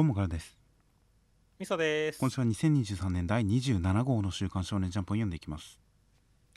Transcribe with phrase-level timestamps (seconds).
[0.00, 0.56] どうもからです。
[1.58, 2.18] みそです。
[2.20, 5.78] 今週は2023年第27号の週刊少年ジャンプを読んでいきます。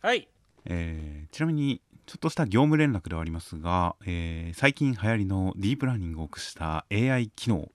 [0.01, 0.29] はい。
[0.63, 7.67] えーちなみにちょっとした業務連絡ではありますが、えー最近流行りのディープラーニングを駆使した AI 機能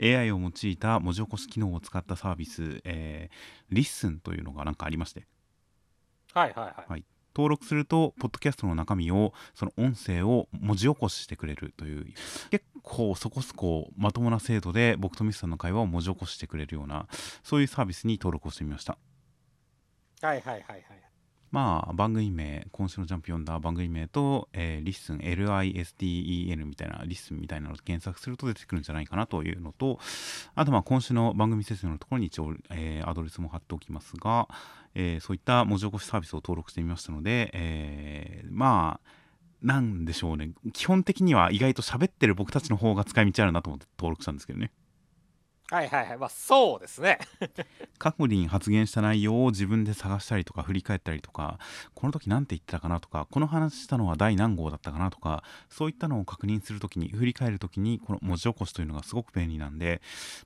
[0.00, 5.26] AI を用いた文字起こし機能を使ったサービス、えー、リッスンというのがなんかありまして。
[6.34, 7.04] はいはいはい、はい。
[7.36, 12.06] 登録するとポッドキャストの中身をその音声を文字起こししてくれるという。
[12.50, 17.08] 結構そこそこまともな精度で僕とみそさんの会話を文字起こししてくれるような
[17.42, 18.96] そういうサービスに登録をしてみました。
[20.22, 20.82] はいはいはいはい
[21.52, 29.98] まあ番組名今週のジャンプ読んだ番組名と、えーリッスン LISTEN みたいなリッスンみたいなのを検索すると出てくるんじゃないかなというのと
[30.54, 34.48] あとまあ今週の番組説明のところに一応、えーアドレスも貼っておきますが、
[34.94, 39.25] えーそういった文字起こしサービスを登録してみましたので、えーまあ
[39.66, 40.52] なんでしょうね。
[40.72, 44.70] 基本的には意外と喋ってる僕たちの方が使い道あるなと思って登録したんですけどね。
[45.68, 46.18] はいはいはい。
[46.18, 47.18] まあそうですね。
[47.98, 51.58] 過去に発言した内容を自分で探したりとか振り返ったりとか
[51.94, 60.00] この時何て言ってたかなとかこの話したのは第何号だったかなとかそういったのを確認する時に振り返る時にこの文字起こしというのがすごく便利なんで、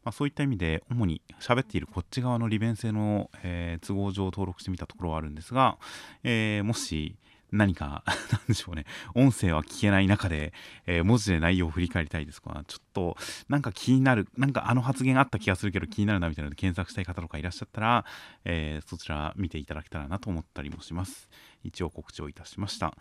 [0.04, 5.76] まあ、そういった意味で主に喋っているこっち側の利便性の、えー都合上登録してみたところはあるんですが、
[6.22, 7.16] えーもし
[7.52, 8.84] 何か なんでしょうね。
[9.14, 10.52] 音声は聞けない中で、
[10.86, 12.62] えー文字で内容を振り返りたいですとか？
[12.66, 13.16] ちょっと
[13.48, 18.04] なんか気になるなんかあの発言あった気がするけど気になるなみたいなので検索したい方とかいらっしゃったら、
[18.44, 21.28] えーそちら見ていただけたらなと思ったりもします。
[21.64, 22.96] 一応告知をいたしました。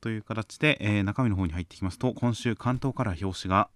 [0.00, 3.70] という形で、えー中身の方に入っていきますと今週関東から表紙が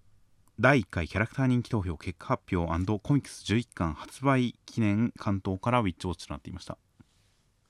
[0.60, 6.76] 第1回キャラクター人気投票結果発表コミックス11巻発売記念関東からウィッチウォッチとなっていました。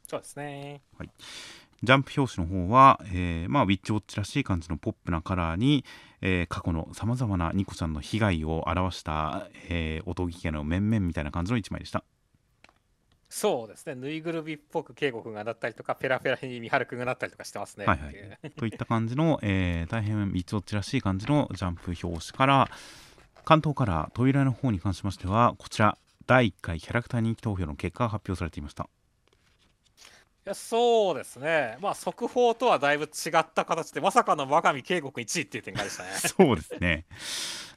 [0.09, 0.81] そうですね
[1.83, 5.84] ジャンプ表紙の方は、えーまあ、ウィッチウォッチらしい感じのポップなカラーに、
[6.21, 12.05] えー過去のさまざまなニコちゃんの被害を表した、えー、おとぎ家の面々みたいな感じの一枚でした。
[13.28, 22.71] そうですねぬいぐるみっぽく圭吾君がなったりとかペラペラに美晴くんがなったりとかしてますねはいはいといった感じの、えー大変ウィッチウォッチらしい感じのジャンプ表紙から
[23.44, 28.88] 関東から扉の方に関しましてはこちら第1回キャラクター人気投票の結果が発表されていました。
[30.54, 37.06] そうですねまあ速報とはだいぶ違った形でまさかの真上圭吾君1位っていう展開でしたね そうですね。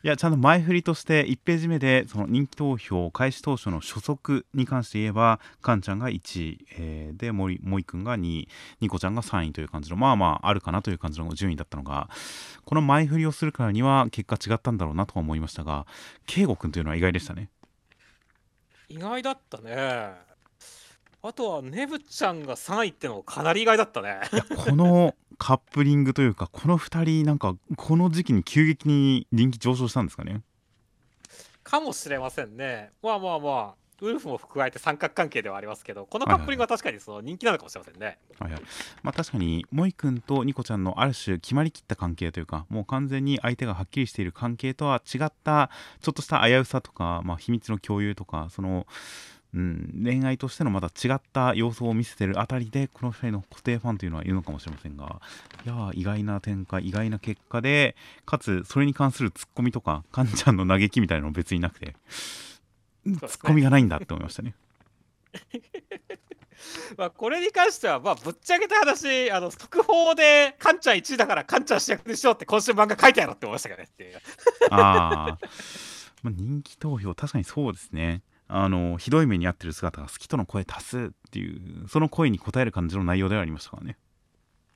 [0.04, 8.50] いや、ちゃんと前振りとして1ページ目で、その人気投票開始当初の初速に関して言えば、カンちゃんが1位、えーで、森森くんが2位、
[8.80, 12.10] ニコちゃんが3位という感じの、まあまあ、あるかなという感じの順位だったのが、
[12.66, 15.86] この前振りをするからには結果違ったんだろうなとは思いましたが、
[16.26, 17.50] 圭吾くんというのは意外でしたね。
[18.90, 20.31] 意外だったね
[21.24, 24.22] あとはネブちゃんが3位ってのもかなり意外だったね。
[24.34, 30.42] いや、このカップリングというか、この2人、なんか、この時期に急激に人気上昇したんですかね？
[31.64, 32.92] かもしれませんね。
[33.04, 38.62] まあまあまあウルフも加えて三角関係ではありますけどこのカップリングは確かにその人気なのかもしれませんね、はいはい。
[39.04, 45.70] まあ、確かに萌くんとニコちゃんのある種決まりきった関係というかもう完全に相手がはっきりしている関係とは違った
[46.02, 48.88] ちょっとした危うさとか、まあ、秘密の共有とかその、
[49.54, 55.22] うん、恋愛としてのまた違った様相を見せてるあたりでこの2人の固定ファンというのはいるのかもしれませんが
[55.66, 57.96] いやー意外な展開意外な結果で
[58.26, 61.96] かつそれに関するツッコミとかカンちゃんの嘆きみたいなのも別になくてね
[63.28, 64.56] ツッコミがないんだって思いましたね。
[66.96, 74.22] まあ、これに関しては、まあ、ぶっちゃけた話、あの特報で、カンちゃん1位だから、カンちゃん主役でしょって、今週漫画書いてやろうって思いましたけどねっていう。
[74.70, 75.48] あー
[76.24, 78.22] まあ人気投票確かにそうですね
[78.54, 83.98] あのひどい目に遭ってる姿が好きとの声多数っていうその声に応える感じの内容ではありましたからね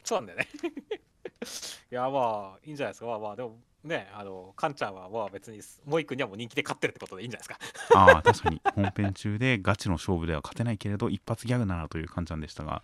[0.06, 0.47] そうなんだよね。
[1.91, 3.08] いや、まあ、いいんじゃないですか。
[3.08, 7.96] まあまあ、でも、ね、あの、カンちゃんは、まあ別に、モイ君にはもう人気で勝ってるってことでいいんじゃないですか。
[8.00, 12.84] ああ確かに本編中でガチの勝負では勝てないけれど一発ギャグならというカンちゃんでしたが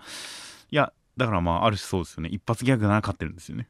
[0.69, 3.68] いやだからまあある種そうですよね一発ギャグなら勝ってるんですよね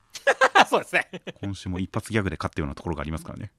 [0.68, 1.08] そうですね。
[1.42, 3.52] 今週も一発ギャグで勝ったようなところがありますからね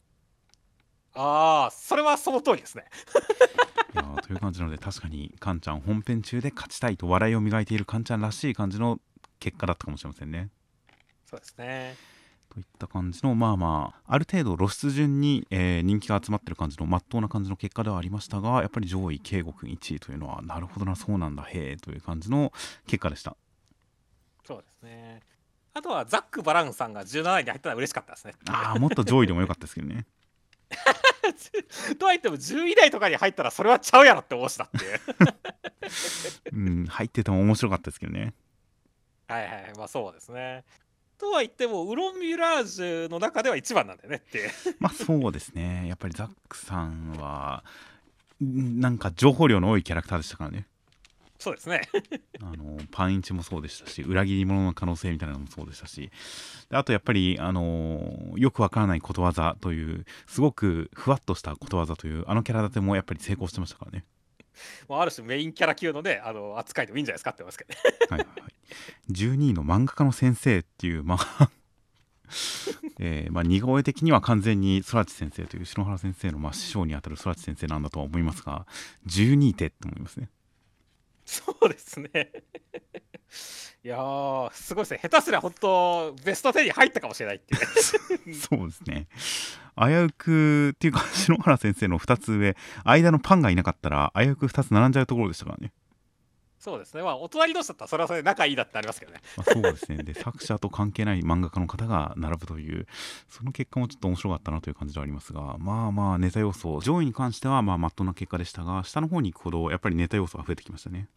[1.15, 2.85] ああ、それはその通りですね。
[3.93, 8.99] いやーという感じなので確かにカンちゃん本編中で勝ちたいと笑いを磨いているカンちゃんらしい感じの
[9.39, 10.49] 結果だったかもしれませんね
[11.25, 11.95] そうですね。
[12.49, 22.51] といった感じのまあまあある程度露出順に、えー人気が集まってる感じのまっとうな感じの結果ではありましたがやっぱり上位圭吾君1位というのはなるほどなそうなんだへえという感じの
[22.87, 23.35] 結果でした
[24.45, 25.21] そうですね。
[25.75, 28.35] あとは、ザック・バランさんが17位に入ったのは嬉しかったですね。
[28.47, 30.05] ああもっと上位でもよかったですけどね
[31.99, 34.99] とはいっても、10位台とかに入ったら、それはちゃうやろって思うしだっていう。
[36.53, 38.33] うん入ってても面白かったですけどね
[39.27, 40.63] はいはい、まあそうですね。
[41.17, 44.49] とは言ってもウロン・ミュラージュの中では一番なんだよねって
[44.79, 47.63] まあそうですねやっぱりザックさんは
[48.43, 50.67] んなんか情報量の多いキャラクターでしたからね
[51.43, 51.81] そうですね。
[52.41, 56.09] あのパンイチもそうでしたし裏切り者の可能性みたいなのもそうでしたし。
[56.69, 64.05] であとやっぱりあのよくわからないことわざというすごくふわっとしたことわざというあのキャラ立てもやっぱり成功してましたからね。
[64.87, 67.79] まあある種メインキャラ級のねあの扱いでもいいんじゃないですかってますけどね。
[68.09, 68.53] はいはいはい。
[69.11, 71.49] 12位の漫画家の先生っていうまあ
[72.99, 78.65] えーまあ、似顔絵的には完全に空知先生という篠原先生のまあ師匠にあたる空知先生なんだとは思いますが
[79.07, 80.29] 12手って思いますね
[81.25, 82.31] そうですね。
[83.83, 83.97] いや
[84.53, 84.99] すごいですね。
[85.01, 87.57] 下手すりゃ本当ベスト10に入ったかもしれないってい
[88.31, 88.35] う。
[88.35, 89.07] そうですね。
[89.75, 92.55] 危うくっていうか篠原先生の2つ上
[92.85, 95.73] 間のパンがいなかったら危うく2つ並んじゃうところでしたからね。
[96.63, 97.03] そうですね。
[97.03, 99.19] まあお隣同士だったらそれはそれで仲いいだってありますけどね。
[99.35, 100.01] まあ、そうですね。
[100.01, 102.87] で作者と関係ない漫画家の方が並ぶという
[103.27, 111.09] その結果もちょっと面白かったなという感じではありますがまあまあネタ要素上位に関してはまあまっとうな結果でしたが下の方に行くほどやっぱりネタ要素が増えてきましたね。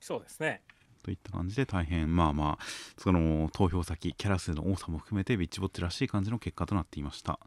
[0.00, 0.62] そうですね。
[1.02, 2.64] といった感じで大変まあまあ
[2.96, 7.38] その投票先キャラ数の多さも含めてビッチボッチらしい感じの結果となっていました。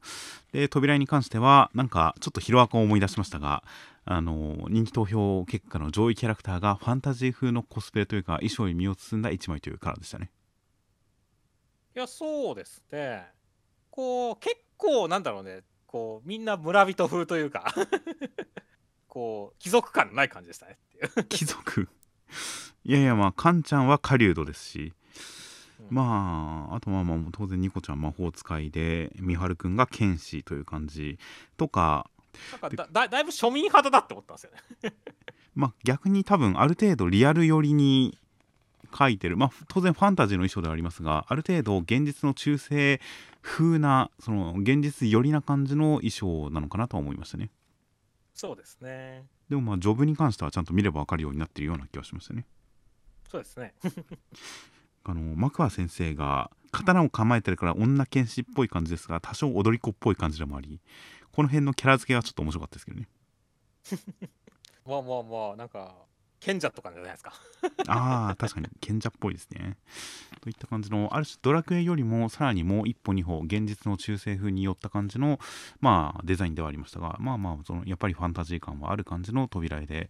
[0.52, 3.64] で扉に関してはなんかちょっとヒロアカを思い出しましたが
[4.08, 10.30] あの人気投票結果の上位キャラクターがファンタジー風のコスプレというか衣装に身を包んだ1枚というカラーでしたね。
[11.96, 13.26] いやそうですね。
[13.90, 15.62] こう結構なんだろうね。
[15.88, 17.74] こうみんな村人風というか。
[19.08, 21.26] こう貴族感のない感じでしたねっていう。
[21.26, 21.88] 貴族？
[22.84, 24.94] いやいやまあカンちゃんは狩人ですし、
[25.80, 25.88] うん。
[25.90, 31.18] まああとはまあ当然ニコちゃん魔法使いで美晴くんが剣士という感じ
[31.58, 32.12] とか
[32.52, 34.52] なんかだだだいぶ庶民派だって思ったんですよ
[34.84, 34.94] ね。
[35.56, 38.18] まあ逆に多分ある程度リアル寄りに
[38.98, 39.38] 書いてる。
[39.38, 43.02] まあ当然ファンタジーの衣装ではありますがある程度現実の中世
[43.42, 47.50] 風なその現実寄りな感じの衣装なのかなとは思いましたね。
[48.34, 49.26] そうですね。
[49.50, 52.46] でもまあジョブに関してはちゃんと見れば分かるようになってるような気がしましたね。
[53.30, 53.74] そうですね。
[55.08, 60.82] あのマクワ先生が刀を構えてるから女剣士っぽい感じですが多少踊り子っぽい感じでもあり
[61.36, 63.10] この辺のキャラ付けがちょっと面白かったですけどね。
[64.88, 65.94] まあまあまあなんか
[66.40, 67.34] 賢者とかじゃないですか。
[67.88, 69.76] ああ確かに賢者っぽいですね。
[70.40, 75.38] といった感じのある種ドラクエよりもさらにもう一歩二歩現実の中世風に寄った感じの
[75.82, 80.10] まあデザインではありましたがまあまあそのやっぱりファンタジー感はある感じの扉絵で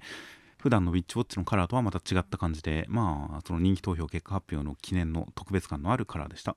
[0.60, 6.56] 普段のウィッチウォッチのカラーとはまた違った感じでまあその人気投票結果発表の記念の特別感のあるカラーでした。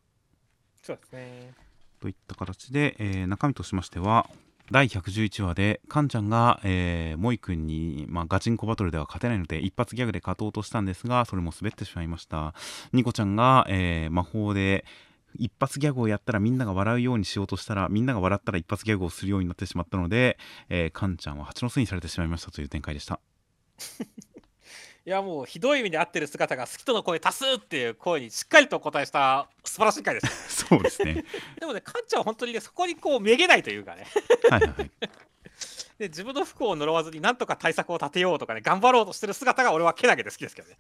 [0.83, 1.55] そうですね。
[2.01, 4.29] といった形で、えー中身としましては
[4.71, 12.55] 第111話でカンちゃんが、えー、モイ君に、まあ、ガチンコバトルでは勝てないので一発ギャグで勝とうとしたんですがそれも滑ってしまいました。
[12.93, 14.85] ニコちゃんが、えー魔法で
[15.37, 20.39] 一発ギャグをやったらみんなが笑うようにしようとしたらみんなが笑ったら一発ギャグをするようになってしまったので、
[20.69, 23.21] えーカンちゃんは蜂の巣にされてしまいましたという展開でした。
[25.09, 30.67] いやもうひどい意味で合ってる姿が好きとの声多数っていう声にしっかりとお答えした素晴らしい回です。
[30.67, 31.25] そうですね。
[31.59, 34.07] でもねカンちゃんは本当にねそこにこうめげないというかね。
[34.51, 34.91] はいはいはい。
[35.99, 40.77] で自分の不幸を呪わずになんとか対策を立てようとかね頑張ろうとしてる姿が俺はけなげで好きですけどね。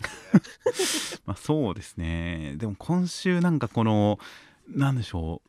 [1.25, 2.52] まあ、そうですね。
[2.56, 4.19] でも今週なんかこの
[4.69, 5.49] なんでしょう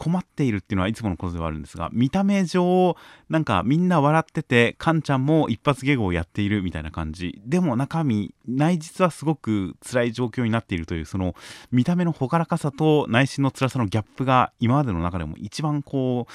[0.00, 2.96] 困っているっていうのはいつものことではあるんですが見た目上
[3.28, 7.38] なんかみんな笑っててカンちゃんも一発ギャグをやっているみたいな感じ。
[7.44, 11.34] でも中身内実はすごく辛い状況になっているというその
[11.70, 16.32] 見た目の朗らかさと内心の辛さのギャップが今までの中でも一番こう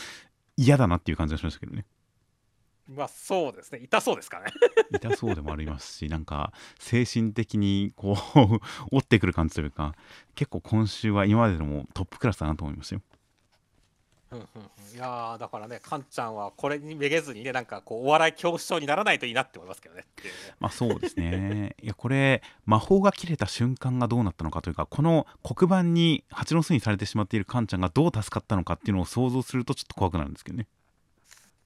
[0.58, 1.86] 嫌だなっていう感じがしましたけどね。
[2.88, 3.80] まあそうですね。
[3.82, 4.52] 痛そうですからね。
[4.94, 8.40] 痛そうでもありますしなんか精神的にこう
[8.96, 9.96] 折ってくる感じというか
[10.36, 13.02] 結構今週は今まででもトップクラスだなと思いましたよ
[14.36, 14.96] うんうんうん。
[14.96, 20.06] いやーだからねカンちゃんはこれにめげずにねなんかこうお笑い恐怖症にならないといいなって思いますけどね
[20.60, 21.76] まあそうですね。
[21.82, 30.68] いやこれ魔法が切れた瞬間がどうなったのかというかこの黒板に蜂の巣にされてしまっているカンちゃんがどう助かったのかっていうのを想像するとちょっと怖くなるんですけどね。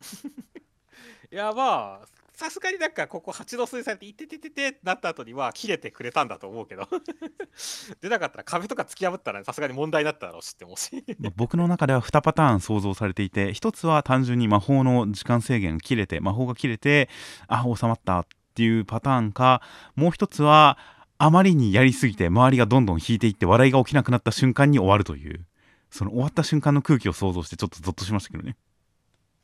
[1.32, 6.88] いやまあさすがになんかここ蜂の巣にされて「いてててて」ってなった後には切れてくれたんだと思うけど。
[8.00, 11.04] 出なかったら壁とか突き破ったらさすがに問題になっただろうしって思うし。
[11.36, 17.10] 僕の中では2パターン想像されていて一つは単純に魔法の時間制限切れて魔法が切れて
[17.50, 19.62] あ収まったっていうパターンか
[19.98, 20.78] もう一つは
[21.18, 25.46] あまりにやりすぎて周りがどんどん引いていって笑いが起きなくなった瞬間に終わるという
[25.92, 28.56] その終わった瞬間の空気を想像してちょっとゾッとしましたけどね。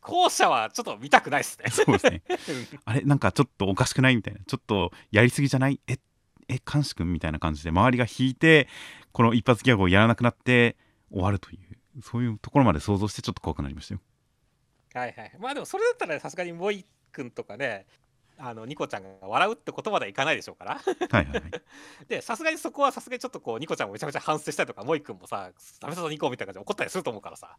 [0.08, 1.70] 後者はちょっと見たくないですね。
[1.72, 2.22] そうですね。
[2.86, 4.40] あれなんかちょっとおかしくないみたいな。
[4.46, 5.80] ちょっとやりすぎじゃない？
[5.88, 5.98] え
[6.48, 8.68] え監視君みたいな感じで周りが引いて
[9.12, 10.76] この一発ギャグをやらなくなって
[11.12, 12.02] 終わるという。
[12.04, 14.02] そういうところまで想像してちょっと怖くなりましたよ。
[14.94, 15.32] はいはい。
[15.40, 17.86] まあでもそれだったらさすがにモイ君とかね
[18.38, 20.76] あのニコちゃんが笑うってことまではいかないでしょうから。
[20.76, 21.42] はいはいはい。
[22.08, 27.58] でさすがにそこはさすがにちょっとこうニコちゃんもめちゃめちゃ反省したりとかモイ君もさダメだぞニコみたいな感じで怒ったりすると思うからさ。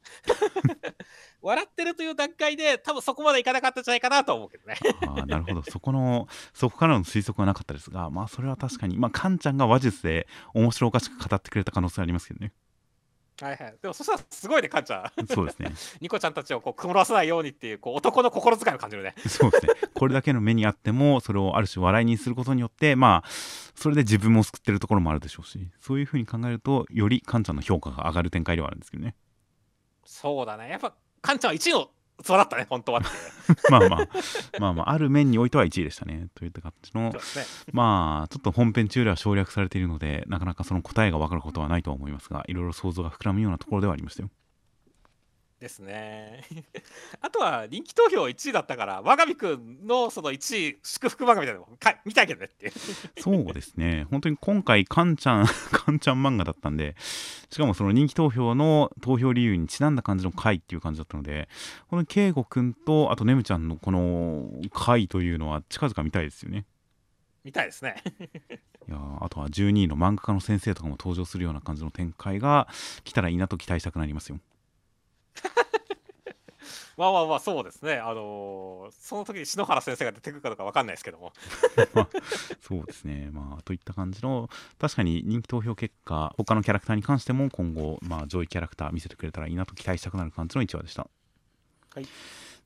[1.40, 4.76] 笑ってるという段階で多分そこまでいかなかったんじゃないかなとは思うけどね。
[5.06, 5.62] ああなるほど。
[5.62, 8.98] そこのそこからの推測はなかったですがまあそれは確かに。
[8.98, 12.52] まあカンちゃんが話術で面白おかしく語ってくれた可能性ありますけどね
[13.40, 13.74] はいはい。
[13.80, 15.26] でもそしたらすごいねカンちゃん。
[15.26, 15.72] そうですね。
[16.00, 19.14] ニコちゃんたちをこう曇らせないようにっていうこう男の心遣いを感じるね。
[19.28, 19.74] そうですね。
[19.94, 23.28] これだけの目にあってもそれをある種笑いにすることによってまあ
[23.74, 29.14] それで自分も救ってるところもあるでしょうしそういうふうに考えるとよりカンちゃんの評価が上がる展開ではあるんですけどね。
[30.04, 30.70] そうだね。
[30.70, 33.00] やっぱカンちゃんは1位の器だったね本当は
[33.70, 34.08] まあまあ
[34.58, 37.10] まあまあある面においては1位でしたねといった感じの。
[37.10, 37.18] ね
[37.72, 44.30] まあちょっと本編中では省略されているのでなかなかその答えが分かることはないとは思いますがいろいろ想像が膨らむようなところではありましたよ
[45.58, 46.42] ですね。
[47.20, 52.72] あとは人気投票1位だったから我が身くんのその1位祝福漫画みたいなのもか見たいけどねっていう。
[53.18, 54.06] そうですね。
[54.10, 56.94] 本当に今回カンちゃん カンちゃん漫画だったんで
[57.50, 61.48] しかもその人気投票の投票理由にちなんだ感じの回っていう感じだったので
[61.88, 66.66] この圭吾くんとあとねむちゃんのこの回というのは近々見たいですよね。
[67.44, 68.02] 見たいですね。
[68.88, 72.68] いやーあとは12位の漫画家の先生とかも登場するような感じの展開が
[73.04, 74.38] 来たらいいなと期待したくなりますよ
[76.96, 77.96] まあまあまあそうですね。
[77.96, 81.32] あのーその時に篠原先生が出てくるかどうかわかんないですけども。
[82.62, 83.28] そうですね。
[83.32, 91.06] まあといった感じの確かに人気投票結果他のキャラクターに関しても今後まあ上位キャラクター見せてくれたらいいなと期待したくなる感じの1話でした。
[91.94, 92.06] はい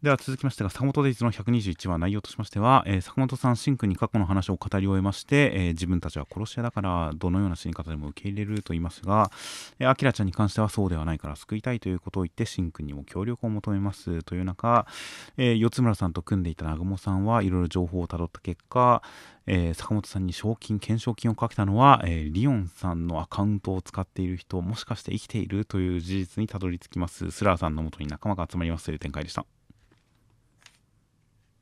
[0.02, 9.30] では続きましてが坂本デイズの121話内容としましては、えー坂本さんしんくんに過去の話を語り終えまして、えー自分たちは殺し屋だからどのような死に方でも受け入れると言いますが
[9.78, 14.22] えーアキラちゃんに関してはそうではないから救いたいということを言ってしんくんにも協力を求めます。
[14.22, 14.86] という中、
[15.36, 19.02] えー四つ村さんと組んでいた南雲さんはいろいろ情報をたどった結果、
[19.46, 27.30] えー坂本さんに賞金懸賞金をかけたのは、えーリオンさんのアカウントを使っている人もしかして生きているという事実にたどり着きます。
[27.30, 29.59] スラーさんのもとに仲間が集まりますという展開でした。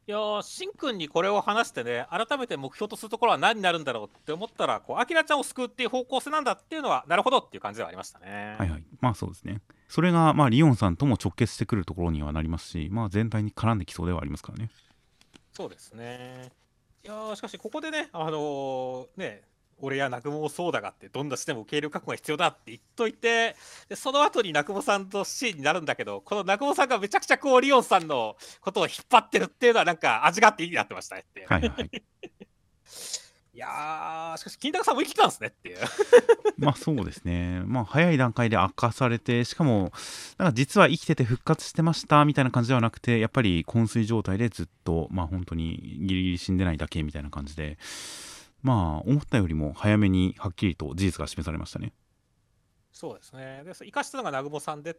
[0.08, 8.56] いやーしんくんにこれを話してね改めて目標とするところは何になるんだろうって思ったらこうアキラちゃんを救うっていう方向性なんだっていうのはなるほどっていう感じではありましたね。
[8.58, 8.84] はいはい。
[9.02, 9.60] まあそうですね。
[9.86, 14.70] それがまあリオンさんとも直結してくるところにはなりますしまあ全体に絡んできそうではありますからね。
[15.52, 16.52] そうですね。
[17.04, 19.42] いやーしかしここでねあのーね
[19.80, 23.56] 俺や南雲もそうだがってどんなしても受け入れる覚悟が必要だって言っといて
[23.88, 31.90] でその後に南雲さんとシーンになるんだけどこの南雲さんがめちゃくちゃこうリオンさんのことを引っ張ってるっていうのはなんか味があっていいなってましたねってはいはいはい。
[33.58, 35.78] いやーしかし金太さんも生きてたんですねっていう。
[36.58, 37.60] まあそうですね。
[37.66, 39.90] まあ早い段階で明かされてしかも
[40.38, 47.78] なんか実は生きてて復活してましたみたいな感じではなくてやっぱり昏睡状態でずっとまあ本当にギリギリ死んでないだけみたいな感じで
[48.62, 51.92] まあ思ったよりも早めにはっきりと事実が示されましたね。
[52.92, 53.62] そうですね。
[53.64, 54.96] でそ生かしたのが南雲さんで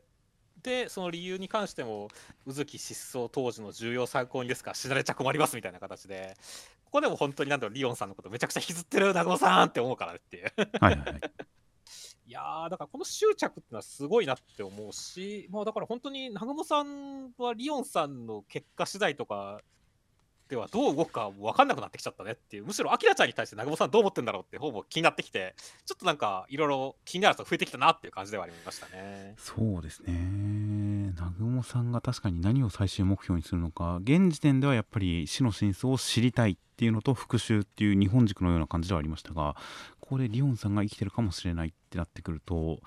[0.63, 2.09] でその理由に関しても
[2.45, 6.35] 宇月失踪当時の重要参考人ですから死なれちゃ困りますみたいな形で
[6.85, 10.51] ここでも本当になんだろうリオンさんのことめちゃくちゃ引きずってる南雲さんって思うからねっていう。
[10.81, 11.21] はいはいはい。
[12.27, 19.61] いやーだからこの執着ってのはすごいなって思うしまあだから本当に南雲さんはリオンさんの結果次第とか
[20.49, 29.35] ではどう動くか分かんなくなってきちゃったねっていうむしろアキラちゃんに対して南雲さんどう思ってんだろうって方も気になってきてちょっとなんかいろいろ気になる人増えてきたなっていう感じではありましたね。
[29.37, 39.55] そうですね南雲さんが確かに何を最終目標にするのか現時点ではやっぱり死の真相を知りたいっていうのと復讐っていう日本軸のような感じではありましたが
[39.99, 42.79] ここでリオンさんが生きてるかもしれないってなってくると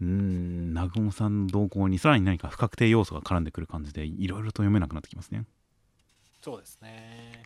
[0.00, 5.44] うん南雲さんの動向にさらに何か不確定要素が絡んでくる感じでいろいろと読めなくなってきますね
[6.48, 7.42] そうですね。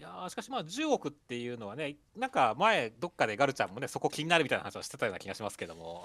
[0.00, 6.04] いやーしかしまあ10億っていうのはねなんか前どっかでガルちゃんもねそこ気になるみたいな話をしてたような気がしますけども。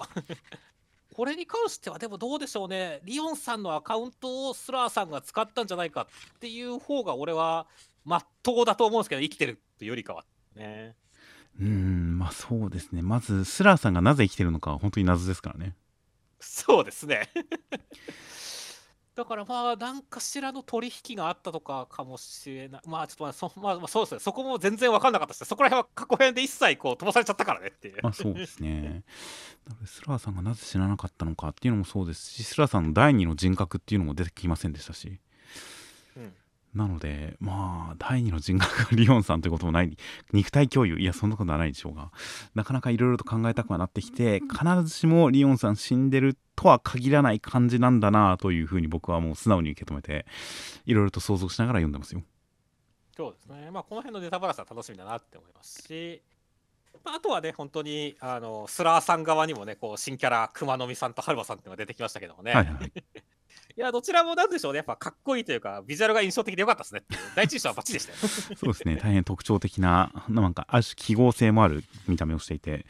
[1.12, 3.00] これに関してはでもどうでしょうね。
[3.02, 7.66] リオンさんのアカウントをスラーさんが使ったんじゃないかっていう方が俺は
[8.04, 10.94] まっとうだと思うんですけど生きてるっていうよりかはね。
[11.58, 13.02] うーんまあそうですね。
[13.02, 15.74] まずスラーさんがなぜ生きてるのかは本当に謎ですからね。
[16.38, 17.28] そうですね
[19.20, 24.20] だからまあ何かしらの取引があったとかかもしれないまあちょっとまあそ,、まあ、まそうですね。
[24.20, 27.98] そこも全然分かんなかったしそこら辺は過去編で一切こう飛ばされちゃったからねっていう。
[28.02, 29.04] まあそうですね。
[29.84, 35.20] スラーさんがなぜ知らなかったのかっていうのもそうですし、スラーさんの第二の人格っていうのも出てきませんでしたし、
[36.74, 39.96] なのでまあ第二の人格がリオンさんということもない
[40.32, 42.10] 肉体共有いやそんなことはないでしょうが
[42.54, 50.26] なかなかいろいろと考えたくはなってきて必ずしもリオンさん死んでるとは限らない感じなんだなというふうに僕はもう素直に受け止めて
[50.86, 52.22] いろいろと想像しながら読んでますよ。
[53.16, 53.70] そうですね。
[53.70, 56.22] まあこの辺のネタバラスは楽しみだなって思いますし、
[57.04, 62.52] まあ、あとはね本当にあのスラーさん側にもねこう新キャラ熊野美さんと春馬さんっていうのが出てきましたけどもね。
[62.52, 62.92] はいはい
[63.76, 67.02] いや、どちらもなんでしょうね、やっぱかっこいいというか、ビジュアルが印象的でよかったですね。
[67.34, 68.18] 第一印象はバッチリでしたよ。
[68.56, 72.86] そうですね大変特徴的ななんかある種記号性もある見た目をしていて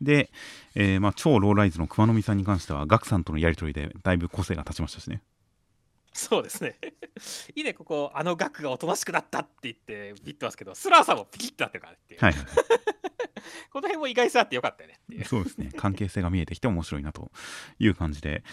[0.00, 0.30] で、
[0.74, 5.22] えーまあ、超ローライズの熊野美さんに関してはガクさんとのやり取りでだいぶ個性が立ちましたしね
[6.16, 6.76] そうですね。
[7.56, 12.20] いいね、ここ、あの額がおとなしくなったって言って、ビッてますけど、スラーさんもピキッとなってるからねっていう。
[12.20, 12.44] はいはい
[13.72, 15.24] この辺も意外性あってよかったよねっていう。
[15.24, 15.70] そうですね。
[15.76, 17.30] 関係性が見えてきて面白いなと
[17.78, 18.44] いう感じで。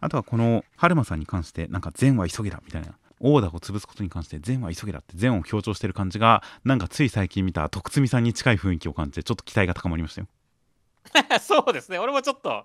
[0.00, 2.96] あとはこの春馬さんに関してなんか善は急げだみたいな。
[3.20, 10.28] オーダーを潰すことに関して善は急げだって善を強調してる感じがなんかつい最近見た徳積さんに近い雰囲気を感じてちょっと期待が高まりましたよ。
[11.40, 12.64] そうですね、俺もちょっと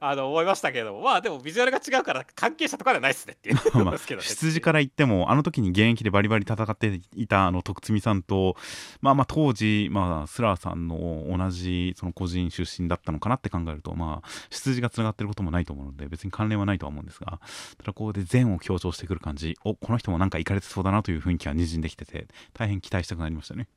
[0.00, 4.26] あの思いましたけど、まあでもビジュアルが違うから関係者とかではないっすねっていう まあですけどね。
[4.26, 8.56] 出自から言ってもあの時に現役でバリバリ戦っていたあの徳積さんと
[9.00, 17.40] まあまあ当時、まあ、スラーさんの同じその個人出身だったのかなって考えるとまあ出自がつながってることもないと思うので別に関連はないとは思うんですが
[17.78, 23.68] ただここで善を強調してくる感じおこの人もなんかいかれてそうだなという雰囲気がにじんできてて大変期待したくなりましたね。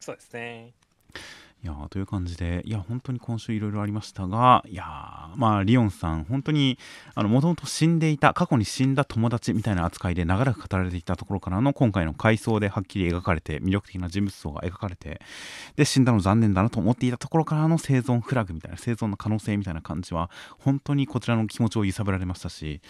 [0.00, 0.72] そうですね。
[1.60, 6.78] いやという感じで、いや、本当に今週いろいろありましたが、いやーまあ、リオンさん、本当に、
[7.16, 15.20] もともと死んでいた、過去に死んだ友達みたいな扱いで長らく語られていたところからの、今回の回想ではっきり描かれて、魅力的な人物像が描かれて、
[15.74, 22.80] で、死んだの残念だなと思っていたところからの生存フラグみたいな、生存の可能性みたいな感じは、本当にこちらの気持ちを揺さぶられましたし、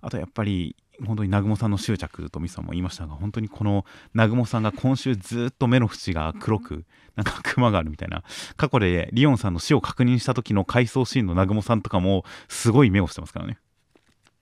[0.00, 0.76] あとやっぱり、
[1.06, 8.22] 本当に南雲さんの執着とミスさんも言いましたが本当にこの南雲さんが今週ずっと目の縁が黒く なんかクマがあるみたいな
[8.56, 13.58] 過去でリオンさんの死を確認した時の回想シーンの南雲さんとかもすごい目をしてますからね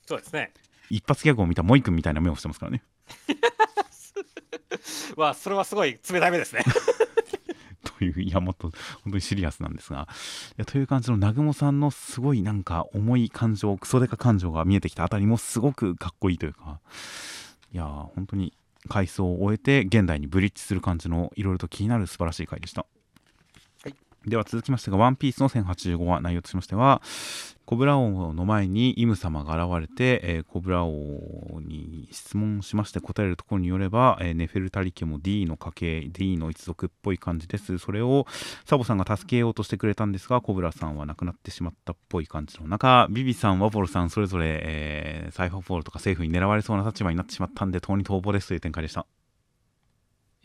[0.06, 0.52] そうですね。
[0.88, 2.82] 一発ギャグを見たモイ君みたいな目をしてますからね
[5.16, 6.62] まあ、それはすごい冷たい目ですね。
[7.98, 8.70] という いやもっと
[9.04, 10.08] 本当にシリアスなんですが。
[10.50, 16.80] いやという感じの南雲さんのすごいなんか重い感情クソデカ感情が見えてきたあたりもすごくかっこいいというか。
[17.72, 18.52] いや本当に
[18.88, 22.86] 回想を終えて現代にブリッジする感じのいろいろと気になる素晴らしい回でした、
[24.26, 27.00] では続きましてが「ワンピースの1085話内容としましては
[27.66, 37.78] コブラ王の前にイム様が現れて、えーコブラ王に質問しまして答えるところによれば、えーネフェルタリ家も D の家系 D の一族っぽい感じです。
[37.78, 38.26] それを
[38.64, 49.06] サボさんが助けようとしてくれたんですがコブラさんは亡くなってしまったっぽい感じの中ビビさんワポルさんそれぞれ、えーサイファーポールとか政府に狙われそうな立場になってしまったんで当に逃亡ですという展開でした。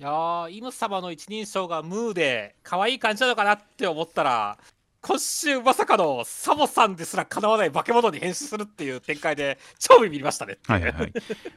[0.02, 4.58] いやー、イム様の一人称がムーで可愛い感じなのかなって思ったら、
[5.00, 10.92] 今週まさかのサボさんですら敵わない化け物に変身するっていう展開で超ビビりましたねはいはい。
[10.94, 11.14] はい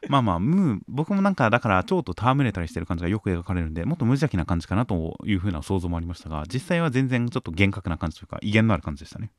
[0.09, 9.31] まあまあムー僕もなんかだからちょっと戯れたりしてる感じがよく描かれるんでもっと無邪気な感じかなというふうな想像もありましたが実際は全然ちょっと厳格な感じというか威厳のある感じでしたね。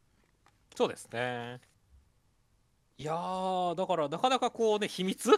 [0.75, 1.59] そうですね。
[2.97, 5.29] いやー、だからなかなかこうね、秘密？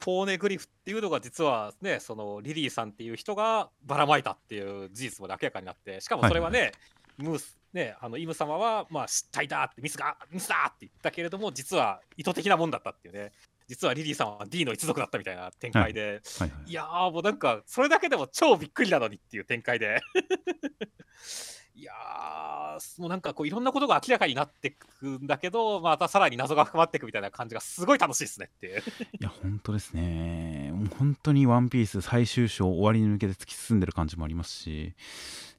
[0.00, 6.72] ポーネグリフっていうのが実はね、そのリリーさんっていう人がばらまいたっていう事実も明らかになって、しかもそれはね、
[7.16, 13.32] ムース、ね、あのイム様は、まあ、失態だって、ミスが、ミスだって言ったけれども、実は意図的なもんだったっていうね、
[13.68, 16.70] 実はリリーさんは D の一族だったみたいな展開で、はいはい。
[16.70, 20.00] いやーもうなんかそれだけでも超びっくりなのにっていう展開で
[21.78, 28.80] いやーもうなんかこういろんなことが明らかになってくんだけどまたさらに謎が深まっていくみたいな感じがすごい楽しいですねっていう。
[28.80, 28.82] い
[29.20, 30.72] や本当ですね。
[30.74, 34.94] もう本当に「ワンピース最終章終わりに向けて突き進んでる感じもありますし。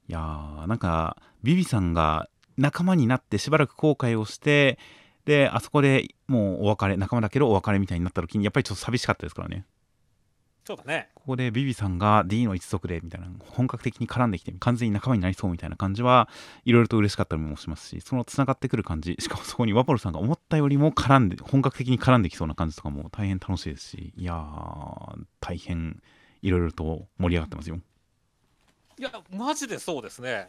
[0.08, 2.28] いやーなんかビビさんが
[2.58, 4.78] 仲間になってしばらく後悔をして
[5.24, 9.64] であそこでもうお別れ仲間だけどお別れみたいになった時にやっぱりちょっと寂しかったですからね。
[10.64, 11.08] そうだね。
[11.14, 16.28] ここでビビさんが D の一族でみたいな本格的に絡んできて完全に仲間になりそうみたいな感じは
[16.64, 19.16] いろいろと嬉しかったりもしますしそのつながってくる感じ。
[19.20, 26.02] しかもそこにワポルさんが思ったよりも絡んで本格的に絡んできそうな感じとかも大変楽しいですしいやー大変
[26.42, 27.80] いろいろと盛り上がってますよ。
[28.98, 30.48] いやマジでそうですね。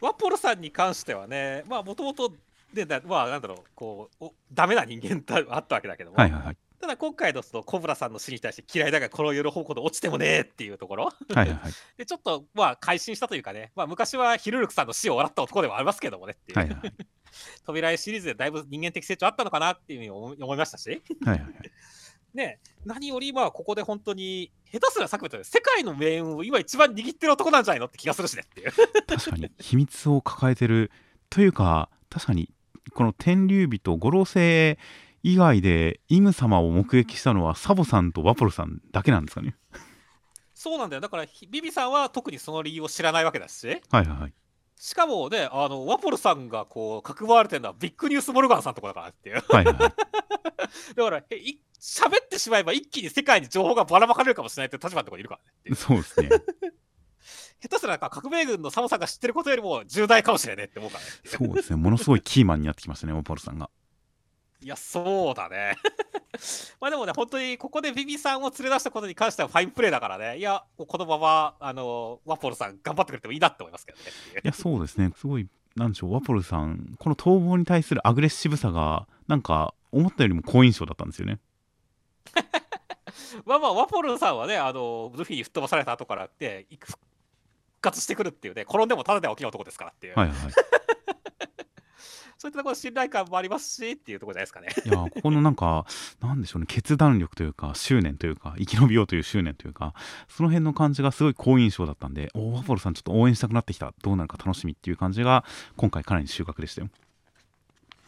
[0.00, 2.32] ワポルさんに関してはねまあもともと
[2.72, 11.04] でなまあなんだろうこうおダメな人間だあったわけだけども、はいはいはいただ今回のそのコブラさんの死に対して嫌いだがこの夜方向で落ちてもねーっていうところ。
[11.04, 11.72] はいはいはい。
[11.96, 16.92] でちょっとまあ改心したというかね、まあ、昔はヒルルクさんの死を笑った男ではありますけどもねっていう、はいはいはい。
[17.64, 20.10] 扉絵シリーズでだいぶ人間的成長あったのかなっていうふうに
[20.42, 21.02] 思いましたし。
[21.24, 21.52] はいはいはい。
[22.34, 28.72] ね、何よりまあここで本当に、下手すらさっきも言ったように世界の命運を今一番握ってる男なんじゃないのって気がするしねっていう。
[29.06, 30.90] 確かに秘密を抱えてる。
[31.30, 32.50] というか確かに
[32.94, 34.78] この天竜人五老星
[35.26, 39.56] 以外でイム様を目撃したのはサボさんとワポルさんだけなんですかね？
[40.54, 41.00] そうなんだよ。
[41.00, 44.32] だから、ひビビさんは特にその理由を知らないわけだし、はいはいはい
[44.78, 49.42] しかもね、あのワポルさんがこう、関われてるのはビッグニュースモルガンさんとこだからっていう。
[49.48, 49.74] はいはい
[50.94, 55.76] だから、えい喋ってしまえば一気に世界に情報がばらまかれるかもしれないって立場のところにいるからね。
[55.76, 56.28] そうですね
[57.62, 61.10] 下手すらなんか革命軍のサモさんが知ってることよりも重大かもしれねえって思うからね。
[61.24, 63.70] そうですねものすごいキーマンになってきましたねワポルさんが
[64.66, 65.76] いや、そうだね。
[66.80, 74.04] まあでもね、本当にここでビビさんを連れ出したことに関してはファインプレーだからね、いや、このまま、あの、ワポルさん頑張ってくれてもいいなって思いますけどね。
[74.42, 75.12] いやそうですね。
[75.14, 81.38] すごいなんでしょうワポルさんこの逃亡に対するアグレッシブさがなんか思ったよりも好印象だったんですよね。
[83.46, 86.98] まあまあ、ワポルさんはね、あの、ルフィに吹っ飛ばされた後からって、復
[87.80, 90.36] 活してくるっていうね、転んでもただでは起きない男ですからっていう、はいはい
[92.38, 94.90] そういったところ信頼感もありますしっていうところじゃないですかね。
[94.90, 95.86] いやここのなんか
[96.20, 99.94] なんでしょうね決断力というか執念というか生き延びようという執念というか
[100.28, 105.44] その辺の感じがすごい好印象だったんでおワポルさんちょっと応援したくなってきたどうなるか楽しみっていう感じが
[105.76, 106.88] 今回かなり収穫でしたよ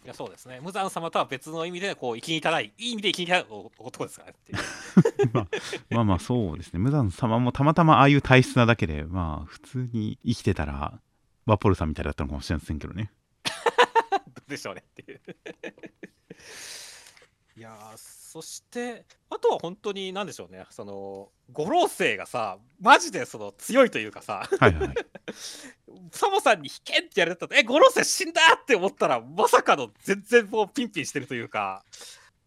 [0.04, 0.58] いや、そうですね。
[0.62, 3.46] 無惨様とは別の意味で、こう、生きにいたない、いい意味で生きにいたない
[3.78, 4.58] 男ですからねっていう。
[5.34, 5.48] まあ
[5.90, 11.00] まあまあそうですね無惨様もたまたまああいう体質なだけでまあ普通に生きてたら
[11.46, 13.10] ワポルさんみたいだったのかもしれませんけどね
[14.48, 15.20] でしょうねっていう。
[17.56, 24.94] いやーそしてあとは本当に何でしょうねその五老星がさマジでその強いというかさはいはいはい
[26.12, 31.84] サモさんに引けんってやられたとえ五老星死んだって思ったらまさかの全然もうピンピンしてるというか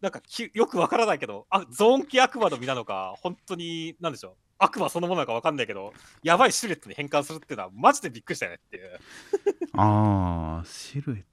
[0.00, 8.98] なんかきよくわからないけどあゾーン系悪魔の実なのか本当に何でしょう悪魔そのものなのかわかんないけどやばいシルエットに変換するっていうのはマジでびっくりしたよねっていう。
[9.74, 11.31] あーシルエット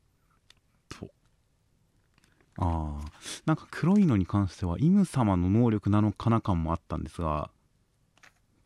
[2.61, 3.09] ああ
[3.45, 7.49] なんか黒いのに関してはイム様の能力なのかな感もあったんですが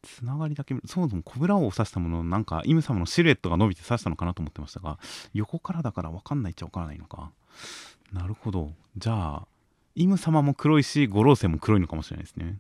[0.01, 4.97] つながりだけそもそもコブラを指したものなんかイム様のシルエットが伸びて指したのかなと思ってましたが
[5.33, 7.31] 横からだから分かんないっちゃ分からないのか。
[8.11, 8.71] なるほど。
[8.97, 9.47] じゃあ
[9.95, 12.57] イム様も黒いし五老星も黒いのかもしれないですね。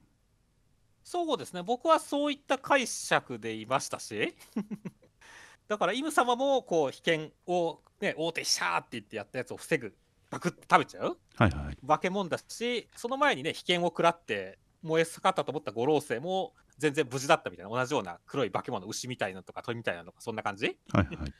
[1.03, 1.63] そうですね。
[1.63, 4.35] 僕はそういった解釈でいましたし。
[5.67, 9.95] だからイム様もこう被験をね大手シャーって言ってやったやつを防ぐ。
[10.33, 11.17] バクって食べちゃう？
[11.35, 11.87] はいはい。
[11.87, 20.77] 化け物だしその前にね被験を食らって燃え盛ったと思った五老星も全然無事だったみたいな同じような黒い化け物牛みたいなのとか鳥みたいなのとかそんな感じ？
[20.91, 21.33] はいはい。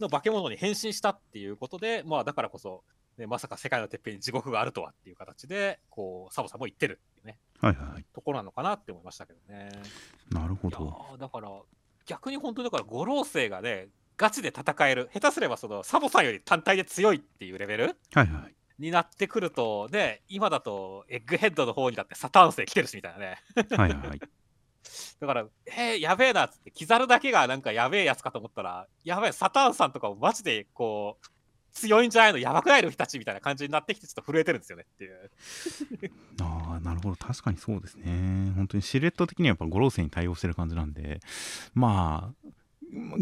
[0.00, 2.82] の化け物に変身したっていうことでまあだからこそ、
[3.18, 7.38] ね、まさか世界のてっぺんに地獄があるとはっていう形でこうサボサボ言ってるっていうね。
[7.60, 8.04] はいはい。
[8.14, 9.70] ところなのかなって思いましたけどね。
[10.30, 11.06] なるほど。
[11.16, 11.50] ーだから
[12.06, 13.88] 逆に本当にだから五老星がね
[14.20, 15.08] ガチで戦える。
[15.14, 18.54] 下手すればそのサボさんより単体で強いっていうレベルはいはい。
[18.78, 23.38] になってくるとね今だとエッグヘッドの方にだってサターン星来てるしみたいなね。
[23.78, 24.20] はいはい。
[25.20, 31.26] だからえー、やべえなっつってキザルだけがなんかやべえやつかと思ったらやべえサターンさんとかもマジでこう
[31.72, 35.30] 強いんじゃないのやばくないルフィたちみたいな感じになってきてちょっと震えてるんですよねっていう。
[36.42, 37.16] ああなるほど。
[37.16, 38.52] 確かにそうですね。
[38.54, 41.20] 本当にシルエット的にはやっぱ五老星に対応してる感じなんで。
[41.72, 42.50] まあ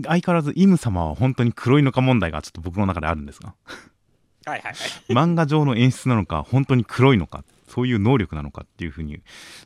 [0.04, 3.54] 相変わらずイム様は本当に黒いのか問題がちょっと僕の中であるんですが。
[4.46, 4.74] はいはいはい。
[5.12, 9.18] 漫画上の演出なのか本当に黒いのかそういう能力なのかっていうふうに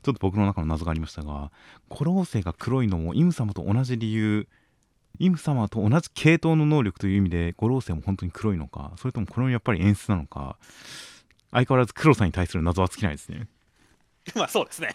[0.03, 1.53] ちょっと僕の中の謎がありましたが
[1.88, 4.49] 五老星が黒いのもイム様と同じ理由
[5.19, 10.57] イム様と同じ系統の能力という意味で五老星も本当に黒いのかそれともこれもやっぱり演出なのか
[11.53, 13.47] 相変わらず黒さに対する謎は尽きないですね。
[14.35, 14.91] まあそうですね。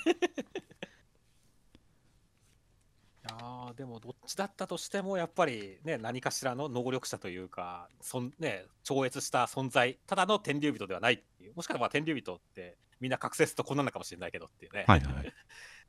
[3.40, 15.34] あでもどっちだったとしてもやっぱりね何かしらの能力者というかそん、ね、超越した存在ただの天竜人ではないっていうもしかしたら天竜人ってみんな隠せすとこんなのかもしれないけどっていうね、はいはい。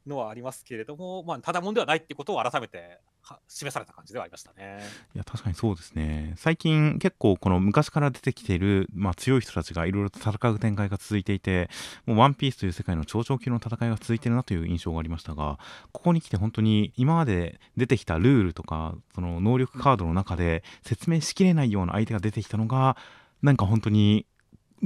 [0.09, 2.99] のはありますけれども、まあ、ただもんではないってことを改めて
[3.47, 4.81] 示された感じではありましたね。
[5.15, 11.69] いや確かにそうですね最近結構この昔から出てきている、まあ、強い人たちがいろいろと戦う展開が続いていて
[12.07, 15.59] もうワンピースという世界の超長級の戦いが続いているなという印象がありましたが
[15.93, 22.97] ここに来て本当に今まで出てきたルールとかその能力カードの中で説明しきれないような相手が出てきたのが
[23.43, 24.27] なんか本当に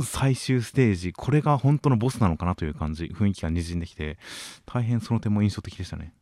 [0.01, 4.19] 最終ステージこれが本当のボスなのかなという感じ雰囲気がにじんできて
[4.65, 6.15] 大変その点も印象的でしたね。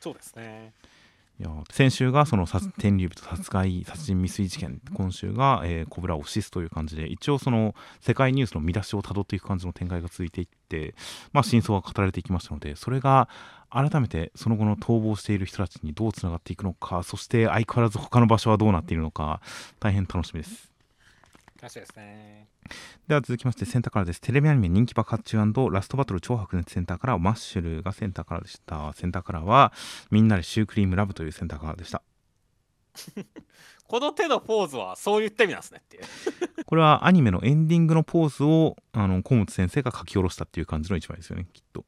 [0.00, 0.72] そうですね。
[1.38, 10.94] いいや先週がその殺天竜人殺害殺人未遂事件今週が、えー、コブラをシスという感じで一応その世界ニュースの見出しをたどっていく感じの展開が続いていって、
[11.32, 13.28] まあ、真相が語られていきましたのでそれが
[13.70, 19.40] 改めてその後の逃亡している人たちにどうつながっていくのかそして相変わらず他の場所はどうなっているのか
[19.80, 20.71] 大変楽しみです。
[21.62, 22.48] 楽しみですね。
[23.06, 24.20] では続きましてセンターからです。
[24.20, 25.38] テレビアニメ人気爆発中
[25.70, 28.92] ラストバトル超白熱センターからマッシュルがセンターからでした。
[28.94, 29.72] センターからは
[30.10, 32.02] みんなでシュークリームラブというセンターからでした。
[33.86, 36.04] この手のポーズはそういった意味なんですねっていう
[36.64, 41.84] これはアニメのエンディングのポーズをあの甲本先生が書き下ろしたっていう感じの一枚ですよねきっと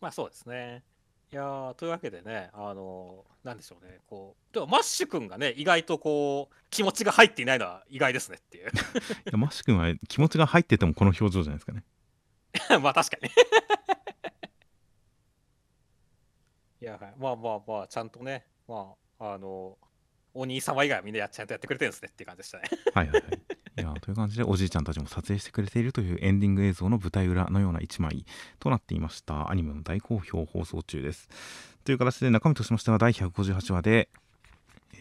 [0.00, 0.82] まあそうですね
[1.32, 8.68] いやというわけでねあのなんでしょうねこうでもマッシュ君がね意外とこう気持ちが入っていないのは意外ですねっていう。
[8.68, 8.70] い
[9.32, 11.82] やマッシュ君は気持ちが入っててもこの表情じゃないですかね。
[12.80, 13.30] まあ確かに。
[16.80, 19.76] いや、まあまあまあちゃんとねまああの
[20.36, 22.64] お兄様以外はみんなやっちゃんとやってくれてるんですねっていう感じでしたね。
[22.94, 23.22] はいはいはい。
[23.78, 28.24] いやという感じでおじいちゃんたちも撮影してくれているというエンディング映像の舞台裏のような一枚
[28.58, 29.50] となっていました。
[29.50, 31.28] アニメの大好評放送中です。
[31.84, 34.08] という形で中身としましては第158話で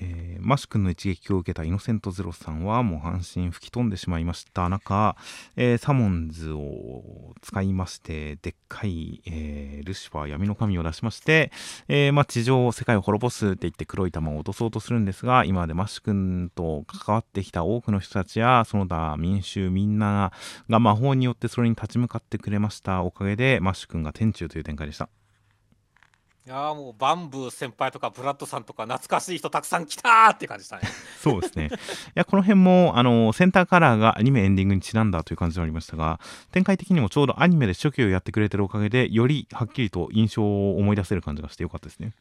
[0.02, 5.16] えー、マシ君の一撃を受けたイノセントゼロさんはもう半身吹き飛んでしまいました中、
[5.56, 11.52] えー、サモンズを使いましてでっかい、えー、ルシファー闇の神を出しまして、
[11.88, 20.32] えまあ、地上世界を滅ぼすって言って黒い玉を落とそうとするんですが今までマシ君と関わってきた多くの人たちやその他民衆みんな
[20.70, 25.10] が魔法によってそれに立ち向かってくれましたおかげでマッシュ君が天中という展開でした。
[26.48, 30.84] いやもうバンブー先輩とかブラッドさんとか懐かしい人たくさん来たって感じたね。
[31.20, 31.70] そうですね。
[31.72, 31.72] い
[32.14, 36.20] やこの辺もあのセンターカラーがアニメエンディングにちなんだという感じでありましたが
[36.52, 42.14] 展開的にもちょうどアニメで初期をやってくれてるおかげでよりはっきりと印象を思い出せる感じがしてよかったですね。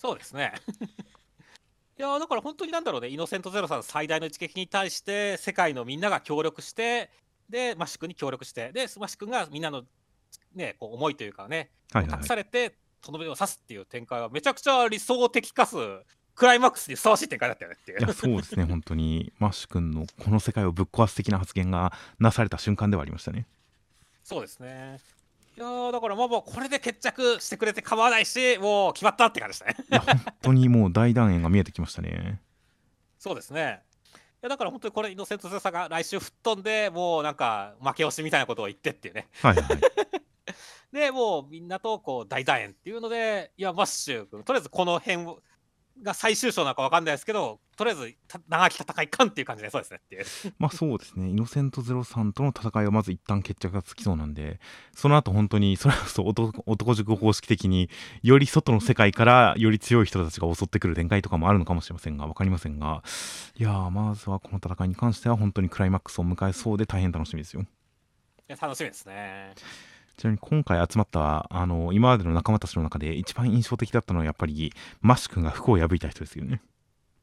[0.00, 0.52] そうですね。
[1.98, 3.08] いやだから本当になんだろうね。
[3.08, 7.10] イノセントゼロさん最大の一撃に対して世界のみんなが協力して
[7.48, 9.84] でマシ君に協力してでマシ君がみんなの
[10.52, 16.02] ねこう思いというかね、はいはいはい、託されてとどめを刺すっていう展開はめちゃくちゃ理想的かつ
[16.34, 17.98] クライマックスにふさわしい展開だったよねっていう。
[17.98, 23.46] いやそうですね本当にマッシュ君のこの世界をぶっ壊す的な発言がなされた瞬間ではありましたね。
[24.22, 24.98] そうですね。
[25.56, 29.86] いやだからまあもうこれで決着してくれて構わないしもう決まったって感じでしたね。
[29.90, 32.40] いや本当にもう大団円が見えてきましたね。
[33.18, 33.80] そうですね。
[34.14, 39.28] いやだから本当にこれイノセントゼさが来週吹っ飛んでもうなんか負け押しみたいなことを言ってっていうね。
[39.40, 39.64] はいはい。
[40.96, 45.42] で、もうみんなとこう大団円っていうので、いや、マッシュ君、とりあえずこの辺を
[46.02, 48.14] が最終章なのか分かんないですけど、とりあえず
[48.48, 50.24] 長き戦いかんっていう感じでそうですねっていう。
[50.58, 54.60] まあそうですね、イノセントゼロさんとの戦いはまず一旦決着がつきそうなんで、
[54.94, 56.22] その後本当に、それこそ
[56.66, 57.88] 男塾方式的に、
[58.22, 63.02] より外の世界からより強い人たちが襲ってくる展開とかもあるのかもしれませんが、分かりませんが、
[63.56, 67.62] いやー、まずはこの戦いに関しては本当にクライマックスを迎えそうで大変楽しみですよ。
[67.62, 67.64] い
[68.48, 69.54] や、楽しみですね。
[70.16, 76.62] ちなみに今回集まったあの今までの仲間たちの中で一番印象的だったのはやっぱりマッシュ君が服を破いた人ですよね。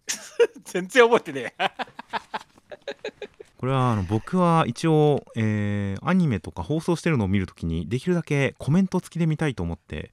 [0.66, 1.70] 全然覚えてねえ。
[3.58, 10.12] これはあの僕は一応、えー、アニメとか放送してるのを見るときにできるだけコメント付きで見たいと思って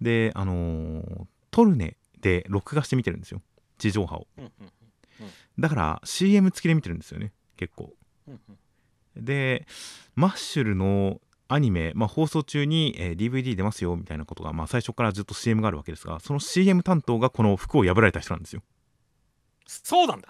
[0.00, 3.40] であのー、トルネで録画して見てるんですよ。
[3.78, 4.26] 地上波を、
[5.58, 7.94] だから CM 付きで見てるんですよね結構、
[9.16, 9.66] で
[10.16, 18.62] マッシュルのアニメ、まあ、放送中に、えー、DVD 出ますよみたいなことが、まあ、最初からずっと CM があるわけですがその CM 担当がこの服を破られた人なんですよ。
[19.66, 20.28] そうなんだ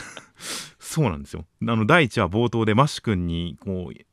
[0.78, 1.44] そうなんですよ。
[1.62, 4.04] あの第1話冒頭でマッシュ君にこう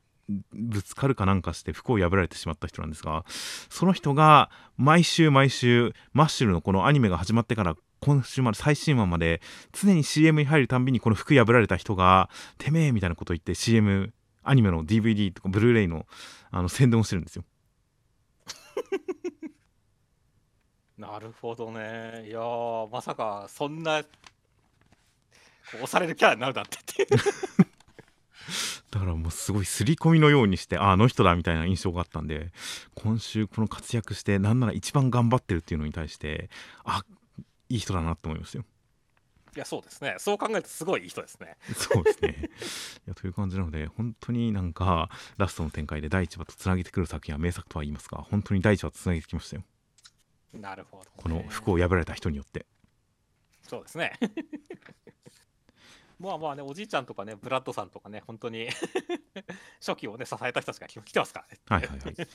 [0.54, 3.26] ぶつかるかなんかして服を破られてしまった人なんですが
[3.70, 9.42] その人が毎週毎週マッシュルのこのアニメが始まってから今週まで最新話まで
[9.74, 16.06] 常に CM に入るたんびにこの服破られた人が「てめえ」みたいなこと言って CM アニメの DVD とかブルーレイの
[16.52, 17.44] あの宣伝をしてるんですよ。
[20.98, 22.26] なるほどね。
[22.28, 22.40] いや
[22.92, 24.04] まさかそんな
[25.74, 27.16] 押されるキャラになるだってって
[28.92, 32.52] だからもうすごい刷り込みのようにしてああの人だみたいな印象があったんで
[32.94, 36.50] 今週この活躍してなんなら一番頑張ってるっていうのに対して
[36.84, 37.04] あ
[37.70, 38.66] いい人だなって思いましたよ。
[39.56, 40.16] いやそうですね。
[40.18, 41.58] そう考えるとすごいいい人ですね。
[41.76, 42.50] そうですね。
[43.06, 49.64] いやという感じなので本当になんかラストの展開で第1話とつなげてくる作品は名作とは言いますが本当に第1話とつなげてきましたよ。
[50.54, 52.66] なるほど、ね、この服を破られた人によって。
[53.68, 54.14] そうですね
[56.22, 58.68] まあまあねおじいちゃんとかねブラッドさんとかね本当に
[59.86, 61.60] 初期をね支えた人たちが来てますからね。
[61.68, 62.28] はいはいはい。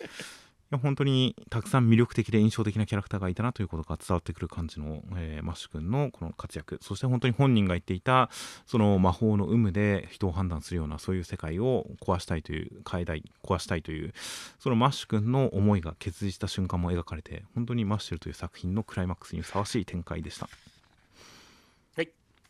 [0.69, 6.81] いや本当にたくさん魅力的で印象的なキャラクターがいたなということが伝わってくる感じの、えー、マッシュ君のこの活躍。
[6.83, 8.31] そして本当に本人が言っていた
[8.67, 14.13] その魔法の有無で人を判断するようなそういう世界を壊したいという変えたい壊したいという
[14.59, 20.49] そのマッシュ君の思いが決意した瞬間も描かれて本当にマッシュルという作品のクライマックスにふさわしい展開でした。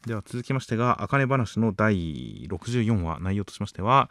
[0.06, 4.08] では続きましてが「あかね話」の第64話内容としましては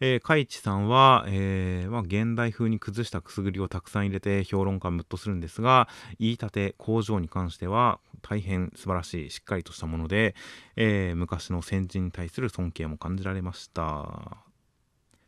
[0.00, 5.88] えー、海地さんは、えーまあ、現代風に崩したくすぐりをたくさん入れて評論家ムッとするんですが
[6.20, 10.36] 言い立て工場に関しては大変素晴らしいしっかりとしたもので、
[10.76, 14.38] えー、昔の先人に対する尊敬も感じられました。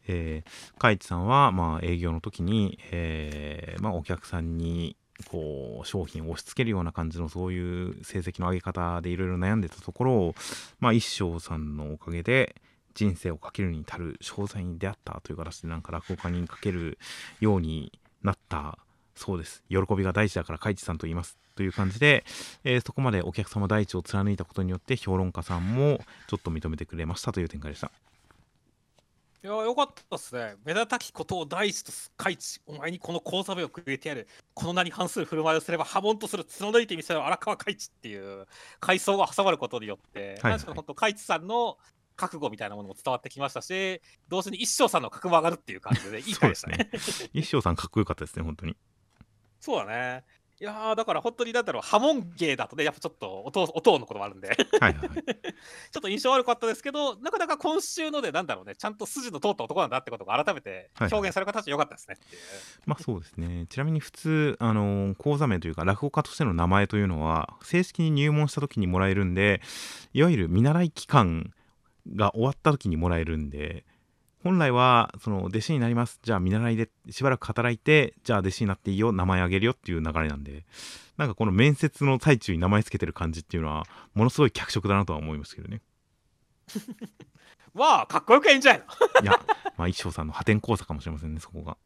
[0.06, 4.96] えー、海地さんは、まあ、営業の時に、えーまあ、お客さんに
[5.28, 10.35] こう商品を押し付けるような感じのそういう成績の上げ方でいろいろ悩んでたところを、
[10.78, 12.56] まあ、一生さんのおかげで、
[12.94, 16.98] 人生をかけるに至る商材に出会ったという形でなんか落語家にかける
[17.40, 18.78] ようになった
[19.14, 19.62] そうです。
[19.68, 21.38] 喜びが大事だから海地さんと言います。
[21.56, 22.24] という感じで、
[22.64, 27.90] えー、そこまでお客様第一を貫いたことによって評論家さんもちょっと認めてくれましたという展開でした。
[29.42, 38.46] いやよかったっすね目立たきことを第一と海地お前にこの交差目をくれてやるこの名に反する振る舞いをすれば破門とする貫いてみせる荒川海地っていう
[38.81, 41.79] 階層が挟まることによって、はいはい、本当海地さんの
[42.16, 46.90] 覚悟みたいなものも伝わってきましたし、同時に一生さんの格も上がるっていう感じで、いい回でしたね。
[47.33, 48.76] 一生さんかっこよかったですね、本当に。
[49.59, 50.24] そうだね。
[50.60, 54.48] いやだから本当になんだろう、波紋芸だとね、やっぱちょっと音音のこともあるんで。
[54.78, 55.08] はい、はい、
[55.90, 62.26] ちょっと印象悪かったですけど、なかなか今週ので、なんだろうね、ちゃんと筋の通った男なんだってことが改めて表現される形でよかったですね、はい、
[62.84, 69.62] まあそうですね、ちなみに普通、あの講座名というか、落語家としての名前というのは、正式に入門した時にもらえるんで、
[70.12, 71.54] いわゆる見習い期間
[72.14, 73.84] が終わった時にもらえるんで
[74.42, 76.18] 本来はその弟子になります。
[76.22, 79.12] じゃあ見習いでしばらく働いてじゃあ弟子になっていいよ。
[79.12, 80.64] 名前あげるよっていう流れなんで。
[81.18, 85.83] なんかこの面接の最中に名前つけてる感じっていうのはものすごい脚色だなとは思いますけどね。
[87.74, 88.83] まあかっこよくいいんじゃない
[89.20, 89.22] の？
[89.22, 89.40] いや
[89.76, 91.76] まあ一生さんの破天荒さかもしれませんねそこが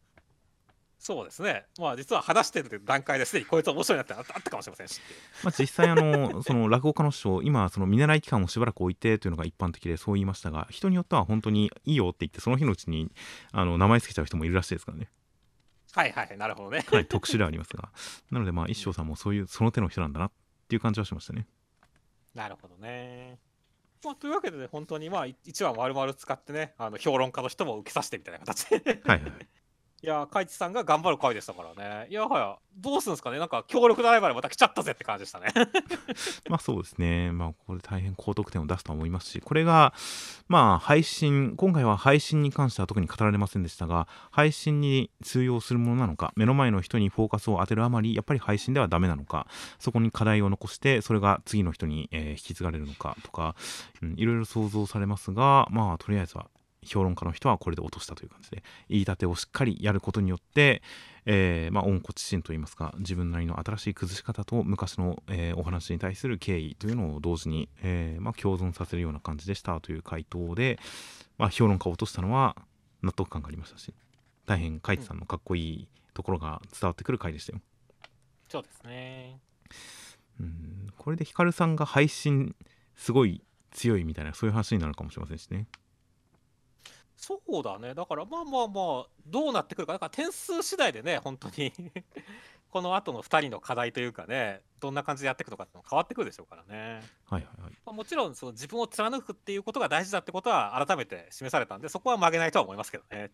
[1.04, 1.66] そうですね。
[1.78, 5.02] まあ実は話してる段階ですでにこいつ面白いなってあったかもしれませんし。
[5.42, 13.12] まあ実際あの その落語家の師匠今その見習い期間をしばらく置いてというのが一般的でそう言いましたが人によっては本当にいいよって言ってその日のうちに
[13.52, 15.10] あの名前つけちゃう人もいるらしいですからね。
[15.92, 16.82] はいはいなるほどね。
[16.82, 17.90] かなり特殊ではありますが
[18.32, 20.32] なのでまあ一生さんもそういうその手の人なんだなっ
[20.68, 21.46] ていう感じはしましたね。
[22.34, 23.38] なるほどね。
[24.02, 29.32] まあ、というわけで、ね、本当にまあ1話丸々使ってねあの評論家の人も受けさせてみたいな形ではい、はい。
[30.04, 32.08] いや海地さんが頑張る回でしたからね。
[32.10, 33.38] いやはやどうするんですかね？
[33.38, 35.46] なんか強力なライバルまた来ちゃったぜって感じでしたね。
[36.50, 37.32] まあそうですね。
[37.32, 39.94] まあこれ大変高得点を出すと思いますしこれが
[40.46, 49.46] まあ配信今回は配信に関しては特に語られませんでしたが配信に通用するものなのか目の前の人にフォーカスを当てるあまりやっぱり配信ではダメなのか
[49.78, 53.56] そこに課題を残してそれが次の人に、えー、引き継がれるのかとか、
[54.02, 56.50] うん、いろいろ想像されますがまあとりあえずは
[56.84, 60.82] 評論家の人はこれで落としたという感じで言い立てをしっかりやることによって、
[61.26, 70.78] えー、まあ、温故知新といいますか自分なりの新しい崩し方と昔の、えー、お話に対する敬意というのを同時に、えー、まあ、共存させるような感じでしたという回答で、
[71.38, 72.56] まあ、評論家を落としたのは
[73.02, 73.92] 納得感がありましたし
[74.46, 77.60] 大変カイツさんのかっこいいところが伝わってくる回でしたよ。
[78.48, 79.40] そうですね
[80.40, 82.54] うんこれでヒカルさんが配信
[82.96, 85.66] すごい強いみたいなそういう話になるかもしれませんしね。
[87.24, 87.94] そうだね。
[87.94, 89.94] だからまあまあまあ、どうなってくるか。
[89.94, 91.72] だから点数次第でね、本当に
[92.70, 97.02] この後の2人の課題というかね、どんな感じでやっていくのかって変わってくるでしょうからね。
[97.24, 97.72] はいはいはい。
[97.86, 103.30] まあ、もちろんその自分を貫くっていうことが大事だってことは改めて示されたんで、そこは曲げないとは思いますけどね。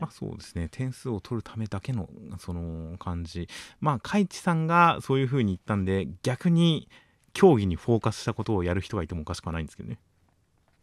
[0.00, 0.68] まあそうですね。
[0.68, 3.48] 点数を取るためだけのその感じ。
[3.80, 6.90] まあ、海地さんがそういうふうに言ったんで、逆に
[7.32, 9.98] 競技にフォーカスしたことをやる人がいてもおかしくはないんですけどね。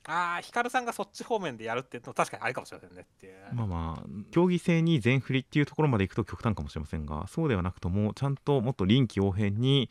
[0.09, 3.35] ああ、ヒカルさんがそっち方面でやるっていうのは確かにありかもしれませんねって。
[3.53, 9.89] まあまあ、競技性に全振りっていうところまでいくと極端かもしれませんが、そうではなくとも、ちゃんともっと臨機応変に、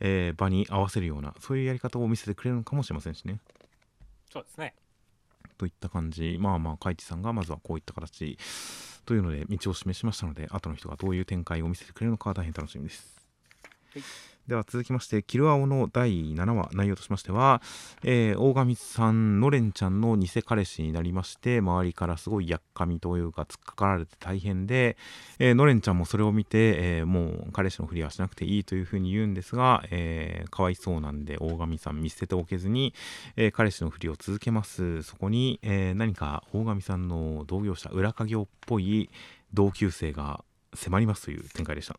[0.00, 3.38] えー、場に合わせるような、そういうやり方を見せてくれるのかもしれませんしね。
[4.32, 4.74] そうですね。
[5.58, 8.38] といった感じ、まあまあ、海地さんがまずはこういった形
[9.04, 13.14] というので、道を示しましたので、後の人がどういう展開を見せてくれるのか大変楽しみです。
[13.92, 17.62] はいでは続きまして、キルアオの第7話、内容としましては、
[18.02, 24.96] えー、大神さん、のれんちゃんの偽彼氏になりまして、周りからすごいやっかみというか、突っかかられて大変で、
[25.38, 32.92] えー、のれんちゃんもそれを見て、えー、もう彼氏のふりはしなくていいというふうに言うんですが、えー、かわいそうなんで、大神さん見捨てておけずに、
[33.36, 35.04] えー、彼氏のふりを続けます。
[35.04, 39.10] そこに、えー、何か大神さんの同業者、裏稼業っぽい
[39.54, 40.42] 同級生が
[40.74, 41.96] 迫りますという展開でした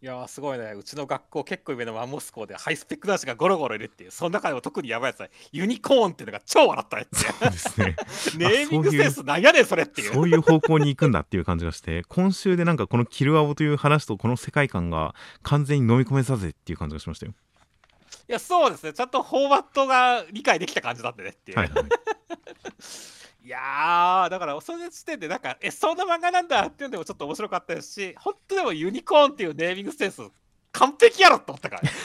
[0.00, 0.74] いやーすごいね。
[0.78, 7.24] うちの学校結構上のマンモス校でハイスペック男子がゴロゴロいるっていうその中でも特にやばいやつはユニコーンっていうのが超笑ったやつ。
[7.24, 7.96] そうですね。
[8.38, 10.12] ネーミングセンスなんやねんそれっていう。
[10.14, 17.34] そういう方向に行くんだっていう感じがして 今週でなんかこの「キルアボ」という話とこの世界観が完全に飲み込めさせっていう感じがしましたよ。
[18.28, 18.92] いやそうですね。
[18.92, 21.84] ちゃんとフォーマットが理解できた感じだってねっていう、はいはい
[23.48, 30.20] いやーだからその時点でなんかえそんな漫画なんだっていうのでもちょっと面白かったですし本当でもユニコーンっていうネーミングセンス
[30.72, 31.82] 完璧やろって思ったから。
[31.82, 31.90] ね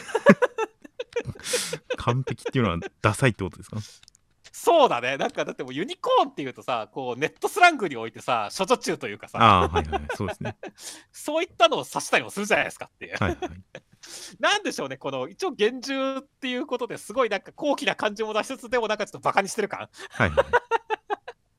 [1.97, 3.77] 完璧っていうのはダサいってことですか？
[4.53, 5.17] そうだね。
[5.17, 9.37] なんかだってもうユニコーンっていうとさこうネットスラングにおいてさ処女中というかさ。
[9.41, 10.55] ああはいはいそうですね。
[11.11, 13.49] そういったのを指したりもするじゃないですかっていう、はいはい。
[14.39, 19.89] なんでしょうねこの一応厳重っていうことですごいなんか高貴な感じも出しつつでもなんかちょっとバカにしてる感。
[20.09, 20.45] はいはい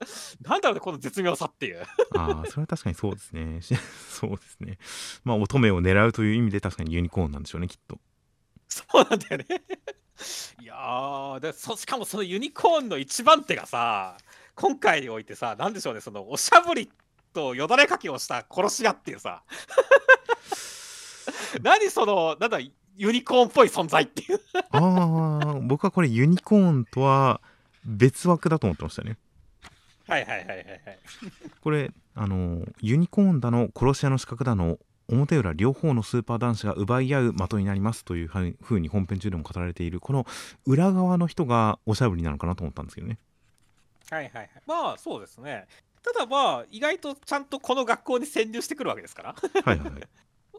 [0.43, 1.83] なんだろうねこの絶妙さっていう。
[2.17, 3.61] ああそれは確かにそうですね。
[3.63, 3.75] し
[4.09, 4.79] そうですね。
[5.25, 7.99] まあ乙女を狙うという意味で確かにユニコーンなんでしょうねきっと。
[8.69, 9.47] そうなんだよね。
[10.61, 14.17] いやーでそしかもそのユニコーンの一番手がさ
[14.55, 16.91] 今回においてさなんでしょうねそのおしゃぶり
[17.33, 19.43] とよだれかけをした殺し屋っていうさ。
[21.63, 22.59] 何そのなんだ
[22.97, 24.41] ユニコーンっぽい存在っていう。
[24.71, 27.41] ああ僕はこれユニコーンとは
[27.85, 29.19] 別枠だと思ってましたね
[30.07, 30.99] はいはいはいはいはい。
[31.61, 34.79] これあのユニコーンだの殺し屋の資格だの
[35.09, 40.27] 表裏両方のスーパー男子が奪い合う的になりますというふうに本編中でも語られているこの
[40.67, 43.19] 裏側の人がおしゃぶりなのかなと思ったんですけどね。
[44.11, 45.67] はいはいはいまあそうですね。
[46.03, 49.35] ただまあ意外とちゃんとこの学校に潜入してくるわけですから。
[49.65, 50.03] はいはいはい。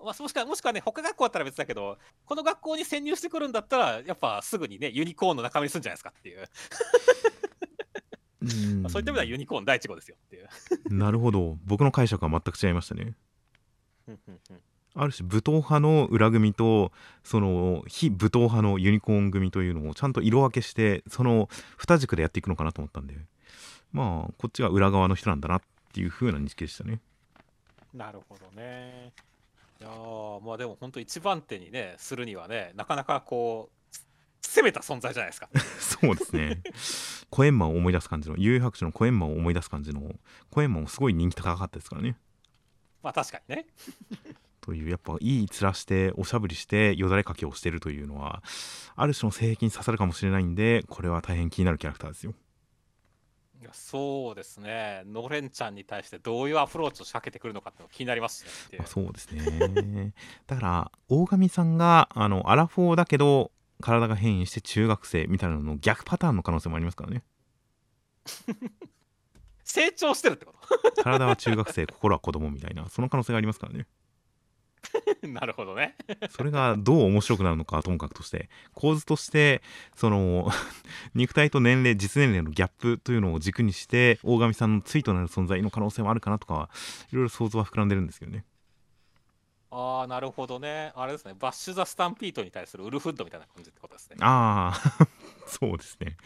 [0.03, 6.47] まあ、もしくはもしくはね他学校だったら別だけどこの学校に潜入してくるんだったらやっぱすぐにねユニコーンの仲間にするんじゃないですかっていう、
[8.45, 8.83] うん。
[8.83, 10.47] まあそういった意味ではユニコーン第一号ですよっていう。
[10.93, 11.57] なるほど。
[11.65, 13.13] 僕の解釈は全く違いましたね。
[14.97, 16.91] ある種武闘派の裏組と
[17.23, 23.17] その非武闘派のユニコーン組というのをちゃんと色分けしてその二軸でやっていくのかなと思ったんで。
[23.91, 25.61] まあこっちが裏側の人なんだなっ
[25.93, 26.99] ていう風な認識でしたね。
[27.93, 29.13] なるほどね。
[29.79, 33.74] いやーまあでも本当一番手にねするにはねなかなかこう
[34.41, 35.49] 攻めた存在じゃないですか。
[35.79, 36.61] そうですね。
[37.29, 40.15] コエンマを思い出す感じの幽遊白書のコエンマを思い出す感じの
[40.49, 42.17] コエンマもすごい人気高かったですからね。
[43.01, 43.67] まあ確かにね。
[44.61, 48.41] というやっぱいい面しておしゃぶりしてよだれかけをしてるというのは
[48.95, 52.33] ある種の性癖に刺さるかもしれないんでこれは大変気になるキャラクターですよ。
[53.61, 55.03] いやそうですね。
[55.05, 60.13] のれんちゃんに対してどういうアプローチを仕掛けてくるのかって気になりますねそうですね。
[60.47, 63.51] だから大神さんがあのアラフォーだけど
[63.85, 67.23] 体が変異して中学生みたいなのの逆パターンの可能性もありますからね。
[69.63, 70.53] 成長してるってこ
[70.95, 71.03] と？
[71.03, 73.85] 体は中学生心は子供みたいなその可能性がありますからね。
[75.29, 75.95] なるほどね。
[76.31, 79.61] それがどう面白くなるのかはともかくとして構図として
[79.95, 80.49] その
[81.13, 86.69] 肉体と年齢実年齢のギャップというのを軸にして大神さんの対となる存在の可能性もあるかなとかは
[87.11, 88.45] いろいろ想像は膨らんでるんですけどね
[89.71, 90.91] ああなるほどね。
[90.95, 91.33] あれですね。
[91.37, 94.17] バッシュ・ザ・スタンピートに対するウルフッドみたいな感じってことですね。
[94.21, 95.07] ああ
[95.47, 96.17] そうですね。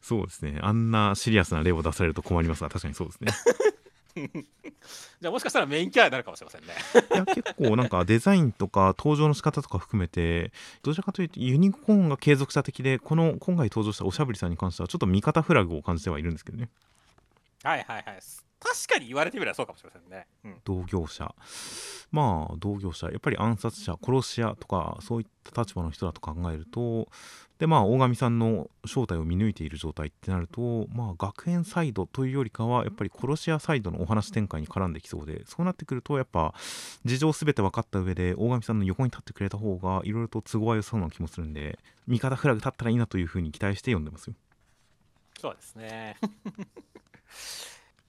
[0.00, 0.58] そうですね。
[0.62, 3.32] あんなシリアスな例を出されると困りますが確かにそうですね。
[5.20, 6.74] じゃあもしかしたらメインキャラになるかもしれませんね。
[7.14, 16.68] いや結構なんかデザインとか登場の仕方とか含めてどちらかというとユニコーンが継続した的でこの今回登場したおしゃぶりさんに関してはちょっと味方フラグを感じてはいるんですけどね。
[17.62, 21.34] はいはいはい確かに言われてみればそうかもしれませんね、うん、同業者。
[22.10, 23.08] まあ同業者。
[23.08, 27.08] やっぱり暗殺者殺し屋とかそういった立場の人だと考えると
[27.58, 36.54] でまあ大神さんの正体を見抜いている状態ってなるとまあ学園サイドというよりかはやっぱり殺し屋サイドのお話展開に絡んできそうでそうなってくるとやっぱ
[37.04, 44.34] 事情全て分かった上で大神さんの横に立ってくれた方がいろいろと都合は良さそうな気もするんで味方フラグ立ったらいいなというふうに期待して読んでますよ。
[45.40, 46.16] そうですね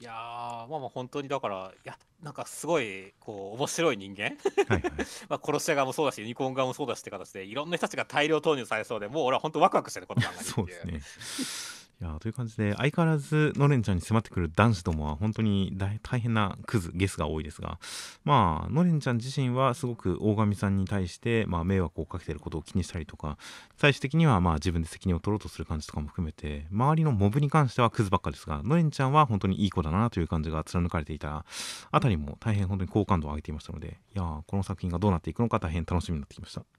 [0.01, 4.37] いやーまあまあ本当にだからいやなんかすごいこう面白い人間。
[4.67, 4.91] はいはい。
[5.27, 11.78] まあ殺し屋側もそうだしユニコーン側もそうだしって形でいろんな人たちが大量投入されそうでもう俺は本当ワクワクしてるこの漫画にっていそうですね。
[12.01, 17.77] いやという感じで相変わらずのれんちゃんに迫ってくる男子どもは本当に大変なクズゲスが多いですが
[18.23, 23.37] まあのれんちゃん自身はすごく大神さんに対して、まあ、迷惑をかけてることを気にしたりとか
[23.77, 31.43] 最終的にはまあ自分で責任を取ろうとする感じとかも含めて周りのモブに関してはクズばっかですがのれんちゃんは本当にいい子だなという感じが貫かれていた
[31.91, 36.78] あたりも大変本当に好感度を上げていましたのでいやこの作品がどうなっていくのか大変楽しみになってきました。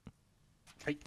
[0.83, 0.97] はい。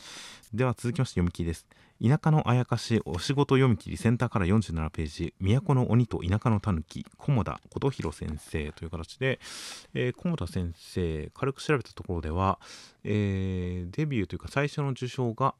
[0.52, 1.66] では続きまして読み切りです。
[2.00, 5.34] 田舎のあやかしお仕事読み切りセンターから47ページ。
[5.40, 9.40] 都の鬼と田舎のたぬき菰田琴弘先生という形で、
[9.94, 12.60] えー、菰田先生軽く調べたところでは、
[13.02, 15.56] えーデビューというか最初の受賞が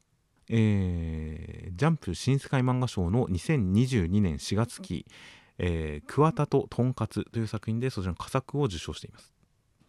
[0.48, 5.06] えージャンプ新世界漫画賞の2022年4月期
[5.58, 9.33] 「えー桑田ととんかつ」という作品でそちらの佳作を受賞しています。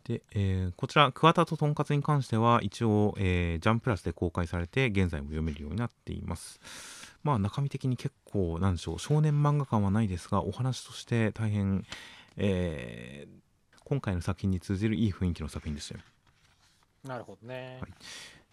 [0.05, 6.59] で、えーこちら桑田ととんかつに関しては一応、えージャンプラスで公開されて現在も読めるようになっています。
[7.23, 11.83] まあ中身的に結構なんでしょう少年漫画感はないですがお話として大変、
[12.37, 13.45] えー
[13.87, 16.01] 今回の作品に通じるいい雰囲気の作品でしたよ。
[17.03, 17.77] なるほどね。
[17.81, 17.91] はい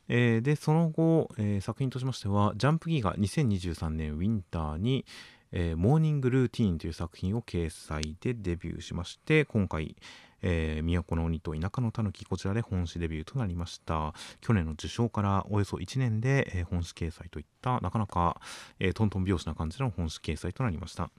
[0.09, 5.05] えーでその後、えー作品としましてはジャンプギガ2023年ウィンターに、
[5.53, 9.97] えーモーニングルーティーンという作品を掲載でデビューしまして今回、
[10.43, 14.13] えー都の鬼と田舎のたぬきこちらで本誌デビューとなりました。
[14.41, 18.41] 去年の受賞からおよそ1年で、えー本誌掲載といったなかなか、
[18.79, 21.11] えートントン拍子な感じの本誌掲載となりました、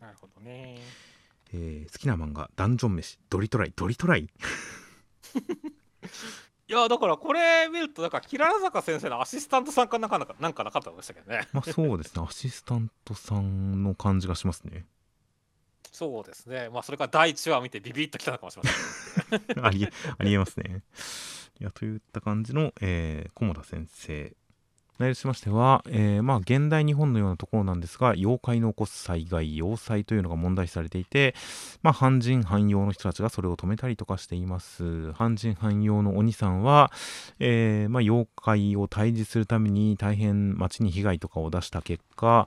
[0.00, 0.78] なるほどね。
[1.52, 3.18] えー好きな漫画ダンジョン飯。
[3.30, 3.72] ドリトライ。
[3.76, 4.28] ドリトライ。
[6.66, 11.46] いやだからこれ見るとなんかキララ坂先生のアシスタントさんかなんかなんかなんかなかったんでしたけどね。
[11.52, 12.24] まあそうですね。
[12.26, 14.86] アシスタントさんの感じがしますね
[15.94, 16.70] そうですね。
[16.72, 19.64] まあそれから第1話見てビビッときたのかもしれません。
[19.64, 20.82] ありえますね。
[21.60, 24.32] いやといった感じの、えー、菰田先生。
[24.98, 31.34] 内容としましては、えーまあ、現代日本のようなところなんですが妖怪の起こす災害要災というのが問題視されていて、
[31.82, 35.12] まあ、半人半妖の人たちがそれを止めたりとかしています。
[35.12, 36.92] 半人半妖の鬼さんは、
[37.40, 42.46] えーまあ、妖怪を退治するために大変町に被害とかを出した結果、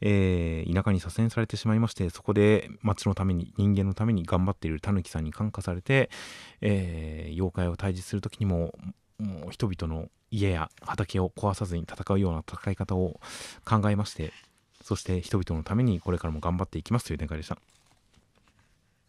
[0.00, 6.10] えー田舎に左遷されてしまいましてそこで町のために人間のために頑張っているタヌキさんに感化されて、
[6.62, 8.72] えー妖怪を退治する時にも
[9.18, 13.20] もう人々の家や畑を壊さずに戦うような戦い方を
[13.64, 14.32] 考えまして
[14.82, 17.56] そして人々のためにこれからも頑張っていきますという展開でした。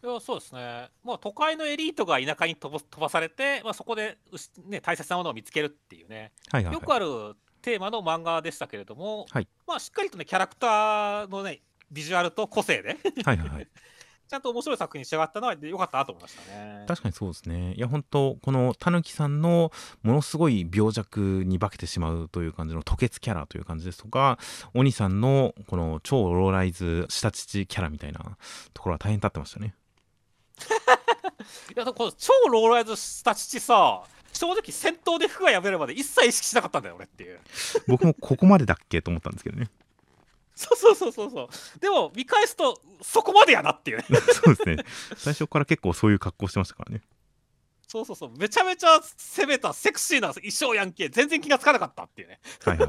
[0.04, 0.90] いやそうですね。
[1.02, 6.74] まあ都会のエリートが田舎に飛ばされて、まあ、そこでうし、ね、大切なものを見つけるっていうね、はいはい、はい。
[6.74, 7.06] よくある
[7.62, 9.48] テーマの漫画でしたけれども、はい。
[9.66, 13.68] まあしっかりとねキャラクターのねビジュアルと個性ではいはいはい
[14.26, 16.84] ちゃんと面白い作品に仕上がったのは良かったなと思いましたね。
[16.88, 17.74] 確かにそうですね。
[17.74, 19.70] いや本当このたぬきさんの
[20.02, 24.38] ものすごい病弱に化けてしまうという感じの吐血キャラという感じですとか
[24.72, 28.20] 鬼さんのこの超ローライズ下乳キャラみたいな
[28.72, 29.74] ところは大変立ってましたね。
[31.76, 34.02] いやこの超ローライズした父さ
[34.32, 37.40] 正直戦闘で服が破れるまで一切意識しなかったんだよ俺っていう。
[37.86, 39.68] 僕もここまでだっけと思ったんですけどね
[40.54, 41.80] そうそうそうそうそう。
[41.80, 43.98] でも見返すとそこまでやなっていう。
[43.98, 44.84] ねそうですね。
[45.16, 47.02] 最初から結構そういう格好してましたからね。
[47.86, 48.30] そうそうそう。
[48.38, 51.08] めちゃめちゃ攻めたセクシーな衣装やんけ。
[51.08, 52.40] 全然気がつかなかったっていうね。
[52.64, 52.88] はいはい、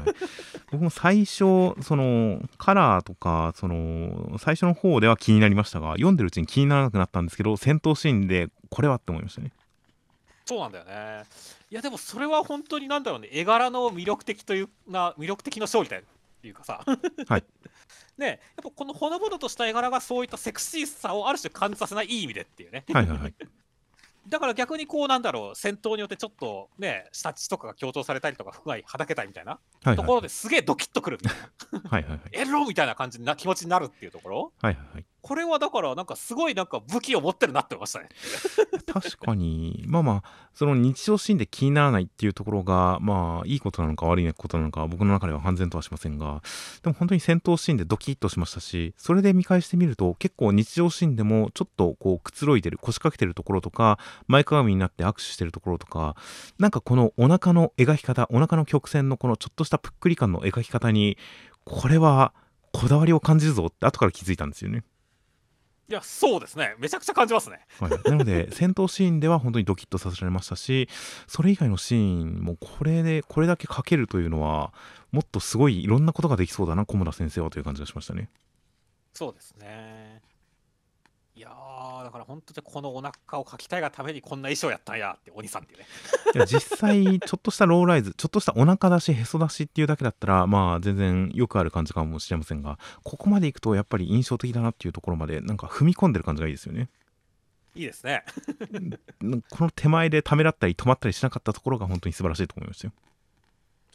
[0.72, 9.52] 僕も最初そのカラーとかその最初の方では気になりましたが読んでるうちに気にならなくなったんですけど戦闘シーンでこれはって思いましたね。
[10.44, 11.24] そうなんだよね。
[11.70, 13.28] いやでもそれは本当になんだろうね。
[13.30, 16.02] 絵柄の魅力的というな魅力的な勝利だよ
[16.46, 16.80] っていうかさ。
[17.28, 17.44] はい。
[18.16, 22.84] ねやっぱこのほのぼのとした絵柄がそういったセクシーさをある種感じさせないいい意味でっていうね。
[22.92, 23.34] はいはいはい。
[24.28, 31.38] だから逆にこうなんだろう戦闘によってちょっとね下地とかが強調されたりとか不具合はだけたいみたいなはいところですげえドキッとくるみたい
[31.82, 31.90] な。
[31.90, 32.20] はいはいはい。
[32.32, 34.52] エロみたいな感じな気持ちになるっていうところ。
[34.60, 38.08] はいはいはいこれはだからなんかすごいなんか武器を持ってるなって思いましたね
[38.86, 46.42] 確かにまあまあその日常シーンで気にならないっていうところがまあいいことなのか悪いことなのか僕の中では判然とはしませんが
[46.84, 53.98] でも本当に戦闘シーンでドキッとしましたしそれで見返してみると結構日常シーンでもちょっとこうくつろいでる腰掛けてるところとか
[54.28, 56.14] 前かがみになって握手してるところとか
[56.60, 61.18] なんかこのお腹の描き方お腹の曲線のこのちょっとしたぷっくり感の描き方に
[61.64, 62.32] これは
[62.72, 64.84] こだわりを感じるぞって後から気づいたんですよね。
[65.88, 66.74] いやそうですね。
[66.78, 67.60] めちゃくちゃ感じますね。
[67.78, 70.88] はい、なので戦闘シーンでは本当にドキッとさせられましたし
[71.28, 74.72] それ以外のシーンもこれでこれだけ描けるというのは
[75.12, 78.28] もっとすごいいろんなことができそうだな小村先生はという感じがしましたね。
[79.12, 80.22] そうですね
[81.76, 85.86] いやーだから本当にこのお腹を描きたいがためにこんな衣装やったんやって鬼さんっていうね
[86.34, 96.88] いや実際ちょっとしたローライズちょっとしたお腹出しへそ出しっていうだけだったらまあ全然よくある感じかもしれませんがここまでいくとやっぱり印象的だなっていうところまでなんか踏み込んでる感じがいいですよね。
[97.74, 98.24] いいですね
[99.50, 102.94] この手前でためらったり止まったりしなかったところが本当に素晴らしいと思いましたよ。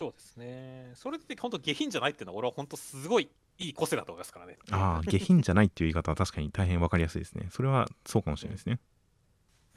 [0.02, 3.30] そうですねそれって本当下品じゃないっていうのは俺は本当すごい
[3.60, 7.50] いい個性だと思いますからねああ下品じゃないっていう言い方は確かに大変わかりやすいですね。
[7.52, 8.80] それはそうかもしれないですね。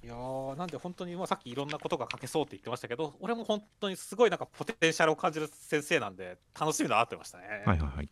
[0.02, 7.44] いやーなんで本当に、まあ、さっきいろんなことが書けそうって言ってましたけど俺も本当にすごいなんかポテンシャルを感じる先生なんで楽しみだなってましたね。
[7.66, 8.08] はいはいはい。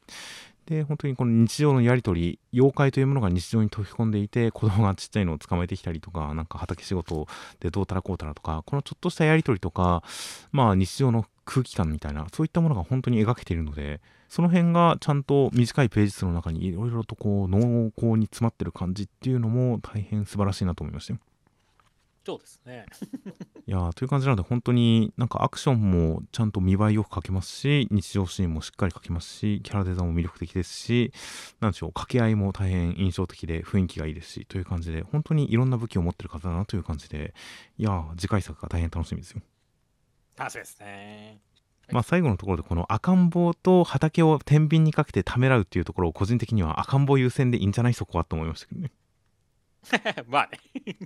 [0.67, 7.27] で、本当にこの日常のやりとり、妖怪というものが日常に溶け込んでいて、子供がちっちゃいのを捕まえてきたりとか、なんか畑仕事
[7.59, 10.05] でどうたらこうたらとか、このちょっとしたやりとりとか、
[10.53, 21.21] まあ日常の空気感みたいな、そういったものが本当に描けているので、その辺がちゃんと短いページ数の中にいろいろとこう濃厚に詰まってる感じっていうのも大変素晴らしいなと思いましたよ。
[22.25, 22.87] そうですね。
[23.67, 31.13] いやーという感じなので本当になんかアクションもちゃんと見栄えよく描けますし日常シーンもしっかり描けますしキャラデザも魅力的ですし
[31.61, 37.35] なんでしょう掛け合いも大変印象的で雰囲気がいいですしという感じで本当にいろんな武器を持ってる方だなという感じで
[37.77, 39.43] いやー次回作が大変楽しみですよ。
[40.37, 41.41] 楽しみですね。
[41.91, 47.95] まあ最後のところでこの赤ん坊と畑を天秤にかけてためらうっていうところを個人的には赤ん坊優先でいいんじゃない？
[47.95, 48.93] そこはと思いましたけどね。
[50.29, 50.49] まあ
[50.85, 50.97] ね。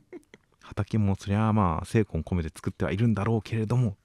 [0.62, 3.96] 畑もそりゃあまあ精魂込めて作ってはいるんだろうけれども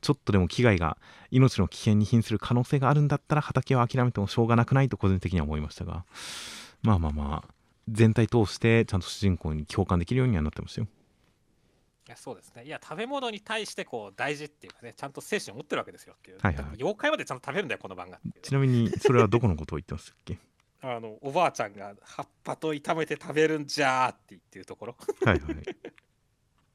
[0.00, 0.96] ちょっとでも危害が
[1.32, 6.04] 命の危険に瀕する可能性があるんだったら畑を諦めてもしょうがなくないと個人的には思いましたが
[6.82, 7.54] まあまあまあ
[7.88, 10.90] 全体通してちゃんと主人公に共感できるようにはなってましたよい
[12.10, 12.64] やそうですね。
[12.64, 16.38] いや食べ物に対してこう大事っていうかねちゃんと精神を持ってるわけですよっていう。
[16.40, 20.38] はいはい妖怪までちゃんと食べるんだよこの漫画ちなみにそれはどこのことを言ってましたっけ？
[20.82, 24.96] あのおばあちゃんが葉っぱと炒めて食べるんじゃーって言ってるところ。
[25.24, 25.76] はいはい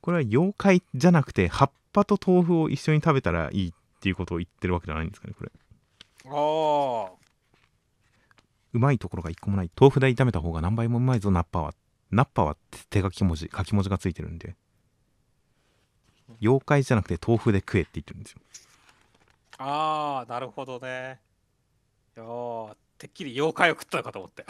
[0.01, 5.51] これは妖怪じゃなくて葉っぱと豆腐を一緒に食べたらいいっていうことを言ってるわけじゃないんですかねこれ
[6.27, 7.11] ああ。
[8.73, 11.73] うまいところが一個もない豆腐で炒めた方が何倍もうまいぞナッパは
[12.11, 12.55] ナッパは
[12.91, 14.55] 手書き文字書き文字がついてるんで
[16.39, 18.39] 妖怪じゃなくて豆腐で食えって言ってるんですよ
[19.57, 21.19] ああなるほどね。
[22.17, 24.45] いやーてっきり妖怪を食ったのかと思って。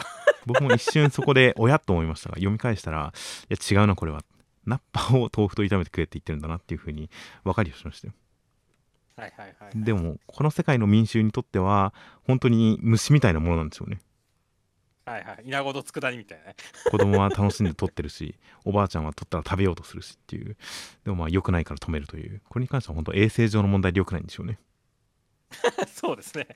[0.46, 3.12] 僕も一瞬そこで親と思いましたが読み返したら
[3.50, 4.22] いや違うなこれは
[4.64, 7.10] ナッパを豆腐と炒めて食えって言ってるんだなっていうふうに
[7.44, 8.14] 分かりはしましたよ
[9.16, 9.70] はいはいはい。
[9.74, 11.92] でもこの世界の民衆にとっては
[12.26, 14.00] 本当に虫みたいなものなんですよね
[15.06, 15.44] はいはい。
[15.44, 16.56] 稲子の佃煮みたいなね。
[16.90, 18.34] 子供は楽しんで撮ってるし
[18.64, 20.56] おばあちゃんは撮ったら食べようとするしっていう
[21.04, 24.58] でもまあ良くないから止めるというこれに関しては本当衛生上の問題で良くないんでしょうね
[25.94, 26.48] そうですね。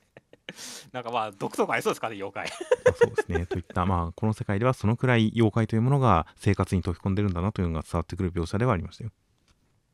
[0.90, 2.50] なんかまあ毒とかありそうですかね妖怪。
[2.84, 9.12] まあそうですねといったまあこの世界ではそのくらい妖怪というものが生活に溶け込んでるんだなというのが伝わってくる描写ではありましたよ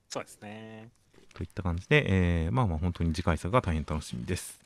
[0.09, 0.89] そうですね。
[1.35, 4.59] といった感じで、えーまあまあ本当に次回作が大変楽しみです。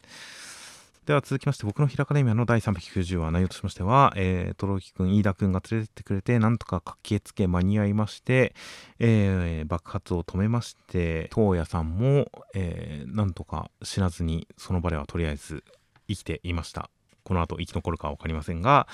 [1.11, 8.55] では続きまして僕の平カデミアの第390話内容としましては、えー、トロキくん飯田くんが連れてってくれてなんとか駆けつけ間に合いまして、
[9.01, 15.65] えー爆発を止めまして東野さんも、えーなんとか死なずにその場ではとりあえず
[16.07, 16.91] 生きていました。
[17.25, 18.87] この後生き残るかは分かりませんが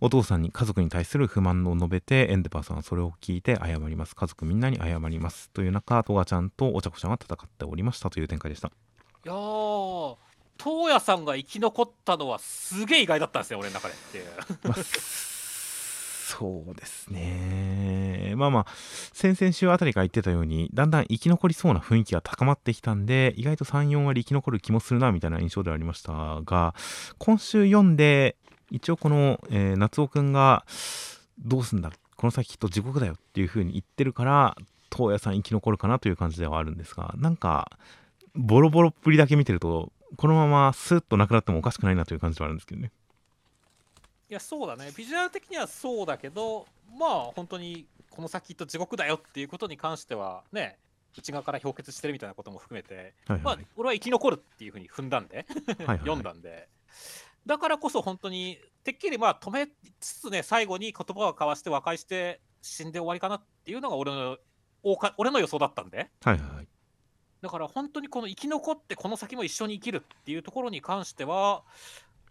[0.00, 4.14] お父さんに家族に対する不満を述べてエンデバーさんはそれを聞いて謝ります。
[4.14, 5.50] 家族みんなに謝ります。
[5.50, 8.68] という中トガちゃんとお茶子ちゃんは戦っておりましたという展開でした。
[8.68, 10.23] いやー
[10.62, 14.24] 東野さんが生き残ったのはすげえ意外だったんですよ俺の中でっていう。
[14.64, 14.74] まあ、
[16.24, 18.66] そうですねまあまあ
[19.12, 26.74] 先々週あたりから言ってたようにだんだん生き残りそうな雰囲気が高まってきたんで意外と34割生き残る気もするなみたいな印象ではありましたが
[27.18, 28.36] 今週読んで
[28.70, 30.64] 一応この、えー夏尾くんが
[31.38, 34.56] どうすんだこの先きっと地獄だよっていう風に言ってるから
[34.92, 37.70] 東野さん生き残るかなという感じではあるんですがなんか
[38.34, 42.92] ボロボロっぷりだけ見てるとこのままスッとなくなってもおかしくないなという感じではあるんですけどね。
[44.30, 44.90] いやそうだね。
[44.96, 46.66] ビジュアル的にはそうだけど
[46.98, 50.78] まあ本当にこの先と地獄だよっていうことに関してはね
[51.16, 53.40] 内側から氷結してるみたいなことも含めて、はいはい。
[53.42, 55.46] まあ俺は生き残るっていうふうに踏んだんで
[55.86, 56.68] 読んだんで。
[57.46, 59.68] だからこそ本当にてっきりまあ止め
[60.00, 64.38] つつね最後に言葉を交わして和解して死んで終わりかなっていうのが俺の
[64.82, 66.10] おか俺の予想だったんで。
[66.22, 66.68] はいはいはい
[67.44, 71.62] だから本当にこの生き残ってこの先も一緒に生きるっていうところに関しては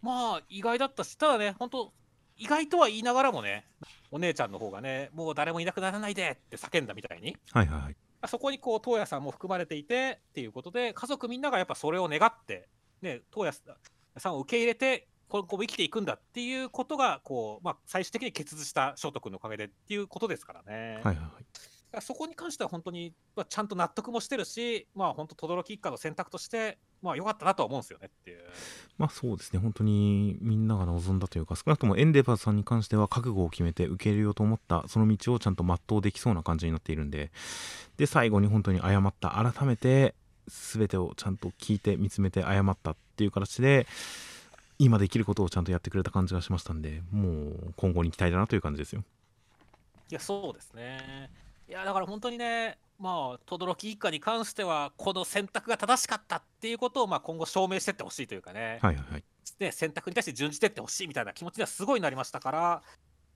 [0.02, 1.92] まあ意外だったしただね本当
[2.36, 3.64] 意外とは言いながらもね
[4.10, 7.36] お姉ちゃんの方がねもう誰もいなくならないでって叫んだみたいに。
[7.52, 7.96] はいはいはい。
[8.26, 12.66] そこにこう東野さんも含まれていてっていうことで家族みんながやっぱそれを願って
[13.02, 13.74] ね東野
[14.16, 21.00] さんを受け入れてこれこう生きていくんだっていうことがこう、まあ、最終的に結実した翔太君のおかげでっていうことですからね。
[21.04, 28.42] はいはいはいそこに関しては本当に、まあ、ちゃんと納得もしてるし、まあ本当、轟一家の選択として、まあ良かったなとは思うんですよねっていう。
[28.96, 37.32] まあそうですね本当にみんなが望んだというか少なくともエンデバーさんに関しては覚悟を決めて受け入れようと思ったその道をちゃんと全うできそうな感じになっているんで
[37.96, 40.14] で最後に本当に謝った改めて
[40.46, 43.88] 全てをちゃんと聞いて見つめて謝ったっていう形で
[44.78, 49.02] 今できることをちゃんとやってくれた感じがしましたんでもう今後に期待だなという感じですよ
[50.10, 51.30] いや、そうですね。
[51.68, 59.24] いやだから本当にねまあ轟一家に関してはこの選択が正しかったっていうことをまあ今後証明してってほしいというかね、はいはいはい。
[59.58, 62.82] で選択に対して準じてってほしいみたいな気持ちにはすごいなりましたから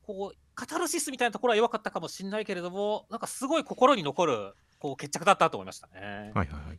[0.06, 6.32] こうカタルシスみたいなところは弱かったかもしれないけれどもなんかすごい心に残るこう決着だったと思いましたね。
[6.34, 6.78] はいはいはい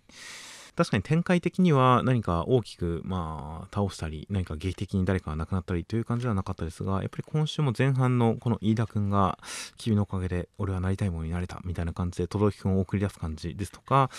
[0.79, 9.37] 確かに展開的には何か大きくまあ倒したり何か劇的に誰かが亡くなったりという感じではなかったですがやっぱり今週も前半のこの飯田君が
[9.75, 14.09] 君のおかげで俺はなりたいものになれたみたいな感じで轟君を送り出す感じですとか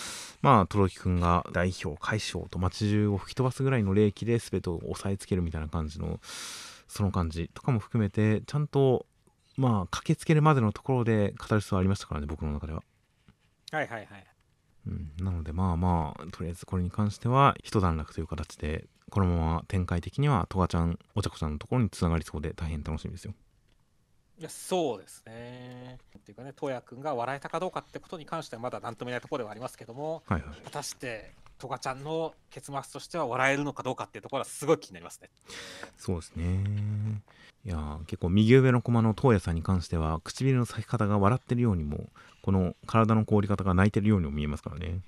[0.43, 6.19] まあ轟君が代表海将と街中を吹き飛ばすぐらいの霊気で全てを押さえつけるみたいな感じの
[6.87, 9.07] その感じとかも含めてちゃんと
[9.57, 12.83] まあ駆けつけるまでのところで語る必要はありましたからね僕の中では。
[13.71, 14.30] はいはいはい。
[14.87, 23.33] うん、なのでまあまあとりあえずこれに関しては一段落という形でこのまま展開的にはトガちゃんお茶子ちゃんのところにつながりそうで大変楽しみですよ
[24.39, 25.99] いやそうですね。
[26.17, 35.29] っていうかね、トヤ君が笑えたかどうかってことに関してはまだ何とも言えないところではありますけども、はいはい果たしてトガちゃんの結末としては笑えるのかどうかっていうところはすごい気になりますね。
[35.95, 37.21] そうですね
[37.63, 42.09] いや結構右上の駒の東野さんに関しては唇の咲き方が笑ってるようにも
[42.41, 45.01] この体の凍り方が泣いてるようにも見えますからね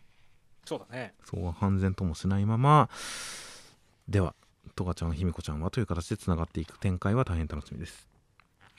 [0.65, 1.13] そうだね。
[1.25, 2.89] そうは半然ともしないまま
[4.07, 4.34] では
[4.75, 8.07] トガちゃん卑弥呼ちゃんはという形でつながっていく展開は大変楽しみです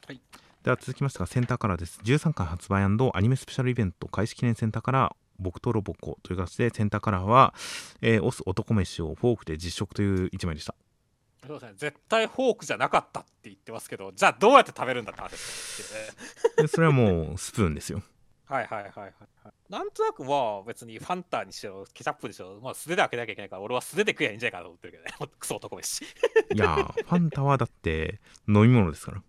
[0.07, 0.20] はい
[0.62, 2.88] では続きましてがセンターカラーです13巻発売ア
[3.20, 7.52] ニメスペシャルイベント開始記念センターカラー僕とロボコという形でセンターカラーは、
[8.00, 10.74] えーオス男飯をフォークで実食という一枚でした
[11.46, 11.74] そうですね。
[11.76, 15.36] 絶対フォークじゃなかったって言ってますけど、じゃあどうやって食べるんだって話で
[16.62, 16.62] ね。
[16.62, 18.02] でそれはもうスプーンですよ
[18.55, 19.52] はいはいはいはいはい。
[19.68, 25.30] なんとなくまあ別にファンタにしろ、ケチャップにしろ、まあ素手で開けなきゃいけないから、俺は素手で食えばいいんじゃないかなと思ってるけどね。
[25.40, 26.05] クソ男飯。
[26.05, 26.07] い
[26.57, 29.22] やーファンタはだって飲み物ですから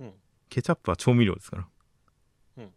[0.00, 0.14] うん。
[0.48, 1.68] ケチャップは調味料ですから、
[2.56, 2.72] うん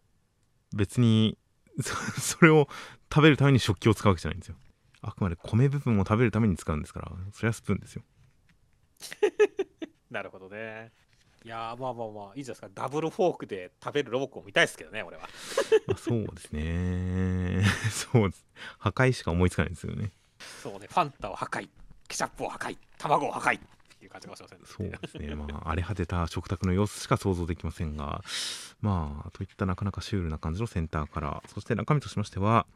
[0.74, 1.38] 別に
[1.80, 2.68] そそれを
[3.10, 4.56] 食べるために食器を使うわけじゃないんですよ
[5.00, 8.02] あくまで米部分を食べるために使うんですからそれはスプーンですよ
[10.10, 10.92] なるほどね。
[11.46, 12.82] いやーまあまあまあいいじゃないですか。
[12.82, 15.28] ダブルフォークで食べるロボコン見たいですけどね、俺は。
[15.86, 18.44] まあそうですね そうです
[18.78, 20.10] 破壊しか思いつかないですよね
[20.60, 21.68] そうね、ファンタを破壊、
[22.08, 23.62] ケチャップを破壊、卵を破壊っ
[23.96, 24.64] ていう感じがしませんね。
[24.66, 28.24] そうですねまあ荒れ果てた食卓の様子しか想像できませんが
[28.80, 32.66] まあといったなかなかシュールな感じのセンターからそして中身としましては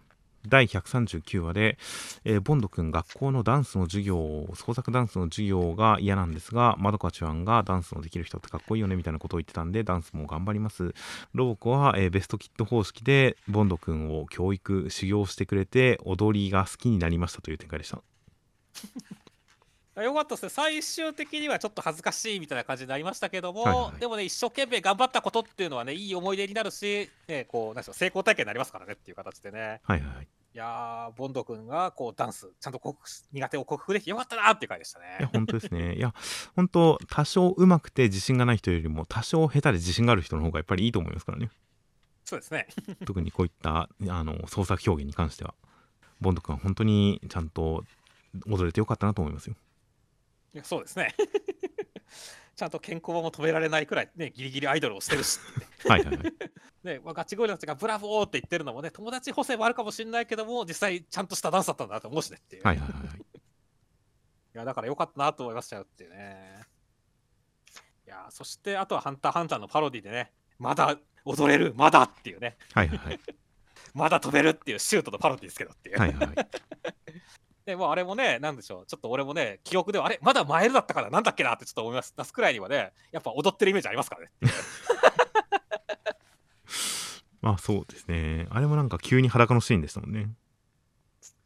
[0.48, 1.78] 第139話で、
[2.24, 10.94] えーボンド君学校のダンスの授業創作ダンスの授業が嫌なんですがまどかちゃんがダンスのできる人ってかっこいいよねみたいなことを言ってたんでダンスも頑張ります。
[11.34, 18.02] ロボコは、えーベストキット方式でボンド君を教育修行してくれて踊りが好きになりましたという展開でした。
[20.02, 20.48] よかったですね。
[20.48, 29.80] 最終的にはちょっと恥ずかしいみたいな感じになりましたけども、はいはいでもね、一生懸命頑張ったことっていうのはね、いい思い出になるし、ね、こう、なんでしょう、成功体験になりますからねっていう形でね。
[29.84, 35.30] はいはいはいいやー、ボンド君がこうダンス、ちゃんと克服し苦手を克服できてよかったなっていう回でしたいやね。
[35.32, 36.12] 本当ですねいや
[36.56, 41.50] 本当多少上手くて自信がない人よりも多少下手で自信がある人の方がやっぱりいいと思いますからね
[42.24, 42.66] そうですね。
[43.06, 45.54] 特にこういったあの創作表現に関しては
[46.20, 47.84] ボンド君は本当にちゃんと
[48.46, 49.54] 踊れてよかったなと思いますよ
[50.54, 51.14] いやそうですね。
[52.56, 55.38] ちゃんと健康も止められないくらい、ね、ギリギリアイドルをしてるし、
[55.88, 56.34] はいはいはい
[56.84, 62.62] ねまあ、ガチゴリラたちがブラボーって言ってるのもね、友達補正もあるかもしれないけども、実際ちゃんとしたダンスだったんだなと思うしねっていう。
[62.64, 63.16] はいはいはいはい
[64.52, 66.66] いや、だから良かったなと思いましたよっていうね。
[68.06, 73.20] いや、そしてあとはハンターハンターのパロディでね、まだ踊れる、まだっていうね、はいはいはい
[73.94, 75.98] まだ飛べるっていうシュートのパロディですけどっていう。
[75.98, 76.48] はいはいはい
[77.70, 82.12] で、もうあれもね、なんでしょう、ちょっと俺もね、記憶では、あれ、まだマイルだったからなんだっけなってちょっと思います。
[82.16, 84.30] 出すくらいにはね、やっぱ踊ってるイメージありますからね。
[87.40, 90.28] まあそうですねあれもなんか急に裸のシーンでしたもんね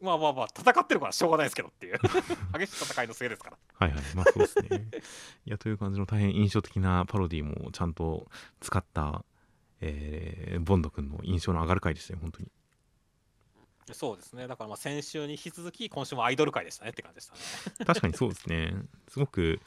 [0.00, 1.98] まあまあまあ、戦ってるからしょうがないですけどっていう。
[2.58, 3.58] 激しい戦いのせいですから。
[3.74, 4.86] はいはいまあそうですね
[5.46, 8.28] いやという感じの大変印象的なパロディもちゃんと
[8.60, 9.24] 使った、
[9.80, 12.48] えーボンド君の印象の上がる回でしたよ本当に
[13.92, 14.46] そうですね。
[14.46, 17.84] だからまあ先週に引き続き、今週もアイドル界でしたねって感じでしたね。
[17.86, 18.74] 確かにそうですね
[19.08, 19.60] すごく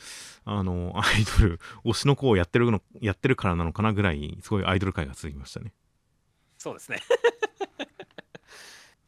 [0.46, 5.74] あのアイドル推しの子をやってるのやってるからなのかなぐらいすごいアイドル界が続きましたね
[6.58, 7.00] そうですね。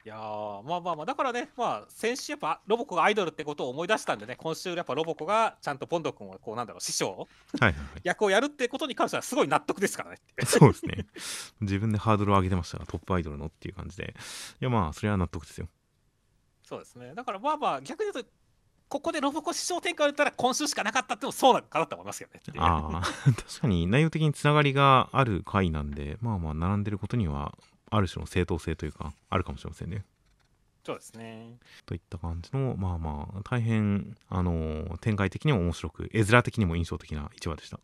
[0.06, 7.28] いやーまあまあまあだからねまあ先週やっぱロボコがアイドルってことを思い出したんでね今週やっぱロボコがちゃんとボンド君をこうなんだろう師匠
[7.60, 10.18] はい役をやるってことに関してはすごい納得ですからね。
[10.45, 11.06] そうですね。
[11.60, 14.16] 自分でハードルを上げてましたがトップアイドルのっていう感じで。
[14.62, 15.68] いやまあそれは納得ですよ。
[16.64, 17.14] そうですね。
[17.14, 18.30] だからまあまあ逆に言うと
[18.88, 22.41] ここでロボコ師匠展開を打ったら今週しかなかったってもそうなのかなと思いますけどね。
[22.58, 27.56] ああ確かに内容的につながりがある回なんでまあまあ並んでることには
[27.90, 30.04] ある種の正当性というかあるかもしれませんね。
[30.86, 37.80] そうですねといった感じのまあまあ大変あの展開的にも面白く絵面的にも印象的な1話でした。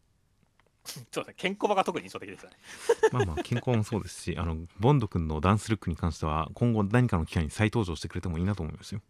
[0.85, 2.55] そうですねケンコバが特に印象的でしたね
[3.11, 9.01] まあまあ健康もそうですしあのボンド君のダンスルックに関しては今後何かの機会に再登場してくれてもいいなと思いますよ。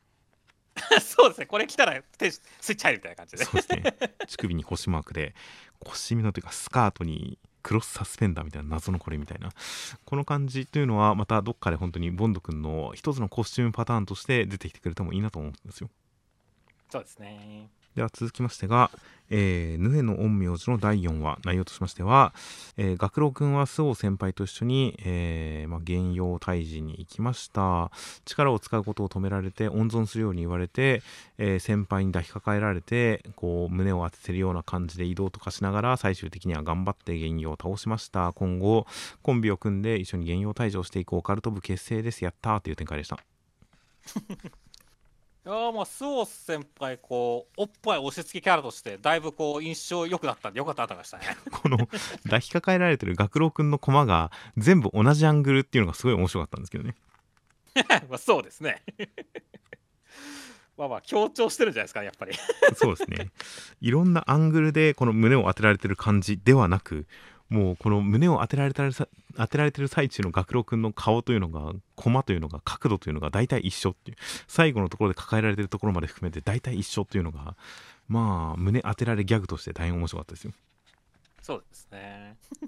[1.02, 3.84] そうですねこれ来たら手スイッチ入るみたいな感じでそうですね
[4.28, 5.34] 乳首に星マークで
[5.80, 9.50] 腰みのというかスカートにクロスサスペンダーみたいな謎のこれみたいな。
[10.06, 15.90] この感じというのはまたどっかで本当にボンド君の一つのコスチュームパターンとして出てきてくれてもいいなと思うんですよ。
[16.92, 17.68] そうですね。
[17.96, 18.92] では続きましてが、
[19.30, 22.34] えー、ヌエの陰陽師の第4話内容としましては、
[22.78, 27.92] えー、学郎君は周防先輩と一緒に、えーまあ、原陽退治に行きました。
[28.26, 31.02] 力を使うことを止められて温存するように言われて、
[31.38, 38.34] えー先輩に抱きかかえられてこう胸を当ててるような感じで移動とかしながら最終的には頑張って原陽を倒しました。
[38.34, 38.86] 今後
[39.24, 42.24] コンビを組んで一緒に原陽退治をしていくオカルト部結成です。
[42.24, 43.18] やったーという展開でした。
[45.46, 51.38] いやーまあスオ先輩こうおっぱい押し付けキャラとしてだいぶこう印象良くなったんでよかったなと思いましたね。
[51.54, 51.78] この
[52.24, 56.96] 抱きかかえられてる学郎くんのコマが全部同じアングルっていうのがすごい面白かったんですけどね。
[58.10, 58.82] まあそうですね。
[60.78, 62.34] まあまあ強調してるんじゃないですかねやっぱり。
[62.76, 63.30] そうですね。
[63.82, 67.06] いろんなアングルでこの胸を当てられてる感じではなく
[67.50, 74.18] もうこの胸を当てられてるさ当てられてる最中の学郎くんの顔というのがコマというのが角度というのが大体一緒っていう。
[74.48, 77.56] 最後のところで抱えられてるところまで含めて大体一緒っていうのが
[78.08, 80.54] まあ胸当てられギャグとして大変面白かったですよ。
[81.42, 82.38] そうですね。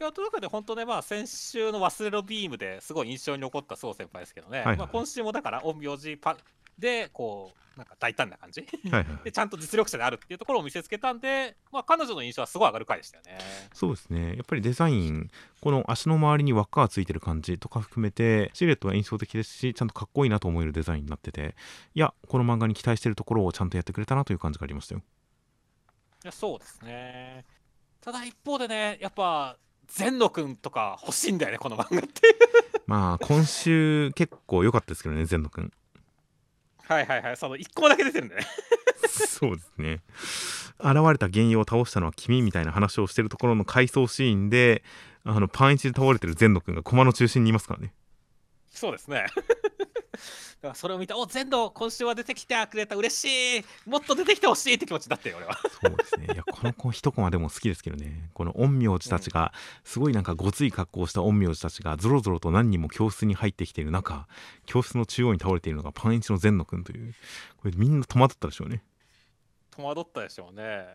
[0.00, 6.36] いやというわけで本当ねまあ先週の忘れろビームですごい印象に残ったそう先輩ですけどね、いはいまあ、今週もだから陰陽師パ
[6.78, 8.64] でこうなんか大胆な感じ
[9.24, 13.38] でちゃんと実力者であるっていうところを見せつけたんで、まあ、彼女の印象はすごい上がる回でしたよね。
[13.72, 15.28] そうですねやっぱりデザイン
[15.60, 21.56] この足の周りに輪っかがついてる感じとか含めてシルエットは印象的ですしちゃんとかっこいいなと思えるデザインになってて
[21.94, 25.02] いやこの漫画に期待してるところをちゃんとやってくれたなという感じがありましたよ
[26.24, 27.44] いやそうですね。
[28.00, 29.58] ただ一方でね、やっぱ、
[29.88, 32.22] 善野くんとか欲しいんだよね、この漫画って。
[32.86, 35.72] まあ今週結構良かったですけどね善野くん
[36.88, 38.42] はいはいはい、その1個だけ出てるんでね。
[39.08, 40.00] そうですね
[40.80, 44.82] 現れた原因を倒したのは君みたいな話をしてるところの回想シーンで
[45.24, 47.92] あのパンイチで倒れてる善野くんが駒の中心にいますからね
[48.70, 49.26] そうですね。
[50.64, 55.58] だからそれを見て、お善野、今週は出てきてくれた、嬉しい、もっと出てきてほしいって気持ちになってよ、俺は。
[55.82, 56.28] そうですね。
[56.32, 58.30] いやこの子一コマでも好きですけどね。
[58.32, 59.52] この陰陽師たちが
[59.84, 64.26] すごいなんかごつい格好をした陰陽師たちがぞろぞろと何人も教室に入ってきている中
[64.64, 67.14] 教室の中央に倒れているのがパンイチの善野くんという
[67.58, 68.82] これみんな戸惑ったでしょうね。
[69.70, 70.86] 戸惑ったでしょうね。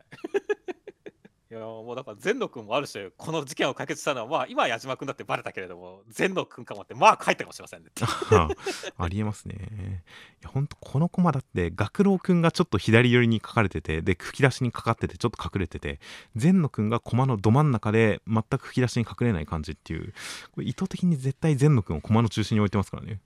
[1.52, 7.90] いやもうだから善野くんもある種この事件を解決したのはまあ今は矢島くんだってバレたけれども善野くんかもってマーク入ったかもしれませんね。
[8.02, 8.50] あ
[9.04, 10.04] ありえますね
[10.42, 16.00] いやほんとこのコマだって学郎くんがちょっと左寄りに書かれててで吹き出しにかかっててちょっと隠れてて
[16.36, 20.14] 善野くんがコマのど真ん中で全く吹き出しに隠れない感じっていう
[20.52, 23.22] これ意図的に絶対善野くんをコマの中心に置いてますからね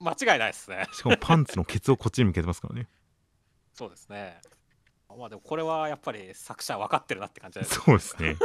[0.00, 0.86] 間違いないですね。
[0.92, 2.88] しかもパンツのケツをこっちに向けてますからね
[3.74, 4.40] そうですね。
[5.18, 7.74] まあでもこれはやっぱり作者分かってるなって感じです。
[7.74, 8.36] そうですね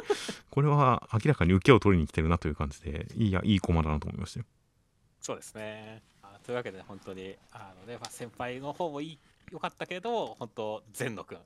[0.49, 4.45] これは明らかに受けを取りに来てるなという感じでいいやいいコマだなと思いましたよ
[5.22, 6.01] そうですね。
[6.24, 9.20] あというわけで本当にあのね、まあ、先輩の方もいい
[9.51, 11.38] 良かったけれども本当善野くん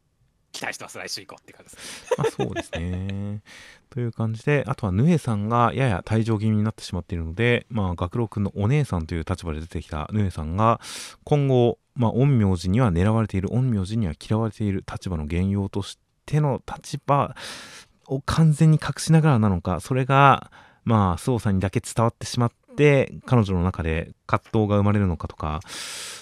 [0.54, 2.16] 期待してます来週以降って感じです。
[2.18, 3.42] まあそうですね。
[3.90, 10.80] という感じで、あとはヌエさんがやや退場気味になってしまっているので、まあ、学郎くんのお姉さんという立場で出てきたヌエさんが、
[11.24, 17.36] 今後、まあ、陰陽師には狙われている、陰陽師には嫌われている立場の原用としての立場
[18.08, 20.52] を完全に隠しながらなのか、それが、
[20.86, 25.60] まあ、操作にだけ伝わってしまって、彼女の中で葛藤が生まれるのかとか、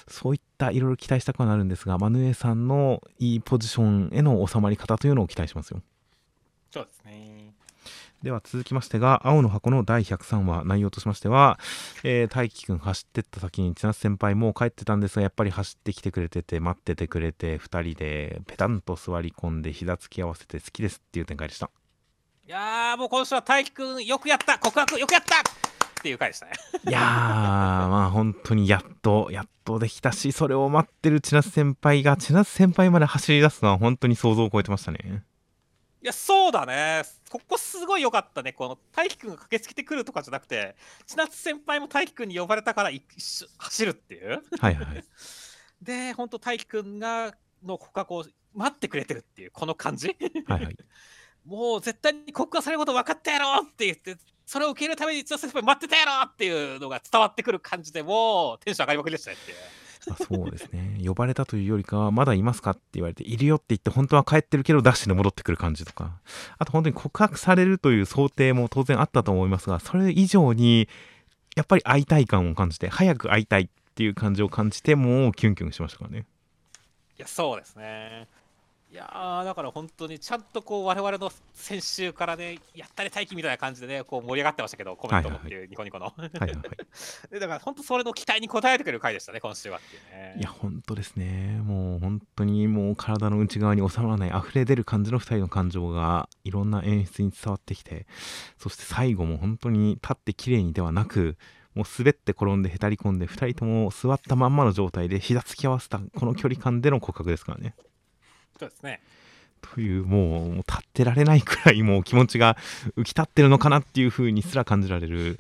[0.08, 5.82] そういったいろいろ期待したくはなるんですが、まあ、ヌエさんのいいポジションへの収まり方というのを期待しますよ。
[6.72, 7.54] そうですね。
[8.24, 11.60] では続きましてが青の箱の第103話内容としましては、
[12.04, 21.72] えー、大輝くん走ってった先に千夏先輩もう帰ってたんですがやっぱり走ってきてくれてて待っててくれて2人でペタンと座り込んで膝つき合わせて好きですっていう展開でした
[22.48, 24.58] いやーもう今週は大輝くんよくやった。
[24.58, 25.39] 告白よくやった。
[25.42, 25.44] っ
[26.02, 26.54] ていう回でしたね。
[26.89, 35.24] いやーまあ本当にやっとやっとできたしそれを待ってる千夏先輩が千夏先輩まで走り出すのは本当に想像を超えてましたね。
[36.02, 37.04] いやそうだね。
[37.30, 38.54] ここすごい良かったね。
[38.54, 40.76] この大輝くんが駆けつけてくるとかじゃなくて
[41.06, 44.42] 千夏先輩も大輝くんに呼ばれたから一緒走るっていう。
[44.60, 45.06] はいはい。
[45.80, 50.16] で、本当大輝くんが、の告白を待ってくれてるっていう、この感じ。
[50.48, 50.78] はいはい
[51.46, 59.58] もう絶対に告白されること分かったやろって言って、それを受け入れるために一応先輩待ってたやろっていうのが伝わってくる感じでもうテンション上がりまくりでしたねっていう。
[60.08, 66.14] まあそうですね呼ばれたというよりかはまだいますかって言われているよって言って本当は帰ってるけどダッシュで戻ってくる感じとか
[66.58, 70.89] あと本当に告白されるという想定も当然あったと思いますがそれ以上に
[71.56, 76.26] やっぱり会いたい感を感じて早く会いたいっていう感じを感じてもうキュンキュンしましたからね
[77.22, 78.28] いや、そうですね。
[78.92, 86.08] いやーだから本当にちゃんとこう我々の先週からね、やったり待機みたいな感じでね、こう盛り上がってましたけど、コメントもっていうニコニコの。
[86.08, 86.52] はいはいはい
[87.32, 90.36] でだから本当それの期待に応えてくれる回でしたね、今週はっていうね。
[90.39, 98.06] いや本当ですねもう本当にもう体の内側に収まらない溢れ出る感じの2人の感情がいろんな演出に伝わってきて
[98.58, 101.38] そして最後も本当に立って綺麗にではなく
[101.76, 107.76] もう滑って転んでへたり込んで2人とも座ったまんまの状態で膝つき合わせたこの距離感での告白ですからね
[108.62, 109.01] そうですね。
[109.62, 112.57] というもう立ってられないくらいもう気持ちが
[112.95, 115.39] 浮き立ってるのかなっていう風にすら感じられる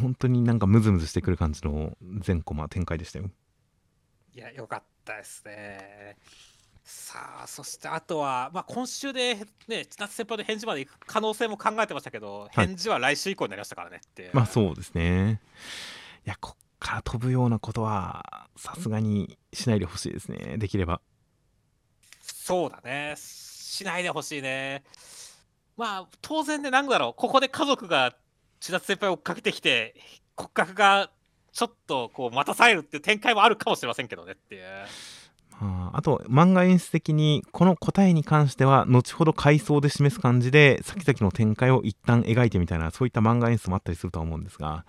[0.00, 3.30] 本当になんかムズムズしてくる感じの全コマ展開でしたよ
[4.34, 6.16] いや、よかったですね。
[6.84, 9.34] さあ、そしてあとは、まあ、今週で
[9.68, 14.30] ね、千夏先輩の返事まで行く可能性も考えてましたけど、はい返事は来週以降になりましたからねって。
[14.32, 15.40] まあそうですね。
[16.26, 20.56] いや、こっから飛ぶようなことは、さすがにしないでほしいですね。
[20.58, 21.00] できれば。
[22.44, 23.14] そうだね。
[23.16, 24.82] しないでほしいね。
[25.76, 28.16] まあ、当然ね、なんだろう、ここで家族が
[28.58, 29.94] 千夏先輩を追っかけてきて、
[30.36, 31.10] 骨格が
[31.52, 34.62] ちょっとこう待たされるっていう展開もあるかもしれませんけどねっていう。
[35.60, 44.84] まあ、あと、漫画演出的に、この答えに関しては、後ほど回想で示す感じで、先々の展開を一旦描いてみたいな、そういった漫画演出もあったりするとは思うんですが、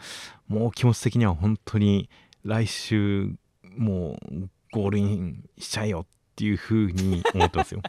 [0.47, 2.09] もう気持ち的には本当に、
[2.43, 3.35] 来週、
[3.77, 7.81] もう、ゴールインしちゃえよっていう風に思ってますよ。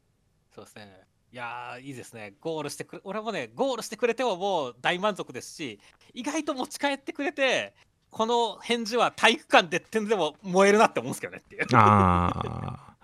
[0.54, 1.02] そうですね。
[1.32, 2.34] いやー、いいですね。
[2.40, 5.80] ゴールしてくれ、俺もね、ゴールしてくれてももう大満足ですし、
[6.12, 7.74] 意外と持ち帰ってくれて、
[8.10, 11.66] この返事は体育館でってんでも燃えるなって思うんですけどねっていう。
[11.72, 12.96] ああ、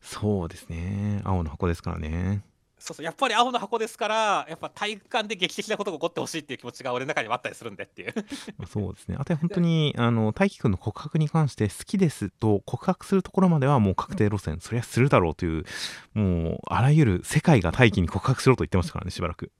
[0.00, 1.20] そうですね。
[1.24, 2.42] 青の箱ですからね。
[2.84, 8.12] そうそう、やっぱり青の箱ですから、やっぱ体育館で劇的なことが起こってほしいっていう気持ちが俺の中にもあったりするんでっていう。
[8.58, 9.16] まあそうですね。
[9.18, 15.64] あとは本当に、あの、大輝くんの告白に関して好きですと告白するところまではもう確定路線、そりゃするだろうという、
[16.12, 19.50] もう、あらゆる世界が大輝に告白しろと言ってましたからね、しばらく。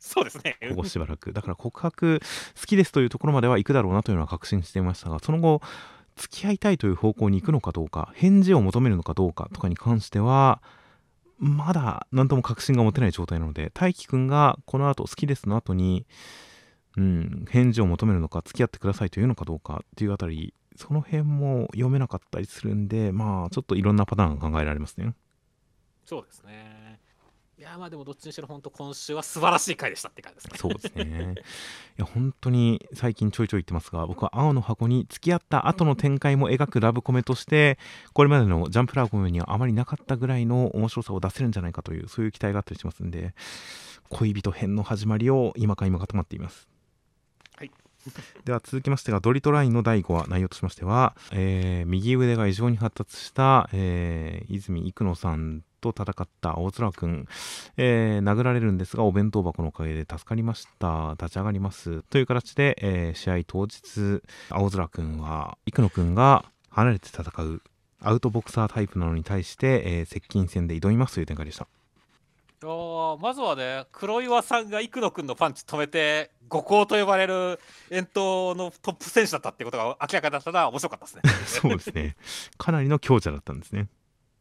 [0.00, 0.56] そうですね。
[0.70, 1.32] ここしばらく。
[1.32, 2.20] だから告白
[2.60, 5.62] 好きですというところまでは行くだろうなというのは確信していましたが、その後、
[6.16, 10.60] 付き合いたいという方向に行くのかどうか、返事を求めるのかどうかとかに関しては、
[11.38, 16.06] まだ何とも確信が持てない状態なので、大輝くんがこの後好きですの後に、
[16.96, 25.14] うん、返事を求めるのか、付き合ってくださいというのかどうかっていうあたり、その辺も読めなかったりするんで、まあ、ちょっといろんなパターンが考えられますね。
[26.04, 26.77] そうですね。
[27.58, 30.58] いやーまあでもどっちにしろ本当今週は素晴らしい回でしたって感じですね。
[30.58, 31.34] そうですね。
[31.98, 37.76] いや、本当に最近ちょいちょい言ってますが、僕は青の箱に付き合った後の展開も描くラブコメとして、
[38.12, 43.34] これまでのジャンプラブコメにはあまりなかったぐらいの面白さを出せるんじゃないかという、そういう期待があったりしますんで、
[44.08, 46.68] 恋人編の始まりを今か今かと待っています。
[47.56, 47.72] はい。
[48.44, 57.26] では続きましてが、ドリトラインの第5話、内容としましては、えー右腕が異常に発達した、えー泉幾野さんと戦った青空くん、
[57.76, 61.16] えー殴られるんですが、お弁当箱のおかげで助かりました。
[61.20, 62.02] 立ち上がります。
[62.10, 67.62] という形で、えー試合当日、青空くんは、幾野くんが離れて戦う、
[68.00, 71.66] アウトボクサータイプなのに対して、えー接近戦で挑みますという展開でした。
[72.60, 81.22] いやーまずはね、黒岩さんが幾野くんのパンチ止めて、五行と呼ばれる遠投のトップ選手だったっていうことが明らかだったのは面白かったですね。
[81.46, 82.16] そうですね。
[82.56, 83.82] かなりの強者だったんですね。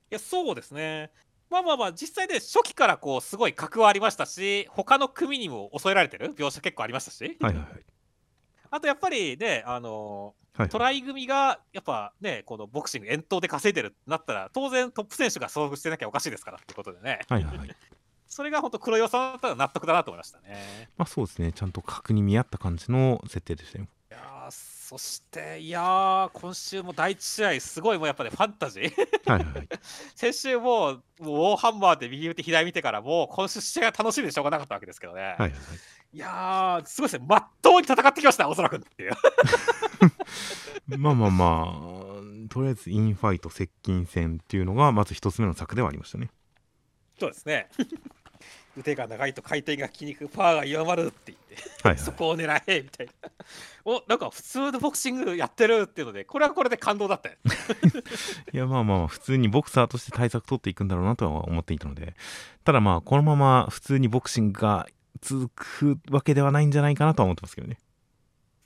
[0.10, 1.12] いや、そうですね。
[1.50, 6.34] まあまあまあ、実際で初期からこう、すごい格はありましたし、他の組にも襲えられてる？
[6.34, 7.86] 描写結構ありましたし、はいはいはい。
[8.70, 17.76] あとやっぱりね、あのはいトライ組がやっぱね、このボクシング遠投で稼いでるってなったら、当然トップ選手が遭遇してなきゃおかしいですからってことでね、はいはいはい。
[18.28, 20.90] それが本当黒岩さんだったら納得だなと思いましたね。
[20.98, 21.54] まあそうですね。
[21.54, 23.88] ちゃんと格に見合った感じの設定でしたよ。
[24.90, 28.84] そして、いやー、今週も第一試合、すごいもうやっぱね、ファンタジー。
[29.30, 29.68] はいはいはい。
[30.16, 35.22] 先週もう、もうウォーハンマーで右打って左見てから、もう今週試合が楽しみでしょうがなかったわけですけどね。
[35.22, 35.52] はいはいはい。
[36.14, 39.12] いやー、すごいですね、まっとうに戦ってきました、おそらくっていう。
[40.98, 46.30] まあまあまあ、とりあえずインファイト接近戦っていうのがまず一つ目の策ではありましたね。
[47.20, 47.68] そうですね。
[48.78, 51.56] 腕が長いと回転が効きにくく、パワーが弱まるって言って。
[51.84, 52.00] はいはい。
[52.00, 53.30] そこを狙えみたいな。
[53.86, 57.36] おなんか普通のボクシングやってるっていうのでこれはこれで感動だったよ。
[58.54, 62.14] いやまあまあまあ普通にボクサーとして対策取っていくんだろうなとは思っていたので
[62.66, 64.88] ただまあこのまま普通にボクシングが
[65.22, 67.78] 続くわけではないんじゃないかなとは思ってますけどね。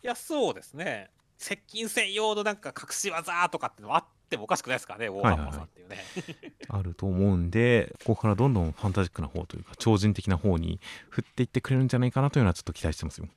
[0.03, 5.97] いやそうですね接近戦用のなんか隠し技とかってのもあってもおかしくないですからねウォーハンマーさんっていうね、
[6.69, 10.79] あると思うんでここからどんどんファンタジックな方というか超人的な方に
[11.09, 13.27] 振っていってくれるんじゃないかなというのはちょっと期待してますよ。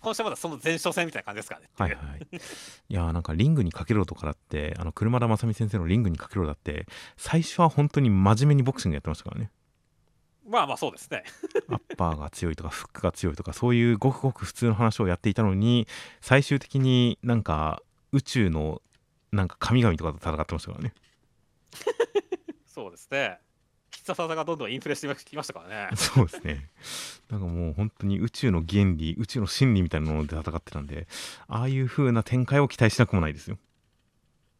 [0.00, 1.68] 今週はまだその前哨戦みたいな感じですからね。
[1.76, 2.36] はいはい。
[2.88, 6.86] いやーなんかリングにかけろとかだってあの車田正美先生のリングにかけろだって
[7.18, 9.50] 最初は本当に真面目にボクシングやってましたからね
[10.50, 11.22] まあまあそうですね。
[11.70, 15.86] アッパーが強いとかフックが強いとかそういうごくごく普通の話をやっていたのに
[16.20, 18.82] 最終的になんか宇宙の
[19.30, 20.94] なんか神々とかと戦ってましたからね。
[22.66, 23.38] そうですね。
[23.92, 25.94] 必殺技がどんどんインフレしてきましたからね。
[25.96, 26.70] そうですね。
[27.28, 31.06] なんかもう本当に宇宙の原理宇宙の真理みたいなもので戦ってたんで
[31.46, 33.56] ああいう風な展開を期待しなくもないですよ。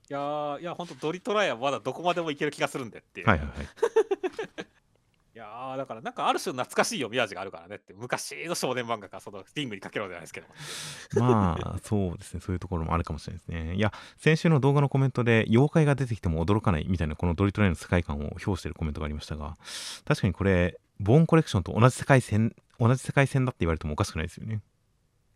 [0.09, 3.66] いやーいや本当ドリトライはまだどこまでもいける気がするんでっていう、はいはいはいい
[5.41, 10.47] やーだからなんかある種懐かしい読み味があるからねって昔の少年漫画かそのリングにかけろじゃないですけど
[11.20, 12.41] まあそうですね。
[12.41, 13.74] そういうところもあるかもしれないですね。
[13.74, 19.57] いや先週の動画のコメントで妖怪が出てきても驚かないみたいなこのドリトライの世界観を表しているコメントがありましたが
[20.05, 24.61] 確かにこれボーンコレクションと同じ世界線同じ世界線だって言われてもおかしくないですよね。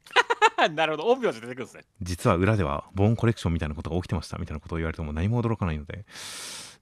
[0.74, 1.84] なるほど陰陽師出てくるんですね。
[2.00, 6.04] 実は裏ではボーンコレクションみたいなことが起きてましたみたいなことを言われても何も驚かないので。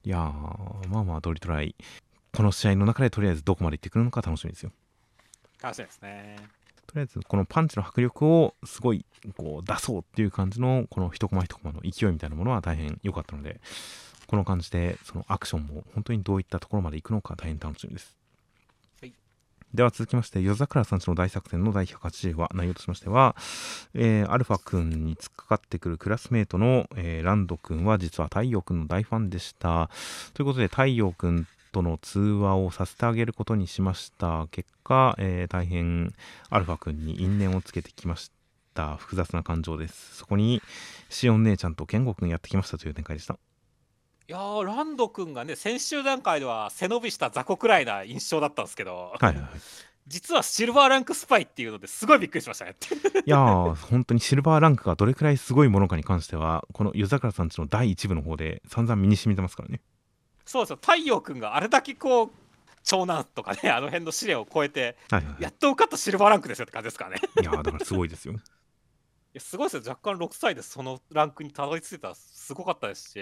[0.05, 1.75] いやーまあまあドリトライ
[2.35, 4.71] この試合の中でとりあえずどこまで行ってくるのか楽しみですよ。
[5.61, 6.35] 楽しみですね。
[6.87, 9.05] とりあえずこのパンチの迫力をすごい
[9.37, 13.59] こう出そうっていう感じのこの一コマ一コマの勢いみたいなものは大変良かったので
[14.27, 18.15] この感じでそのアクションも本当にどういったところまで行くのか大変楽しみです、
[19.01, 19.13] はい。
[19.73, 23.35] では続きまして夜桜さんちの大作戦の第180話内容としましては、
[23.93, 29.89] えーアルファ君に突っかかってくるクラスメートの、えーランド君は実は太陽君の大ファンでした。
[30.33, 34.47] ということで太陽君との通話をさせてあげることにしました。
[34.51, 36.13] 結果、えー大変
[36.49, 38.31] アルファ君に因縁をつけてきまし
[38.73, 38.95] た。
[38.95, 40.15] 複雑な感情です。
[40.15, 40.61] そこに
[41.09, 43.33] シオン姉ちゃんとケンゴ君やってきましたという展開でした。
[43.33, 49.11] いやーランド君がね先週段階では背伸びした雑魚くらいな印象だったんですけど。
[49.19, 49.49] はいはいはい。
[50.05, 52.75] 実はシルバーランクスパイっていうのですごいびっくりしましたね。
[53.25, 59.81] いやー本当にシルバーランクがどれくらいすごいものかに関してはこの夜桜さんちの第1部の方で散々身に染みてますからね
[60.45, 62.31] そうですよ太陽君があれだけこう
[62.83, 67.21] 長男とかね あの辺の試練を超えてはいはいやっと受かったシルバーランクですよって感じですからね。
[67.41, 68.33] いやーだからすごいですよ。
[68.33, 68.37] い
[69.33, 69.83] やすごいですよ。
[69.87, 73.19] 若干6歳でそのランクにたどり着いてたらすごかったですし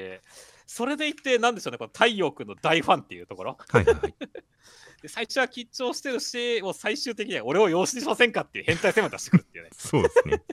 [0.67, 3.57] それでいてなんでしょうねこの太陽君の大ファンっていうところ。
[3.69, 4.15] はいはいはい。
[5.01, 9.69] で最初は緊張してるしもう最終的には俺を養子にしませんかっていう変態戦を出してくるっていうね。
[9.73, 10.43] そうですね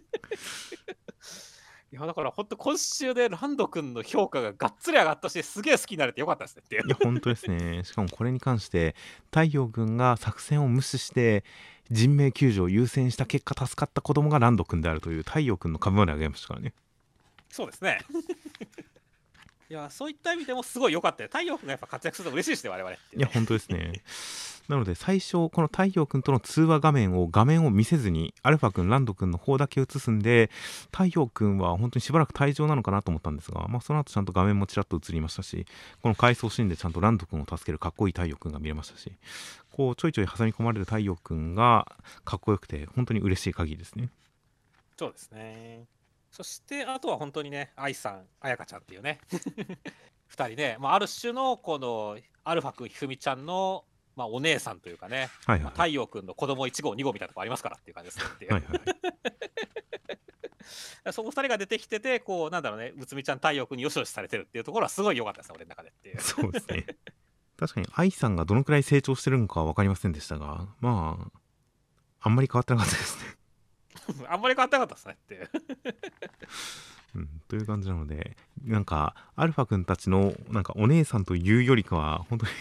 [1.90, 6.86] いやだから本当今週でランド君の評価ががっつり上がったしすげえ好きになれてよかったですねっていう。
[6.86, 7.82] いや本当ですね。
[7.84, 8.94] しかもこれに関して
[9.30, 11.44] 太陽君が作戦を無視して
[11.90, 16.74] 人命救助を優先した結果助かった子供がランド君であるという太陽君の株まで上げましたからね。
[17.50, 18.00] そうですね
[19.70, 21.28] いやそういった意味でもすごい良かったよ。
[21.28, 23.18] 太陽君がやっぱ活躍すると嬉しいですね我々っていうね。
[23.18, 24.02] いや本当ですね。
[24.68, 30.50] なので最初この太陽君との通話画面を画面を見せずにアルファ君ランド君の方だけ映すんで
[30.92, 35.66] 太陽君は本当にしばらく退場なのかなと思ったんですが、まあ、その後ちゃんと画面もちらっと映りましたし
[36.02, 39.10] この回想シーンでちゃんとランド君を助けるかっこいい太陽君が見れましたし
[39.72, 41.86] こうちょいちょい挟み込まれる太陽君が
[42.26, 44.10] かっこよくて本当に嬉しい限りですね。
[44.98, 45.97] そうですね
[46.30, 49.20] そしてあとは本当にね愛さん彩香ちゃんっていうね。
[50.30, 55.60] 2人ね、まあ、ある種のこのアルファ君ひふみちゃんの、まあ、お姉さんというかね、はいはい。
[55.62, 58.62] まあ、太陽君の子供1号2号みたいなとこありますからっていう感じですねっていうはい。
[58.62, 58.80] はい
[61.12, 66.20] その2人が出てきててこうなんだろうねうつみちゃん太陽君によしよしされてるっていうところはすごい良かったですね俺の中でっていう。
[66.20, 66.84] そうですね。
[67.56, 71.40] 確かに愛さんがどのくらい成長してるのかは分かりませんでしたがまあ
[72.20, 73.37] あんまり変わってなかったですね
[74.28, 75.34] あんまり変わってなかったですねって。
[75.34, 75.50] いう
[77.14, 82.52] うん、という感じなのでなんかアルファ君たちのなんかお姉さんというよりかは本当に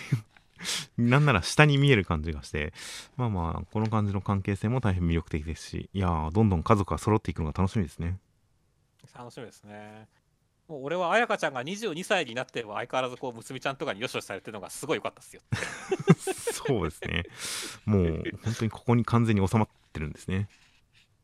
[1.09, 2.73] なんなら下に見える感じがして
[3.17, 8.19] まあまあこの感じの関係性も大変魅力的ですしいやーどんどん家族が揃っていくのが楽しみですね。
[9.13, 10.07] 楽しみですね。
[10.67, 15.41] もう俺は彩香ちゃんが22歳になっても相変わらずこうむつみちゃんとかによしよしされてるのがすごい良かったですよ。
[16.53, 17.23] そうですね。
[17.85, 20.49] もう本当にここに完全に収まってるんですね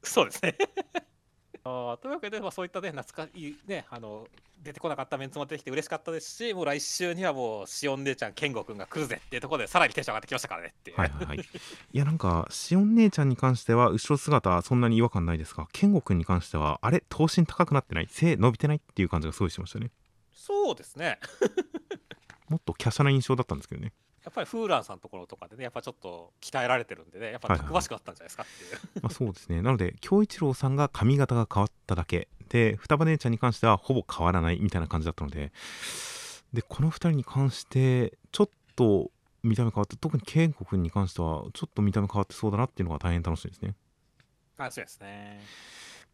[0.03, 0.55] そうですね
[1.65, 4.27] あーというわけで、まあ、そういったね、懐かしいね、あの、
[4.61, 10.97] 出てこなかったメンツも出てきて嬉しかったですし、もう来週にはもう、しおん姉ちゃん、健吾くんが来るぜっていうところで、さらにテンション上がってきましたからねっていう。
[10.97, 11.37] はいはいはい。
[11.37, 18.07] いやなんかしおん姉ちゃんに関しては後ろ姿そんなに違和感ないですが健吾くんに関してはあれ頭身高くなってない？
[18.09, 19.89] 背伸びてないっていう感じがすごいしましたね
[20.33, 21.19] そうですね。
[22.49, 23.93] もっと華奢な印象だったんですけどね
[24.23, 29.01] やっぱりフーランさんのところとかでね、やっぱちょっと鍛えられてるんでね、やっぱたくましくなったんじゃないですかっていう。
[29.01, 29.61] まあそうですね。
[29.61, 32.27] なので京一郎さんが髪型が変わっただけ。
[32.49, 35.51] で双葉姉ちゃんに関してはほぼ変わらないみたいな感じだったので。
[36.53, 39.09] でこの2人に関してちょっと
[39.41, 43.75] 見た目変わって特に健吾くんに関してはちょっと見た目変わってそうだなっていうのが大変楽しみですね。
[44.57, 45.41] あ、そうですね。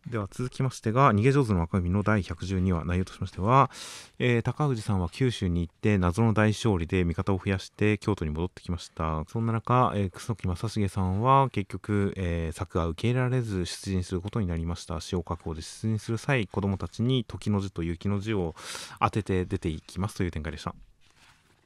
[0.08, 3.70] では続きましてが「逃げ上手の若君」の第112話内容としましては、
[4.18, 9.24] えー高氏さんは九州に行って謎の大勝利で味方を増やして京都に戻ってきました。
[9.28, 15.00] そんな中、えー楠木正成さんは結局、えー策が受け入れられず出陣することになりました。
[15.00, 18.56] 死を確保で出陣する際子供たちに時の字と雪の字を
[19.00, 20.74] 当てて出ていきますという展開でした。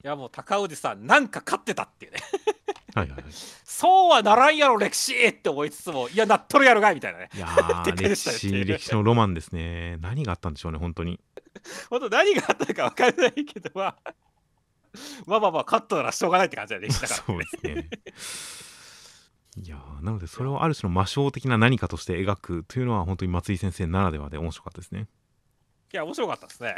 [0.04, 2.20] いや、もう高氏さん、なんか勝ってたっていうね。
[2.94, 3.32] はいはいはい
[3.66, 7.30] そうはならんやろ、歴史って思いつつも、いや、なっとるやろがいみたいなね。
[7.34, 7.48] いや
[7.86, 11.20] 歴史 歴史のロマンですね何があったんでしょうね本当に
[11.90, 14.14] 本当何があったのか分からないけど、まあ、
[15.26, 17.24] まあまあまあ、カットならしょうがないって感じだね、歴史だから。
[17.24, 17.90] そうですね。
[19.56, 25.08] いやーなのでそれをある種の魔性的な何かとして描くというのは本当に松井先生ならではで面白かったですね。
[25.94, 26.76] いや、面白かったですね。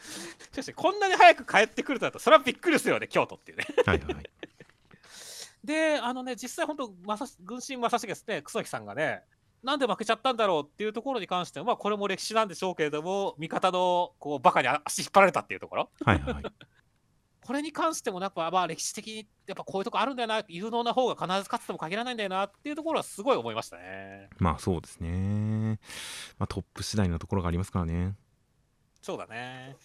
[0.52, 3.66] しかし、こんなに早く帰ってくるとなると、それはびっくりですよね、京都っていうね。
[3.84, 4.30] はいはいはい。
[5.64, 9.24] で、あのね、実際、本当、まさし軍神正成ですね、楠木さんがね、
[9.62, 16.44] なんで負けちゃったんだろうっていうところに関しては、まあ、これも歴史なんでしょうけれども、味方のこうバカに足引っ張られたっていうところ、はいはいはい。
[17.46, 24.28] これに関しても、やっぱ、まあ、歴史的に、やっぱこういうとこあるんだよな、有能な方が必ず勝つとも限らないんだよなっていうところは、すごい思いましたね。
[24.38, 25.78] まあそうですね。
[26.38, 28.16] まあトップ次第のところがありますからね。
[29.06, 29.76] そうだね。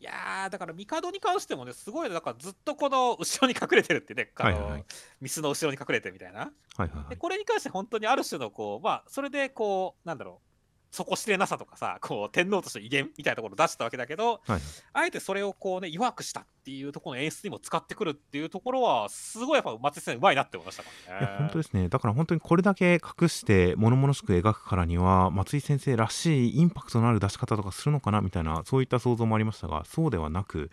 [0.00, 4.84] いやー、だから、帝に関してもね、すごい、だからずっとこの後ろに隠れてるってね、はいはいはい。
[5.20, 6.38] ミスの後ろに隠れてるみたいな。
[6.38, 7.10] はいはいはい。
[7.10, 10.51] でこれに関して本当にある種のこうまあそれでこうなんだろう
[10.92, 14.60] 底知れなさとかさこう天皇としての威厳みたいなところを出したわけだけどはいはい、
[14.92, 21.26] あえてそれをこうね弱くしたっていうところの演出にも使ってくるっていうところはすごいやっぱ松井先生うまいなって思いましたからね。
[21.26, 30.70] いや本当ですねだから本当にこれだけ隠して物々しく描くからには松井先生らしいインパクトのある出し方とかするのかなみたいなそういった想像もありましたがそうではなく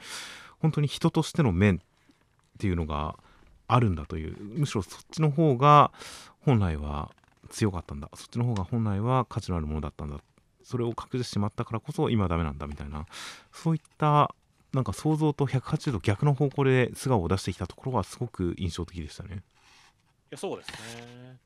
[0.60, 1.80] 本当に人としての面っ
[2.60, 3.16] ていうのが
[3.68, 5.92] あるんだというむしろそっちの方が
[6.42, 7.12] 本来は
[7.50, 10.18] 強かったんだそっちの方が本来は価値のあるものだったんだ
[10.64, 13.06] それを隠してしまったからこそ今ダメなんだみたいな
[13.52, 14.34] そういった
[14.74, 19.38] なんか想像と180度逆の方向で素顔を出してきたところはすごく印象的でしたね。
[19.38, 19.38] い
[20.32, 21.38] やそうですね。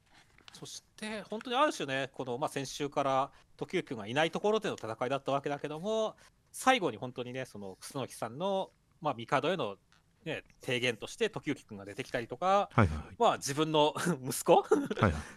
[0.51, 6.15] そして本当にある種ねこの、まあ、先週から時行君がいないところでの戦いだったわけだけども
[6.51, 8.69] 最後に本当にねその楠木さんの、
[9.01, 9.77] まあ、帝への、
[10.25, 13.93] ね、提言として時行君が出てきたりとか、はいはいまあ、自分の
[14.23, 14.63] 息子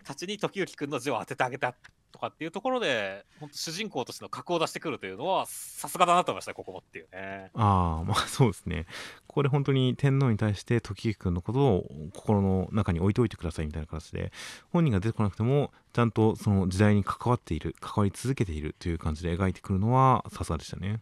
[0.05, 1.75] たちに時行君の字を当ててあげた
[2.13, 7.51] とかっていうところで本当主人公としての格を出してくるというのはさすがだなと思いましたねここもっていうね。
[7.55, 8.87] ああまあそうですね
[9.27, 14.33] ここで本当に天皇に対して時行君のことを心の中に置いておいてくださいみたいな形で
[14.71, 21.01] 本人が出てこなくてもちゃんとその時代に関わっている関わり続けているという感じで描いてくるのはさすがでしたね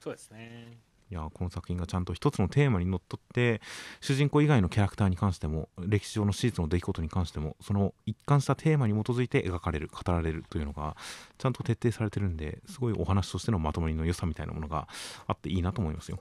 [0.00, 0.78] そうですね。
[1.12, 3.60] いやこの作品がちゃんと一つのテーマにのっとって
[4.00, 10.96] 主人公以外のキャラクターに関しても歴史上の史実の出来事に関してもその一貫したテーマに基づいて描かれる語られるというのが
[11.36, 14.88] ちゃんと徹底されてるんですごいお話としてのまとまりの良さみたいなものが
[15.26, 16.18] あっていいなと思いますよ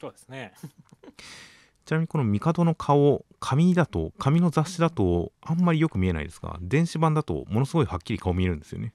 [0.00, 0.52] そうですね。
[1.84, 8.92] ちなみにこの帝の顔紙だと紙の雑誌だとあんまりよく見えないですが電子版だとものすごいはっきり顔見えるんですよね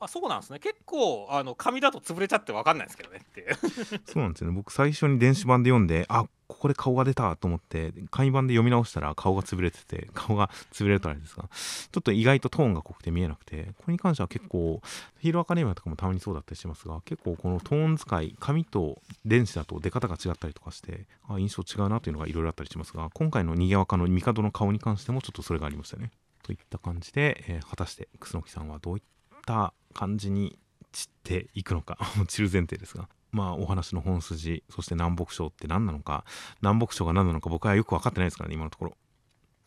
[0.00, 0.58] あそうなんですね。
[0.58, 3.54] 結構あの紙だと潰れちゃって分かんないですけどねって。
[4.10, 4.56] そうなんですよね。
[4.56, 14.80] 僕最初に電子版で読んであここで顔が出たと思って紙版で読み直したら顔が潰れてて顔が潰れるとあれですがちょっと意外とトーンが濃くて見えなくてこれに関しては結構
[15.18, 26.10] ヒーローアカデミアとかもたまにそうだったりしますが結構このトーン使い紙と電子だと出方が違ったりとかしてあ印象違うなというのがいろいろあったりしますが今回のにぎやわかの帝の顔に関してもちょっとそれがありましたね。
[26.42, 29.02] といった感じで、えー果たして楠木さんはどういっ
[29.46, 30.58] た感じに
[30.92, 31.98] 散っていくのか。
[32.28, 33.08] 散る前提ですが。
[33.32, 36.24] まあお話の本筋そして南北朝って何なのか。
[36.62, 38.96] 南北朝が何なのか僕はよく分かってないですからね今のところ。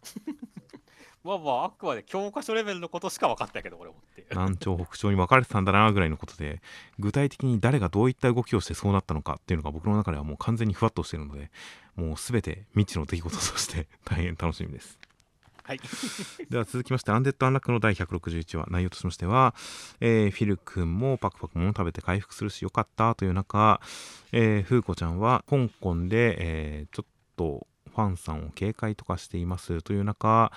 [1.23, 4.25] まあまああくまで教科書レベルのことしか分かってないけど俺もって。
[4.29, 6.61] 南朝北朝に分かれてたんだなぐらいのことで
[6.99, 11.51] 具体的に誰がどういった動きをしてそうなったのかっていうのが僕の中ではもう完全にふわっとしてるので
[11.95, 14.99] もう全て未知の出来事として大変楽しみです
[15.67, 15.81] はい。
[16.49, 19.53] では続きましてアンデッド・アンラックの第161話内容としましては、
[19.99, 23.81] えーフィル君もパクパクも食べて回復するしよかったという中、
[24.31, 30.53] えー、フーコちゃんは香港で、えーちょっとファンさんを警戒とかしていますという中、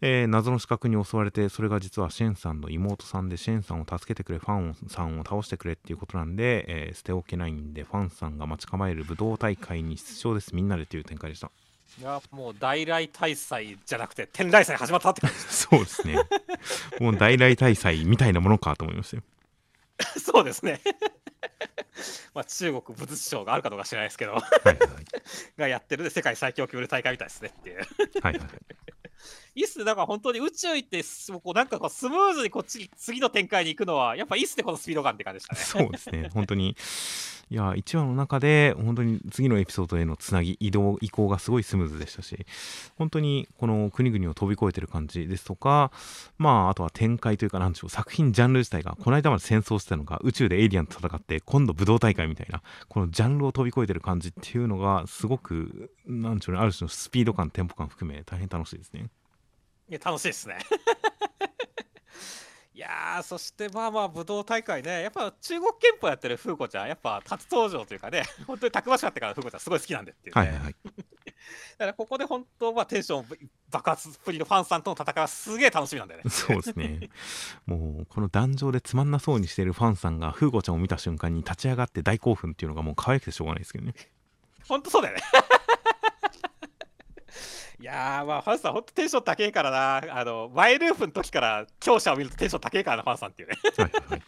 [0.00, 11.50] えー謎の死角に襲われてそれが実はシェンさんの妹さんでシェンさんを助けてくれファンさんを倒してくれっていうことなんで、えー捨ておけないんでファンさんが待ち構える武道大会に出場ですみんなでという展開でした
[12.00, 15.36] いやもう大来大祭じゃなくて天来祭始まったって感じ。
[15.54, 16.16] そうですね。
[17.00, 19.22] もう大来大祭みたいなものかと思いましたよ。
[20.18, 20.80] そうですね。
[22.34, 24.32] まあ中国武術賞があるかどうか知らないですけど。
[24.32, 25.04] はいはいはい。
[25.56, 27.78] がやってるで世界最強級で大会みたいですねっていう。
[27.78, 27.86] はい
[28.22, 28.48] はいはい
[29.54, 31.02] いいっすね、だから本当に宇宙行って
[31.42, 35.60] こうなんかこうスムーズにこっちに次の展開に行くのはやっぱいいっすねこのスピード感って感じでしたね。
[35.84, 36.76] そうですね本当に
[37.50, 42.46] いや1話の中で本当に次のエピソードへのつなぎ移動移行がすごいスムーズでしたし
[42.96, 45.92] 本当にこの国々を飛び越えてる感じですとか
[46.38, 59.10] まああとは展開というかなんでしょう作品ジャンル自体がこの間まで戦争してたのが宇宙でエイリアンと戦って今度武道大会みたいなこのジャンルを飛び越えてる感じっていうのがすごくなんでしょうねある種のスピード感テンポ感含め大変楽しいですね。
[59.88, 60.58] いや楽しいですね。
[62.74, 70.76] いやーそしてまあまあ武道大会ねやっぱ中国憲法やってる風子ちゃんやっぱ初登場というかね 本当にたくましかったから風子ちゃんすごい好きなんでっていう、ねはいはいはい
[71.78, 76.30] だからここで本当はテンション爆発っぷりのファンさんとの戦いはすげえ楽しみなんだよね。
[76.30, 77.10] そうですね。
[77.66, 83.94] もうこの壇上でつまんなそうにしているファンさんがフーゴちゃんを見た瞬間に立ち上がって大興奮っていうのがもう可愛くてしょうがないですけどね。
[84.66, 85.22] 本当そうだよね。
[87.80, 94.22] いやーまあファンさん本当テンション高えからなあのマイループの時から強者を見るとテンション高えからなファンさんっていうねはいはいはい。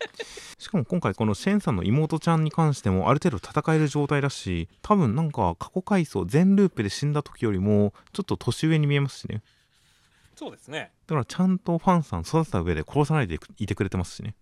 [0.59, 9.43] しかも今回このシェンさんの妹ちゃんに関してもある程度戦える状態だし多分なんか過去回想全ループで死んだ時よりもちょっと年上に見えますしね。
[10.35, 14.35] そうですねだからちゃんとファンさん育てた上で殺さないでいてくれてますしね。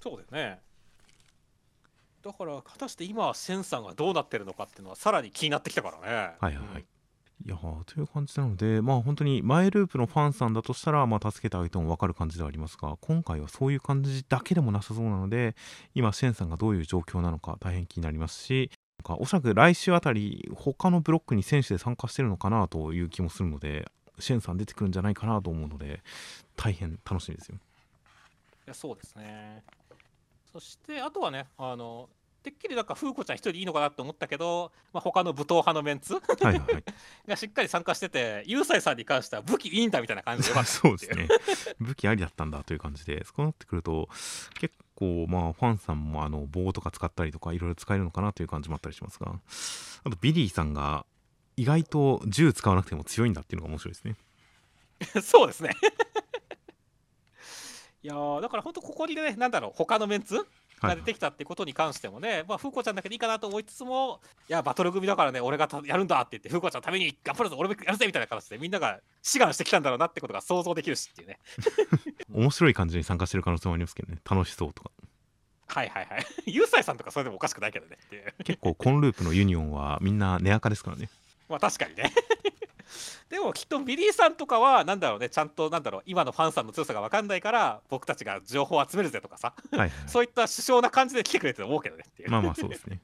[0.00, 0.60] そうですね
[2.24, 6.84] だから果たして今シェンさんがどうなってるのかっていうのはさらに気になってきたからねはいはいはい。
[7.44, 15.56] いやという感じなのでまあ本当にマイループのファンさんだとしたら、まあ、助けてあげても分かる感じではありますが今回はそういう感じだけでもなさそうなので
[15.94, 23.90] 今シェンさんがどういう状況なのか大変気になりますしなんかおそらく来週あたり他のブロックに選手で参加してるのかなという気もするので
[24.20, 26.00] シェンさん出てくるんじゃないかなと思うので
[26.56, 27.56] 大変楽しみですよ。
[27.56, 27.58] い
[28.68, 29.64] やそうですね
[30.52, 32.08] そしてあとはねあの
[32.42, 36.58] てっきりなんか風子ちゃん一人でいいのかなって思ったけど、まあ、他の武闘派のメンツはいはい。
[36.58, 36.84] は い
[37.28, 41.28] がしっかり参加しててユーサイさんに関しては武器いいんだみたいな感じで そうですね。
[41.80, 44.08] 武器ありだったんだという感じでそうなってくると
[44.58, 49.40] 結構まあファンさんもあの棒とか使ったりとかいろいろ使えるのかなという感じもあったりしますが
[50.04, 51.06] あとビリーさんが
[51.56, 54.16] 意外と銃使わなくても強いんだっていうのが面白いですね。
[55.22, 55.70] そうですね。
[58.02, 60.46] いやーだから本当ここにねなんだろう他のメンツはい
[60.88, 71.38] が出てきたってことに関してもね、まあ、風子ちゃんだけでいいかなと思いつつも、いや、バトル組だからね、俺がたやるんだって言って、風子ちゃんのために頑張るぞ、俺もやるぜみたいな形で、みんなが志願してきたんだろうなってことが想像できるしっていうね。
[72.32, 74.90] 面白い感じに参加してる可能性もありますけどね楽しそうとか
[75.68, 76.26] はいはいはい。
[76.52, 78.34] ユーサイさんとかそれでもおかしくないけどねっていう。
[78.44, 81.08] 結構今ループのユニオンはみんな根明ですからね
[81.48, 82.12] まあ確かにね。
[83.28, 92.30] でもきっとビリーさんとかは、なんだろうね、ちゃんとなんだろう、今のファンさんの強さが分かんないから、僕たちが情報を集めるぜとかさ、はいはい、そういった殊勝な感じで来てくれて思うけどねっていう。
[92.30, 93.00] まあまあそうですね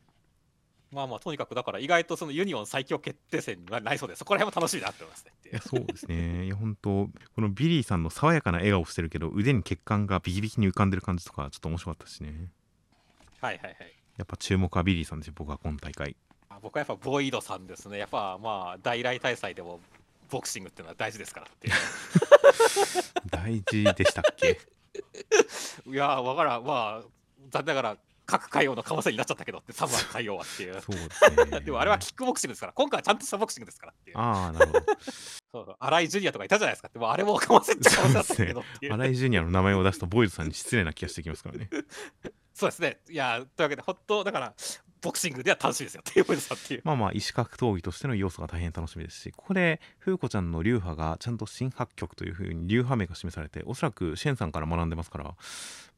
[0.90, 5.60] まあまあ、とにかくだから、意外とそのユニオン最強決定戦にはなりそうで、そこら辺も楽しいなって思いますねいや。
[5.60, 6.88] そうですねいや本当
[7.34, 12.50] このビリーさんの爽やかな笑顔してるけど腕に血管がビキビキに浮かんでる感じとかちょっと面白かったしね
[13.40, 13.76] はいはいはい。
[14.16, 16.27] やっぱ注目はビリーさんですよ僕は今大会あ
[16.62, 17.98] 僕はやっぱボイドさんですね。
[17.98, 19.80] やっぱまあ大来大祭でも
[20.30, 21.74] ボクシングっていうのは大事ですからっていう。
[23.30, 24.58] 大事でしたっけ？
[25.86, 26.64] いやー、わからん。
[26.64, 27.08] まあ、
[27.50, 30.80] 残念ながら各海王のかませになっちゃったけどって、サムは海王はっていう。
[30.82, 31.00] そうで
[31.46, 34.18] すね でもあれはキックボクシングですから、今回はちゃんとしたボクシングですからっていう。
[34.18, 34.80] ああなるほど
[35.50, 38.92] そうそう荒井ジュニアとかいたじゃないですかって、もうあれもかませっちゃかませだったけどっていう。
[38.92, 41.70] 新井ジュニアの名前を出すとボイズさんに失礼な気がしてきますからね
[42.52, 42.98] そうですね。
[43.08, 44.52] いやー、というわけで、本当だから、
[45.00, 46.82] ボクシングでは楽しいですよっていうボイドさんっていう。
[46.84, 55.34] まあまあ異種格闘技としての要素が大変楽しみですしここで風子ちゃんの流派がちゃんと新発曲というふうに流派名が示されておそらくシェンさんから学んでますから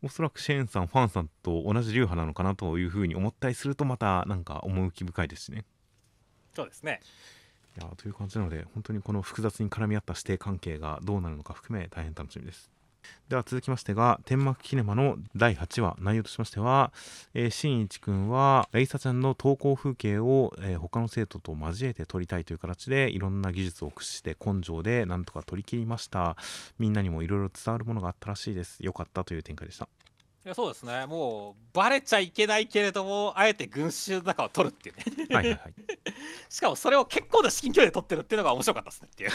[0.02, 5.64] おそらくシェンさんファンさんと同じ流派なのかなというふうに思ったりするとまたなんか趣深いですしね
[6.54, 7.00] そうですね。
[7.78, 12.70] いやーという感じなので本当にこの複雑に絡み合った師弟関係がどうなるのか含め大変楽しみです
[13.28, 16.92] では続きましてが天幕キネマの第8話内容としましては、
[17.34, 26.36] えー、新一くんはレイサちゃんの登校風景を、えー、他の生徒と交えて撮りたいという形でいろんな技術を駆使して根性でなんとか撮り切りました。
[26.78, 28.78] みんなにもいろいろ伝わるものがあったらしいです。
[28.80, 29.88] よかったという展開でした。
[30.50, 31.06] やそうですね。
[31.06, 35.34] もうバレちゃいけないけれどもあえて群衆の中を取るっていうね。
[35.34, 35.74] はいはいはい。
[36.50, 39.30] しかもそれを結構な至近距離で取ってるっていうのが面白かったですねっていう。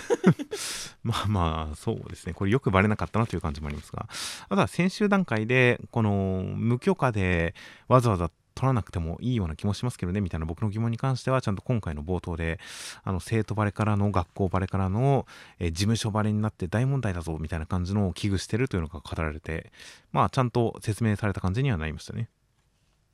[1.04, 2.34] まあまあそうですね。
[2.34, 4.08] これよくバレなかったなという感じもありますが。
[4.50, 7.56] あとは先週段階でこの無許可で
[7.88, 12.60] わざわざ取らなくてもいいような気もしますけどねみたいな僕の疑問に関してはちゃんと今回の冒頭で
[13.04, 15.28] あの生徒バレからの学校バレからの、
[15.60, 19.72] え事務所バレになって大問題だぞみたいな感じのを危惧してるというのが語られて
[20.12, 22.30] まあちゃんと説明された感じにはなりましたね。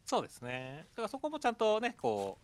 [0.05, 2.37] そうですねだからそこもちゃんとねこ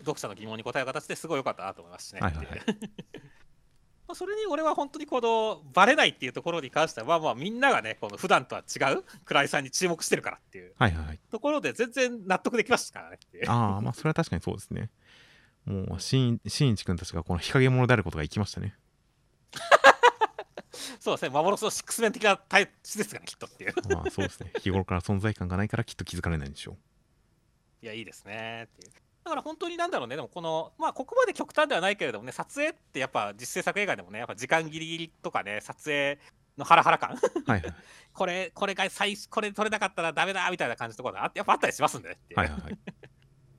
[0.00, 2.20] う読者の疑問に答える形ですごい良かったなと思いますしね。
[2.20, 2.60] はいはいはい
[4.10, 10.74] まあそれに俺は本当にこのバレないっていうところに関してはまあまあみんながねこの普段とは違う倉井さんに注目してるからっていう。
[11.30, 14.90] ところで全然納得できましたからねああまあそれは確かにそうですね。
[15.64, 18.74] もう新新一君たちがこの日陰者であることが生きましたね。
[20.98, 24.52] そうですね幻のシックスメン的な体質ですがねきっとっていうまあそうですね。
[24.58, 26.76] 日頃から存在感がないからきっと気づかれないんでしょう。
[27.84, 28.92] いやいいですねっていう
[29.24, 36.18] だから本当になんだろうねでもこのまあここまで極端ではないけれどもね撮影ってやっぱ実制作映画でもねやっぱ時間ギリギリとかね撮影
[36.56, 37.74] のハラハラ感はいはい。
[38.12, 42.78] これこれが最これ撮れなかったらダメだみたいな感じのところがあってやっぱあったりしますんでねっていうはいはいはい。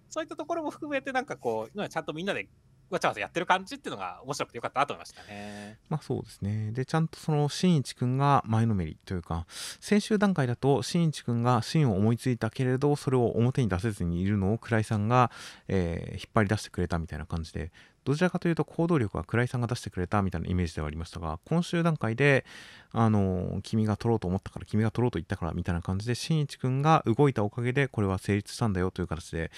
[0.09, 2.49] そういったところも含めてなんかこうちゃんとみんなで
[2.93, 5.77] わちゃわちゃやってる感じっていうのが面白くてよかったなと思いましたね。
[5.89, 6.71] まあそうですね。
[6.71, 9.45] で、ちゃんとその新一くんが前のめりというか、
[9.79, 15.31] 先週段階だと新一くんがシーンを思いついたけれど、それを表に出せずにいるのを倉井さんが、
[15.67, 17.71] えー引っ張り出してくれたみたいな感じで、
[18.03, 22.45] どちらかというと行動力は倉井さんが出してくれたみたいなイメージではありましたが、今週段階で、
[22.91, 29.51] あのー君が取ろうと思ったから、君が取ろうと言ったからみたいな感じで、新一くんが動いたおかげで、これは成立したんだよという形で、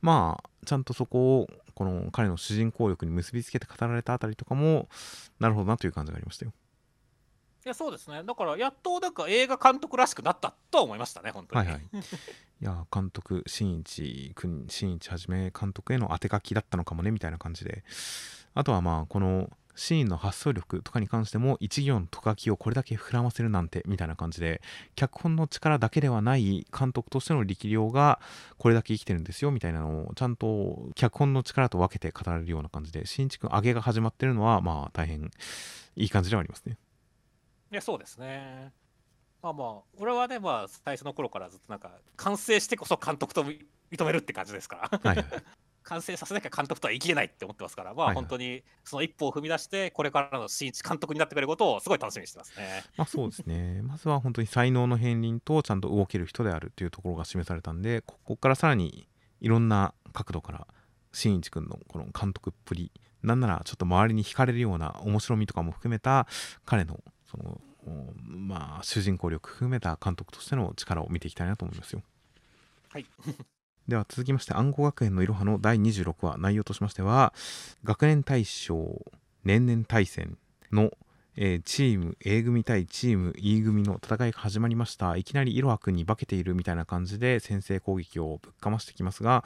[0.00, 1.48] まあ、ちゃんとそこを、
[1.78, 4.88] この彼の主人公力に結びつけて語られたあたりとかも、
[5.38, 6.52] なるほどなという感じがありましたよ。
[7.64, 11.66] いやそうですねだからやっとなんか映画監督らしくなったとは思いましたね本当に。
[11.68, 11.82] はいはい。
[11.82, 17.84] いやー監督新一君新一はじめ監督への当て書きだったのかもねみたいな感じで
[18.54, 24.60] あとはまあこのシーンの発想力とかに関しても一行のと書きをこれだけ膨らませるなんてみたいな感じで
[24.96, 28.18] 脚本の力だけではない監督としての力量が
[28.58, 35.30] これだけ生きてるんですよみたいなのをちゃんと脚本の力と分けて語られるような感じで新一君上げが始まってるのはまあ大変
[35.94, 36.76] いい感じではありますね。
[37.70, 38.72] いやそうですね。
[39.42, 45.26] まあまあ俺はねまあ最初の頃からずっとなんか完成してこそ監督と認めるって感じですからはいはい
[45.88, 52.84] 完成させなきゃ監督とは言い切れないって思ってますからまあ本当にその一歩を踏み出してこれからの新一監督になってくれることをすごい楽しみにしてますね。
[52.96, 53.80] まあそうですね。
[53.82, 59.08] まずは本当に才能の片鱗とちゃんと動ける人であるというところが示されたんで、ここからさらに
[59.40, 60.66] いろんな角度から
[61.12, 62.92] 新一君のこの監督っぷり、
[63.22, 66.26] なんならちょっと周りに惹かれるような面白みとかも含めた
[66.66, 72.02] 彼のそのおまあ主人公力含めた監督としての力を見ていきたいなと思いますよ。
[72.90, 73.06] はい。
[73.88, 77.32] では続きまして暗号学園のいろはの第26話内容としましては
[77.84, 79.02] 学年大賞
[79.44, 80.36] 年々対戦
[80.70, 80.92] の、
[81.36, 85.16] えーチーム A 組対チーム E 組の戦いが始まりました。
[85.16, 89.42] いきなりいろはくんに化けているみたいな感じで先制攻撃をぶっかましてきますが、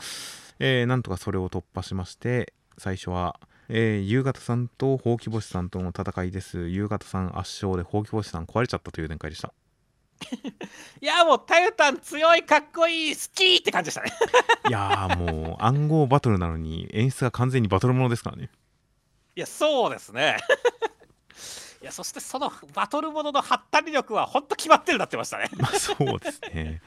[0.58, 3.38] えーなんとかそれを突破しまして最初は、
[3.68, 6.68] えー夕方さんとほうき星さんとの戦いです。
[6.68, 9.52] 夕方さん圧勝でほうき星さん壊れちゃったという展開でした。
[11.00, 14.12] いやもうタユタン強いかっこいい好きって感じでしたね。
[14.68, 18.50] いやーもう暗号バトルなのに演出が完全にバトルものですからね
[19.36, 20.38] いやそうですね。
[21.82, 25.50] いやそしてそのバトルもののハったり力は本当決まってるなってましたね。
[25.56, 26.80] まあそうですね。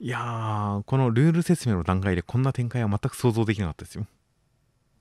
[0.00, 4.06] いやー、このルール説明の段階でこんな展開は全く想像できなかったですよ。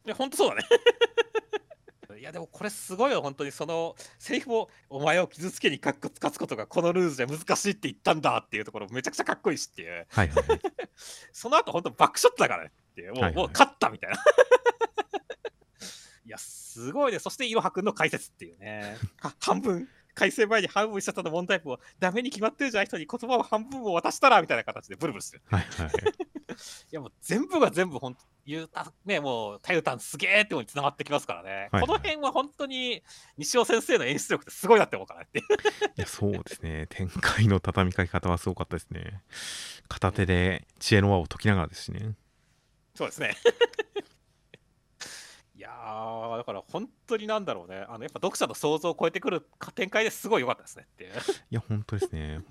[0.05, 0.63] いや本当そうだね。
[2.17, 3.51] いやでもこれすごいよ本当に。
[3.51, 10.07] そのセリフを「お前を傷つけにかっこつかすことがこのルールじゃ難しいって言ったんだ」っていうところめちゃくちゃかっこいいしっていう。
[10.09, 10.59] はいはいはい。
[11.31, 13.01] その後本当バックショットだからねって。
[13.01, 13.35] いうもう,、はいはい。
[13.35, 14.17] もう勝ったみたいな。
[16.25, 17.19] いやすごいね。
[17.19, 18.97] そしていろはくんの解説っていうね。
[19.19, 25.85] は 半分改正前に半分しちゃったの問題文をダメに決まってるじゃない人に言葉を半分を渡したらみたいな形でブルブルしてるはいは。
[25.85, 26.26] い
[26.91, 33.03] やもう全部が全部本当言うたねもうタユタンすげえってのに繋がってきますからね、はいこの辺は本当に
[33.37, 35.43] 西尾先生の演出力ってすごいなって思うからねってい
[35.97, 36.87] や、そうですね。
[36.89, 39.21] 展開の畳みかけ方はすごかったですね。
[39.89, 42.15] 片手で知恵の輪を解きながらですしね。
[42.95, 43.35] そうですね
[43.95, 44.01] い
[45.67, 47.85] やーだから本当になんだろうね。
[47.89, 49.45] あのやっぱ読者の想像を超えてくる
[49.75, 51.11] 展開ですごい良かったですねっていう。
[51.51, 52.41] いや本当ですね。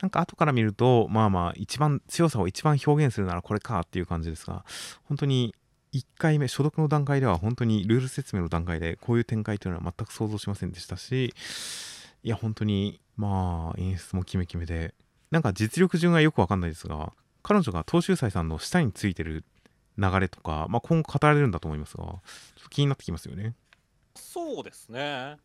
[0.00, 4.64] なんか後から見るとまあまあ一番強さを一番表現するならこれかっていう感じですが
[5.04, 5.54] 本当に
[5.92, 11.34] 1回目初読の段階では本当にルール説明の段階でこういう展開というのは全く想像しませんでしたし
[12.22, 14.94] いや本当にまあ演出もキメキメで
[15.30, 17.12] なんか実力順がよくわかんないですが
[17.42, 19.44] 彼女が東秀斎さんの下についてる
[19.98, 23.54] 流れとか、まあ、今後語られるんだと思いますがちょっと気になってきますよね。
[24.14, 25.36] そうですね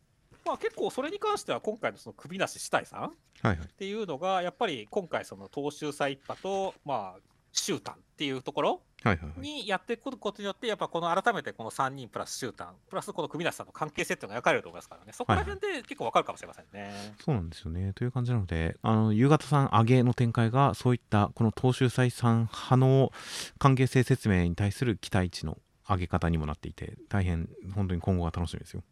[0.44, 17.14] まあ結構それに関しては今回のその首なし死体さんっていうのがやっぱり今回その東秀祭一派とまあ集団っていうところはいはいはいにやっていくことによってやっぱこの改めてこの3人プラス集団プラスこの首なしさんの関係性っていうのが描かれると思いますからねそこら辺で結構わかるかもしれませんね。
[17.24, 17.92] そうなんですよね。
[17.94, 23.12] という感じなので、あの夕方さん上げの展開が、そういったこの東秀斎さん派の
[23.58, 25.58] 関係性説明に対する期待値の
[25.88, 28.82] 上げ方にもなっていて、大変本当に今後が楽しみですよ。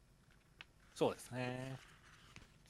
[0.95, 1.77] そうですね。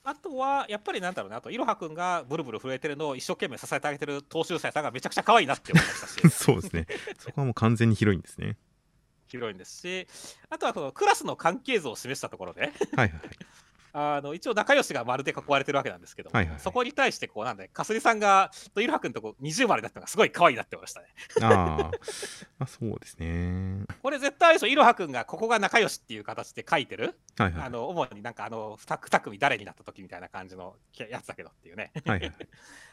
[0.05, 6.87] あとは、やっぱりなんだろうね、あと、いろはくんがブルブル震えてるのを一生懸命支えてあげてる東秀斎さんがめちゃくちゃ可愛いなって思いましたし、そうですね。
[7.19, 8.57] そこはもう完全に広いんですね。
[9.29, 10.09] 広いんですし、
[10.51, 13.21] あとはこのクラスの関係図を示したところで、はいはいはい。
[13.95, 21.09] あの一応仲良しが丸で囲われてるわけなんですけども、はいはいはいそこに対して、こうなんで、かすりさんが、といろはくんとこう二重丸だったのがすごい可愛いなってましたね。
[21.43, 21.91] あー
[22.61, 23.85] あ、そうですね。
[24.03, 27.67] これ絶対あれでしょ、いろはくんがここが仲良しっていう形で書いてる、はいはい。
[27.67, 31.93] あの主になんかあの 2, 2組誰になった時みたいな感じのやつだけどっていうね。
[32.07, 32.33] はいはい。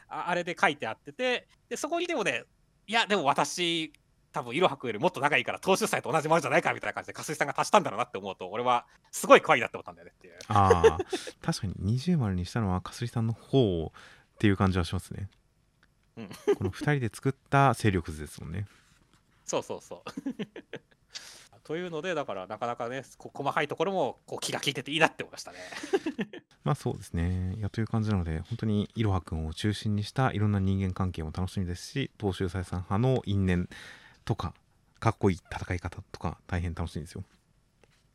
[0.08, 2.44] ああれで書いてあっててでそこにでもね
[2.86, 3.92] いやでも私
[4.32, 10.98] 多分いろはくよりもっと仲いいから東秀祭と同じものじゃないかみたいな感じでかすりさんが足したんだろうなって思うと俺はすごい可愛いなって思ったんだよねっていうああ、
[11.42, 13.90] 確かに二重丸にしたのはかすりさんの方っ
[14.38, 15.28] ていう感じはしますね。
[16.16, 18.66] うんこの2人で作った勢力図ですもんね。
[19.44, 20.44] そうそうそう
[21.64, 25.58] というのでだからなかなかねこ細かいところもこう気が利いてていいなって思いましたね
[26.64, 27.54] まあそうですね。
[27.56, 33.68] いやという感じなので、本当にいろはくんを中心にしたいろんな人間関係も楽しみですし、東秀斎さん派の因縁
[34.30, 34.54] とか、
[35.00, 37.24] かっこいい戦い方とか、大変楽しみですよ。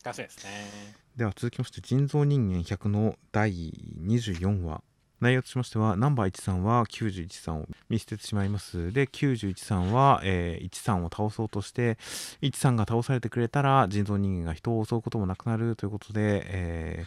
[0.02, 4.82] 楽しみですねでは続きまして、人造人間100の第24話。
[5.20, 8.94] 内容としましては、ナンバー13は91さんを見捨ててしまいます。
[8.94, 11.98] で、91さんは、えー、13を倒そうとして、
[12.42, 17.06] 13が倒されてくれたら、人造人間が人を襲うこともなくなるということで、え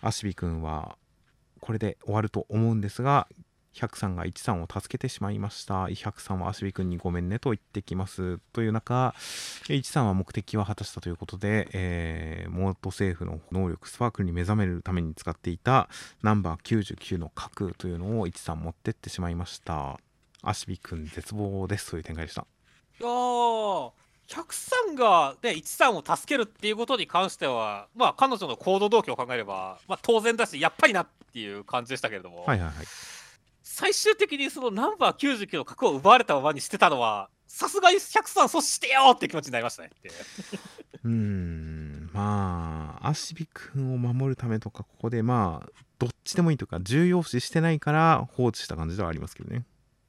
[0.00, 0.96] ー、アシビ君は
[1.58, 3.26] これで終わると思うんですが、
[3.74, 5.84] 103が13を助けてしまいました。
[5.84, 8.38] 103はアシビ君にごめんねと言ってきます。
[8.52, 9.14] という中、
[9.66, 15.88] 13は目的は果たしたということで、えー、モート政府の能力スパークルに目覚めるために使っていた
[16.22, 19.98] ナンバー99の核というのを13持ってってしまいました。
[20.42, 22.46] アシビ君絶望ですという展開でした。
[23.00, 23.90] いやー
[24.28, 32.86] 103が、ね、13を助けるっていうことに関しては、まあ、彼女の行動動機を考えれば、まあ、当然だし、やっぱりなっていう感じでしたけれども、はいはいはい。
[33.64, 40.10] 最終的にそのナンバー99の角を奪われたままにしてたのは、さすがに103阻止してよって気持ちになりましたねって。
[41.02, 45.68] うーんまあアシビ君を守るためとかここでまあ
[45.98, 49.64] どっちでもいいというか重要視してないから放置した感じではありますけどね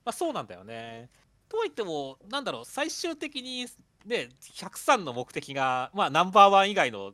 [0.06, 1.10] まあ、そうなんだよね。
[1.50, 3.66] とはいっても、なんだろう、最終的に、
[4.06, 7.14] ね、103の目的が、まあ、ナンバーワン以外の、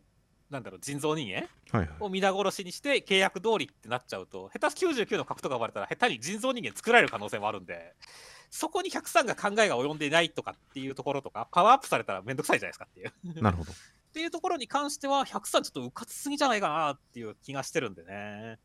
[0.51, 1.47] なんだろう、人造人間？
[1.77, 1.97] はいはい。
[2.01, 7.95] を皆殺しにして契約通りってなっちゃうと下手す99の角とか生まれたら下手に人造人間作られる可能性もあるんで
[8.49, 13.41] そこに103が考えが及んでいないとかっていうところとかパワーアップされたらめんどくさいじゃないですかっていう。
[13.41, 13.71] なるほど。
[13.71, 13.75] っ
[14.13, 18.59] ていうところに関しては103ちょっとうかつすぎじゃないかなっていう気がしてるんでね。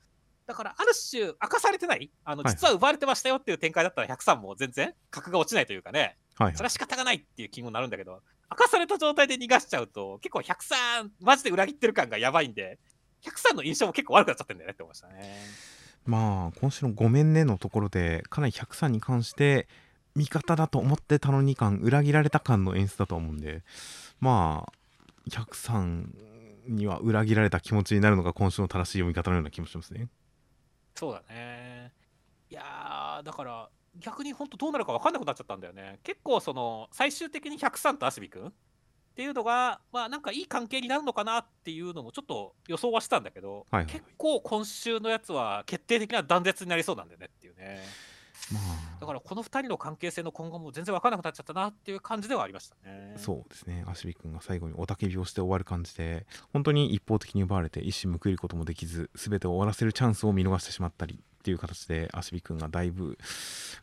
[0.45, 6.17] だからある種明かされてないあのはい実は奪われてましたよっていう展開だったら103も全然格が落ちないというかね。
[6.35, 6.57] はいはい。
[6.57, 12.79] それは仕方がないっていう気にもなるんだけど明かされた状態で逃がしちゃうと結構103マジで裏切ってる感がやばいんで
[13.23, 15.37] 103の印象も結構悪くなっちゃってんだよねって思いましたね。
[16.05, 19.67] まあ今週の「ごめんね」のところでかなり103に関して
[20.15, 23.65] 味方だと思ってたのに感裏切られた感の演出だと思うんで
[24.21, 24.73] まあ
[25.29, 26.07] 103
[26.69, 30.09] には裏切られた気持ちになるのが今週の正しい読み方のような気もしますね
[30.97, 31.93] そうだね。
[32.49, 33.69] いやー、だから
[34.01, 36.01] 逆に本当どうなるか分かんなくなっちゃったんだよね。
[36.03, 38.53] 結構その最終的に103とアシビ君っ
[39.17, 47.81] ていうのが、まあなんかいい関係になるのかなっていうのもちょっと予想はしたんだけど、はいはい結構今週のやつは決定的な断絶になりそうなんだよねっていうね。
[48.53, 48.61] ま
[49.01, 53.15] だからこの2人の関係性の今後も全然分からなくなっちゃったなっていう感じではありましたね。
[53.17, 63.17] あそうですねアシビ君が最後に雄たけびをして終わる感じで本当に一方的に奪われて一矢報いることもできず全てを終わらせるチャンスを見逃してしまったりっていう形でアシビ君がだいぶ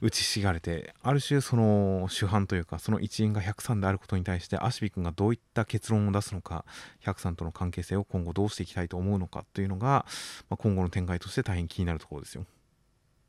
[0.02, 6.66] 打ちひしがれてある種その主犯というかその一員が103であることに対してアシビ君がどういった結論を出すのか
[7.06, 10.06] 103との関係性を今後どうしていきたいと思うのかというのが、
[10.50, 12.46] まあ、今後の展開として大変気になるところですよ。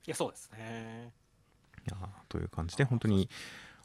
[0.04, 1.12] いやそうですね
[1.86, 1.96] いや
[2.28, 3.28] という感じで本当に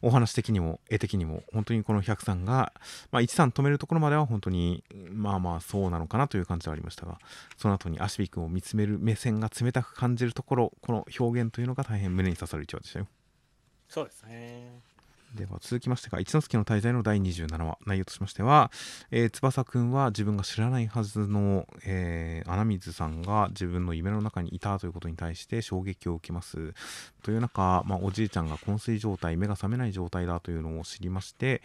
[0.02, 2.74] お話的にも絵的にも本当にこの103が、
[3.12, 7.20] まあ、13止めるところまでは本当にまあまあそうなのかなという感じはありましたが
[7.58, 13.08] その後にアシビ君を見つめる目線が冷たく感じるところこの表現というのが大変胸に刺さる一話でしたよ。
[13.88, 14.89] そうですね。
[15.36, 18.72] では続きましてが一之輔の滞在の第27話内容としましては、
[19.12, 26.74] えー翼くんは自分が知らないはずの、えー穴水さんが自分の夢の中にいたということに対して衝撃を受けます。
[27.22, 31.62] という中、まあ、おじいちゃんが昏睡状態目が覚めない状態だというのを知りまして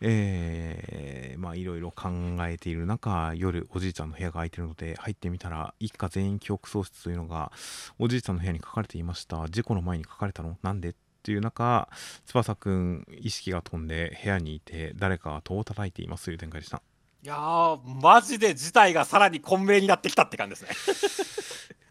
[0.00, 2.08] えーまあいろいろ考
[2.40, 7.52] えている中夜おじいちゃんの部屋が空いているので入ってみたら一家全員記憶喪失というのが
[7.98, 9.48] おじいちゃんの部屋に書かれていました。
[9.48, 10.56] 事故の前に書かれたの？
[10.62, 10.94] なんで？
[11.18, 11.88] っていう中
[12.26, 16.82] 翼くん意識が飛んで部屋にいて誰かが戸を叩いていますという展開でした。
[17.24, 21.24] いやーマジで事態がさらに混迷になってきたって感じです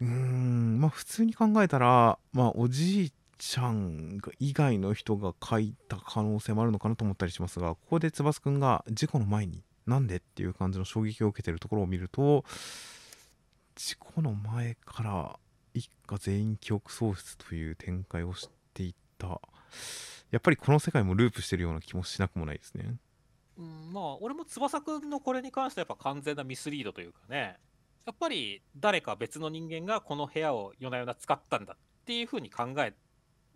[0.00, 12.44] うーんまあ普通に考えたらまあおじいちゃんが以外の人が書いた可能性もあるのかなと思ったりしますがここで翼くんが事故の前になんでっていう感じの衝撃を受けてるところを見ると
[13.76, 15.38] 事故の前から
[15.72, 18.48] 一家全員記憶喪失という展開をし
[19.18, 19.40] た。
[20.30, 22.96] やっぱりこの世界もループしてるような気もしなくもないですね。
[23.58, 27.56] うん、まあ俺も翼くんのこれに関してはやっぱ完全なミスリードというかね。
[28.06, 31.76] やっぱり誰か別の人間がこの部屋を夜な夜な使ったんだっ
[32.06, 32.96] ていうふうに考える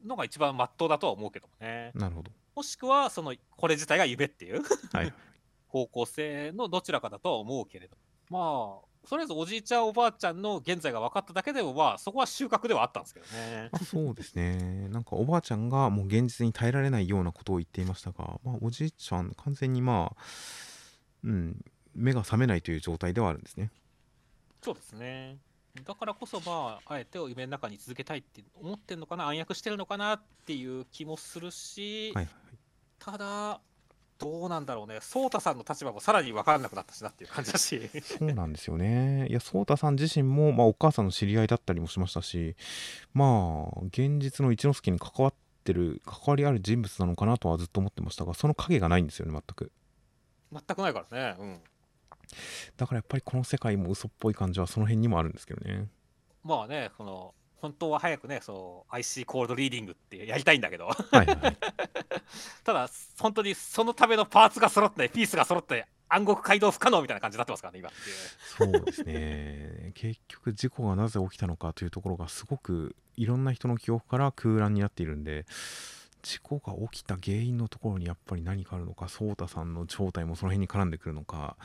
[0.05, 1.93] のが一番まっとうだとは思うけどもね。
[1.95, 2.31] なるほど。
[2.55, 4.63] もしくはそのこれ自体が夢っていう
[4.93, 5.13] はい
[5.69, 7.97] 方向性のどちらかだとは思うけれど
[8.29, 13.69] まあとりあえずおじいちゃんおばあちゃんの現在が分かっただけでもまあそこは収穫ではあったんですけどね。
[13.73, 14.89] まあそうですね。
[14.91, 20.23] なんかおばあちゃんがもう現実に耐えられないようなことを言っていましたが、まあ、おじいちゃん完全にまあ
[21.25, 21.65] うん
[21.95, 23.71] 目が覚めないという状態ではあるんですね。
[24.63, 25.39] そうですね。
[25.85, 32.35] だからこそまああえて夢の中に続けたいって思ってんのかな暗躍してるのかなっていう気もするし、はいはい。
[32.99, 33.61] ただ
[34.23, 35.01] どうなんだろうね。
[35.01, 37.91] 颯太さんの立場もさらに分からなくなったしなっていう感じだし。
[38.03, 39.27] そうなんですよね。
[39.29, 42.55] いや颯太さん自身も、まあ、お母さんの知り合いだったりもしましたし
[43.13, 45.35] まあ現実の一之輔に関わっ
[45.65, 49.73] てる関わりある人物なのかなとはずっと思ってましたがその影がないんですよね全く。
[50.53, 51.37] 全くないからね。
[51.41, 51.61] うん。
[52.77, 55.89] だからやっぱりこの世界も嘘っぽい感じはその辺にもあるんですけどね。
[56.45, 60.87] まあねその本当は早くねそう IC コールドリーディングってやりたいんだけど。
[60.87, 61.27] はいはい。
[61.27, 61.57] は い
[62.65, 62.91] ただ
[63.21, 68.73] 本当にそのためのパーツが揃ってピースが揃って暗黒街道不可能みたいな感じになってますからね今っていう。
[68.73, 69.93] そうですね。
[69.95, 75.47] 結局事故がなぜ起きたのかというところがすごくいろんな人の記憶から空欄になっているんで
[76.23, 81.57] 事故が起きた原因のところにやっぱり何かあるのか颯太さんの正体もその辺に絡んでくるのか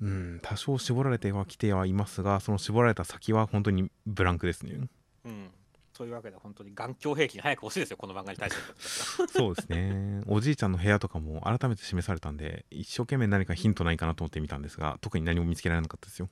[0.00, 4.88] うん多少絞られてはきてはいますがその絞られた先は本当にブランクですね
[5.24, 5.50] うん。
[5.92, 9.32] そういうわけで本当に眼鏡兵器が早く欲しいですよこの漫画に対して。
[9.32, 10.22] そうですね。
[10.28, 16.30] おじいちゃんの部屋とかも改めて示されたんで一生懸命何かヒントないかなと思ってみたんですが特に何も見つけられなかったですよ。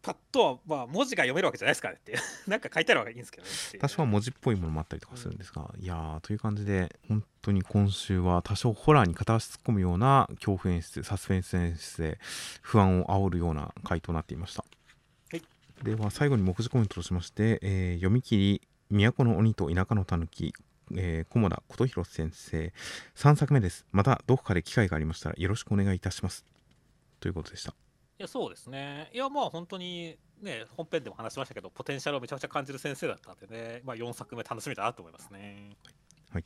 [0.00, 2.16] パッとはまあ文字が読めるわけじゃないですからねって
[2.48, 12.18] なんか書いてあるわけがいいんですけどね多少は文字っぽいものもあったりとかするんですが、いやーという感じで本当に今週は多少ホラーに片足突っ込むような恐怖演出サスペンス演出で
[12.62, 14.77] 不安を煽るような回となっていました、はい
[15.82, 20.52] では最後に目次コメントとしまして、えー読み切り「都の鬼と田舎の狸」
[20.96, 22.72] えー、菰田琴弘先生。
[23.14, 23.86] 3作目です。
[23.92, 26.44] またどこかで機会がありましたらよろしくお願いいたします。
[27.20, 27.70] ということでした。
[28.18, 29.10] いやそうですね。
[29.12, 35.76] いやまあ本当にね本編でも話しましたけどポテンシャルをめちゃくちゃ感じる先生だったんでね、まあ、4作目楽しみだなと思いますね。
[36.32, 36.44] はい。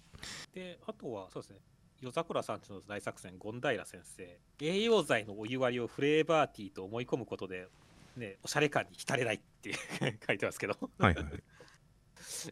[0.54, 1.60] であとはそうですね。
[2.00, 4.38] 夜桜さんちの大作戦権平先生。
[4.60, 7.68] 栄養剤のお湯割りをフレーバーティーと思い込むことで
[8.16, 9.72] ねおしゃれ感に浸れないって
[10.26, 10.76] 書いてますけど。
[10.98, 11.24] はいはい。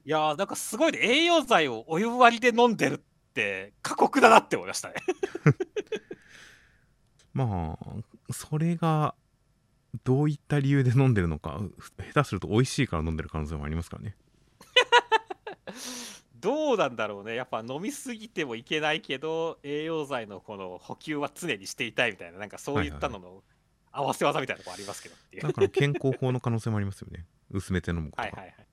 [0.05, 2.99] いやーなんかすごいね栄養剤をお湯割りで飲んでるっ
[3.35, 4.95] て過酷だなって思いましたね。
[7.33, 9.15] まあそれが
[10.05, 11.61] どういった理由で飲んでるのか
[12.13, 14.17] 下手すると美味しいから飲んでる可能性もありますからね。
[16.41, 17.35] どうなんだろうね。
[17.35, 23.43] やっぱ飲みすぎてもいけないけど栄養剤のこの補給は常にしていたいみたいななんかそういったのの
[23.93, 25.43] 合わせ技みたいなとこありますけどっていう。
[25.43, 27.27] だから健康法の可能性もありますよね。
[27.51, 28.23] 薄めて飲むことが。
[28.23, 28.67] はいはいはい。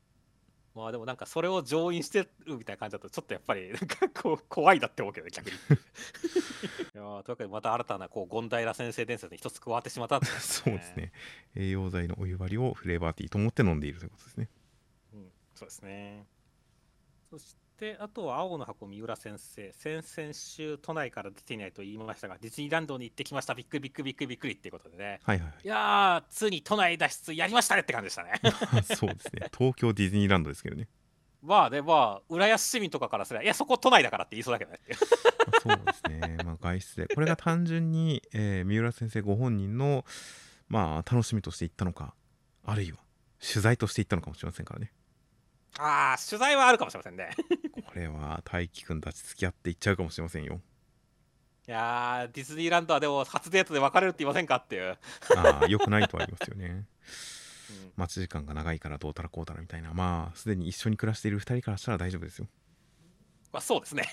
[0.75, 5.55] まあでもなんかそれを上院してるみたいな感じだとちょっとやっぱりなんかこう怖いなって思うけどね逆に。
[5.57, 5.57] い
[6.93, 11.11] やーというわけでまた新たなこう権平先生伝説に一つ加わってしまったってこと そうですね。
[11.55, 14.49] 栄養剤のお湯割りをフレーバーティーと思って飲んでいるということですね。
[15.55, 16.27] そうですね。
[17.31, 17.66] そして、
[17.99, 25.19] あとは青の箱三浦先生、先々週都内から出ていないと言いましたが、ディズニーランドに行ってきました、びっくりびっくりびっくりびっくりっていうことでね。
[25.23, 25.67] はいはいい。
[25.67, 28.31] やー、ついに都内脱出やりましたねって感じでしたね。
[28.41, 29.49] は いそうですね。
[29.57, 30.87] 東京ディズニーランドですけどね。
[31.43, 34.79] まあね、まあ、浦安市民とかからすれば、いや、そこ都内だからって言いそうだけどね
[35.61, 37.13] そうですね、まあ、外出で。
[37.13, 40.03] これが単純に、えー三浦先生ご本人の、
[40.67, 42.15] まあ、楽しみとして行ったのか
[42.65, 42.97] あるいは
[43.39, 44.91] 取材として行ったのかもしれませんからね。
[45.79, 47.29] ああ、取材はあるかもしれませんね。
[47.97, 50.61] これは大輝くんたち付き合って行っちゃうかもしれませんよ。
[51.67, 54.95] いやー、ディズニーランドはでも初デートで別れるって言いませんかっていう。
[55.35, 56.85] ああ良くないとは言いますよね。
[57.71, 57.91] うん。
[57.97, 59.95] 待ち時間が長いからどうたらこうたらみたいな。
[59.95, 62.47] まあすでに一緒に暮らしている2人からしたら大丈夫ですよ。
[63.51, 64.07] まあ、そうですね。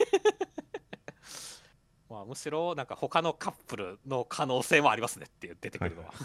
[2.08, 6.08] まあ、むしろ、なんか他のカップルの可能性もありますねっていう出てくるのは。
[6.08, 6.16] はい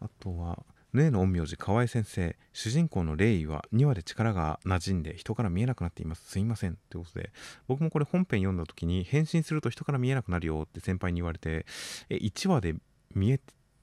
[0.00, 0.58] あとは
[0.92, 6.30] ヌエの陰陽師河合先生主人公のレイは2話で力が馴染んで人から見えなくなっています。
[6.30, 6.76] すいません。
[6.90, 7.30] ということで
[7.66, 11.64] 僕もこれ本編読んだ時に変身すると人から見えなくなるよって先輩に言われて
[12.10, 12.74] え1話で
[13.14, 13.40] 見え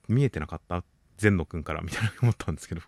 [0.07, 0.83] 見えてなかった？
[1.17, 2.81] 善野くんからみたいな思ったんですけど。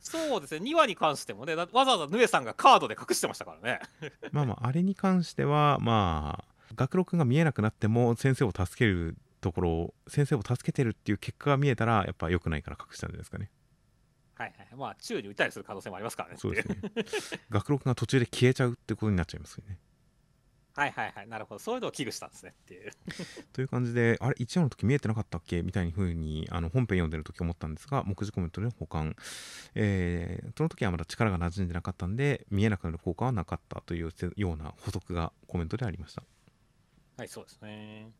[0.00, 3.80] そうですね、2話に関してもね、だわざわざヌエさんがカードで隠してましたからね。
[4.32, 13.50] まあまああれに関してはまあ学郎くんが見えなくなっても先生を助けるところを先生を助けてるっていう結果が見えたらやっぱ良くないから隠したんじゃないですかね
[14.34, 14.68] はいはい。
[14.74, 16.36] まあ、宙に打ったりする可能性もありますからね。
[16.38, 16.76] そうですね
[17.50, 19.78] 学郎くんが途中で消えちゃうってことになっちゃいますよね
[20.74, 21.28] はいはいはい。
[21.28, 21.58] なるほど。
[21.58, 22.90] そういうのを危惧したんですねっていう。
[23.52, 29.14] という感じであれ1話の時見えてなかったっけみたいに風にあの本編読んでる時思ったんですが目次コメントで保管、
[29.74, 36.22] えーその時はまだ力が馴染んでなかったんで見えなくなる効果はなかったというような補足がコメントでありました
[37.16, 38.10] はい、そうですね。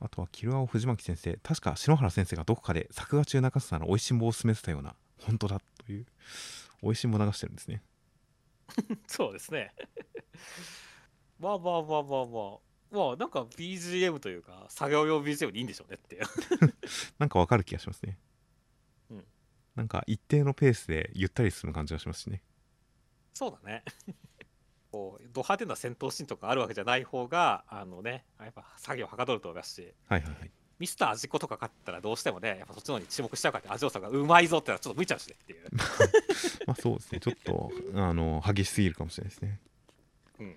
[0.00, 6.06] あとはキルアオ藤巻先生確か篠原先生がどこかで作画中中洲の美味しんぼを勧めてたような本当だという
[6.82, 7.82] 美味しんぼ流してるんですね
[9.06, 9.72] そうですね。
[11.38, 12.58] まあまあまあまあまあ。
[12.90, 16.20] まあ、なんか BGM というか、作業用 BGM でいいんでしょうねって。
[17.18, 18.18] なんかわかる気がしますね
[19.10, 19.24] うん
[19.74, 22.42] なんか一定のペースでゆったり進む感じがしますしね
[23.34, 23.84] そうだね。
[24.90, 30.50] こう、ド派手な戦闘シーンとかあるわけじゃない方が、あのね、やっぱ作業はかどると思いますし、はいはいはい。
[30.78, 35.66] ミスター味子とか勝ったらどうしてもね、やっぱそっちの方に注目しちゃうからって、味尾さんがうまいぞってのはちょっと向いちゃうしねっていう。
[36.66, 37.20] まあそうですね。
[37.20, 39.60] ちょっとあの激しすぎるかもしれないですね。
[40.40, 40.56] うん。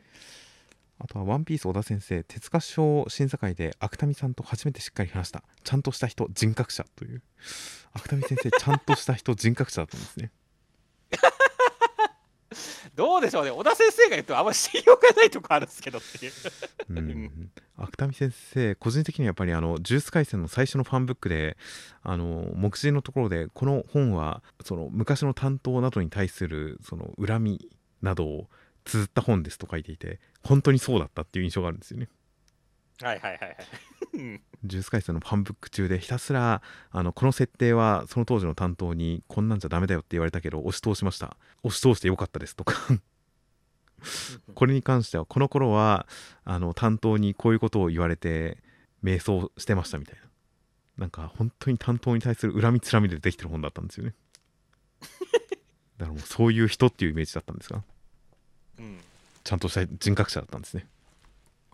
[1.00, 5.44] あとは「ワンピース小田先生手塚賞審査会で芥見さんと初めてしっかり話した。
[5.64, 7.24] ちゃんとした人人格者という。
[7.94, 10.32] 芥見先生ちゃんとした人人格者だったんですね
[12.96, 16.32] どうでしょうね、小田先生が言うとあんまり信用がないとこあるんですけどっていう。
[16.90, 17.52] うん。
[17.78, 21.58] 芥見先生個人的にはやっぱりあのジュース回線の最初のファンブックで
[22.04, 27.70] あの目次のところでこの本はその昔の担当などに対するその恨み
[28.02, 28.50] などを
[28.84, 32.10] 綴った本ですと書いていて本当にそうだったっていう印象があるんですよね。
[33.06, 33.58] はいはいはいはい。
[34.14, 36.62] うんジュース回線のファンブック中でひたすら
[36.92, 42.76] あのこの設定はその当時の担当にこんなんじゃダメだよって言われたけど押し通しました押し通してよかったですとか。
[44.56, 46.08] これに関してはこの頃は
[46.44, 48.58] あの担当にこういうことを言われて
[49.02, 50.22] 迷走してましたみたいな。
[50.98, 54.14] なんか本当に担当に対する恨みつらみでできてる本だったんですよね。
[55.98, 57.84] だからもうそういう人っていうイメージだったんですが。
[58.80, 59.00] うん。
[59.44, 60.88] ちゃんとした人格者だったんですね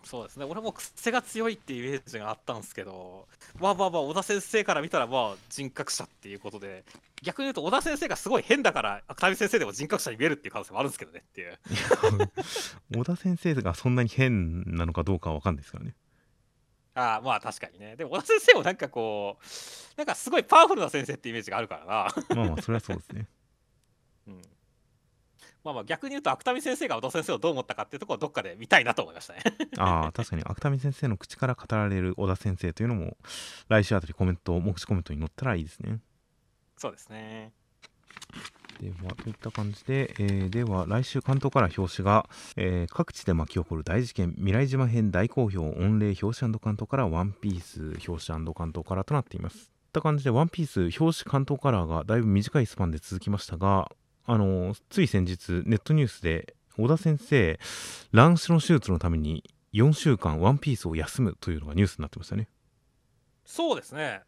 [0.04, 3.26] そうですね、俺も癖が強いっていうイメージがあったんですけど、
[3.60, 6.84] まあまあまあ、小田先生から見たら、まあ、人格者っていうことで、
[7.22, 11.58] 逆に言うと、小田先生がすごい変だから、芥見先生でも人格者に見えるっていう可能性もあるんですけどねっていう。
[12.96, 15.94] 小田先生がそんなに変なのかどうかは分かんないですからね
[16.94, 17.96] ああ、まあ確かにね。
[17.96, 19.44] でも、小田先生もなんかこう、
[19.96, 22.36] なんかすごいパワフルな先生ってイメージがあるからな。
[22.36, 23.37] まあまあそれはそうですねうん
[25.68, 29.40] まあまあ逆に言うと芥見先生が小田先生をどう思ったかっていうところをどっかで見たいなと思いましたね。
[29.76, 33.18] ああ確かに芥見先生の口から語られる小田先生というのも
[33.68, 36.00] 来週あたりコメント目視コメントに載ったらいいですね
[36.78, 37.52] そうですね。
[38.80, 53.90] ではといった感じで、えーでは来週関東から表紙が、えー各地で巻き起こる大事件未来島編大好評御礼表紙関東からワンピース表紙関東カラーとなっていますといった感じでワンピース表紙関東カラーがだいぶ短いスパンで続きましたが
[54.28, 57.58] あのーつい先日ネットニュースで小田先生
[58.12, 59.42] 卵子の手術のために
[59.72, 62.48] 4週間ワンピースを休むというのがニュースになってましたね
[63.44, 64.20] そうですね。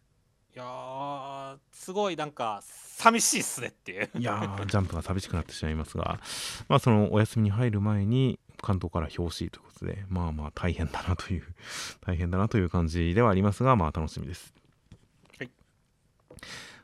[0.57, 4.11] いやー、すごいなんか、寂しいっすねっていう。
[4.19, 6.19] いやージャンプが寂しくなってしまいますが、
[6.69, 11.45] まあ、そのお休みに入る前に関東から表紙ということでまあまあ大変だなという
[12.01, 14.53] 大変だなという感じではありますがまあ楽しみです。
[15.39, 15.51] はい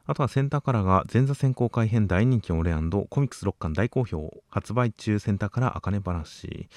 [0.06, 6.68] あとはセンターカラーが前座選考会編大人気オレアンドコミックス6巻大好評発売中センターカラーあかね話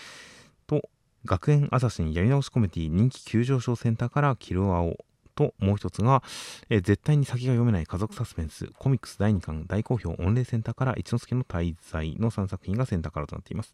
[0.66, 0.90] と
[1.26, 4.98] 学園アサシンやり直しコメディ人気急上昇センターカラーキルアオ
[5.40, 6.22] ともう一つが、
[6.70, 13.74] えー絶対に先が読めない家族サスペンスコミックス第2巻大好評御礼センターから一之輔の滞在の3作品がセンターカラーとなっています。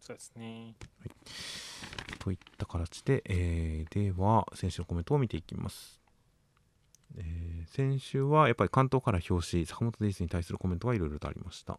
[0.00, 0.74] そうですね。
[2.18, 5.97] といった形で、えーでは先週のコメントを見ていきます、
[7.16, 11.78] えー先週はやっぱり関東から表紙坂本デイズに対するコメントがいろいろとありました。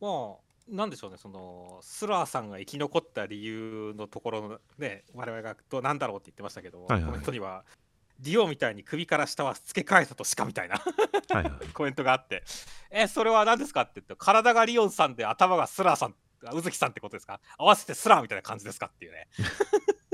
[0.00, 0.36] まあ、
[0.68, 7.04] なんでしょうね、そのスラーさんが生き残った理由のところのね、我々がどうなんだろうって言ってましたけど、はいはい。
[7.04, 7.64] コメントには、
[8.18, 11.68] ディオみたいに首から下は付け替えたとしかみたいなはいはい。
[11.72, 12.42] コメントがあって、
[12.90, 16.14] え、それは何ですかって言って、体がリオンさんで頭がスラーさん、
[16.44, 17.40] あ宇月さんってことですか？
[17.56, 19.28] 合わせてスラーみたいな感じですかっていうね。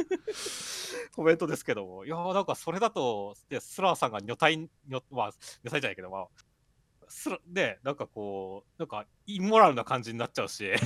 [1.15, 5.31] コメントですけども、いやなんかそれだと、でスラーさんが女体、女まあ、
[5.65, 6.29] 女体じゃないけど、まあ、
[7.09, 10.71] スラで、なんかこう、なんかインモラルな感じになっちゃうし、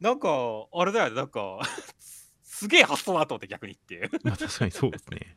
[0.00, 0.28] なんか、
[0.72, 1.60] あれだよね、なんか、
[2.56, 4.08] すげえ発想だと思って逆にっていう。
[4.24, 5.36] まあ確かにそうですね。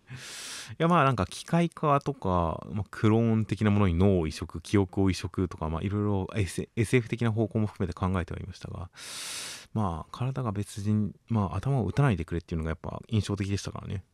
[0.71, 6.27] いやまあなんか機械化とか、まあ、クローン的なものに脳を移植記憶を移植とかまあいろいろ
[6.77, 8.89] SF 的な方向も含めて考えてはいましたが
[9.73, 14.05] まあ体が別人まあ頭を打たないでくれっていうのがやっぱ印象的でしたからね、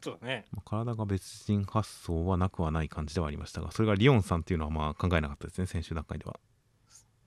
[0.00, 0.44] そうだね。
[0.52, 6.38] まあ体が別人発想はなくはない感じではありましたがそれがリオンさんっていうのはまあ考えなかったですね先週段階では。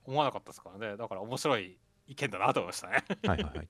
[0.04, 0.96] 思わなかったですからね。
[0.96, 3.04] だから面白い意見だなと思いましたね。
[3.26, 3.68] はいはいはい。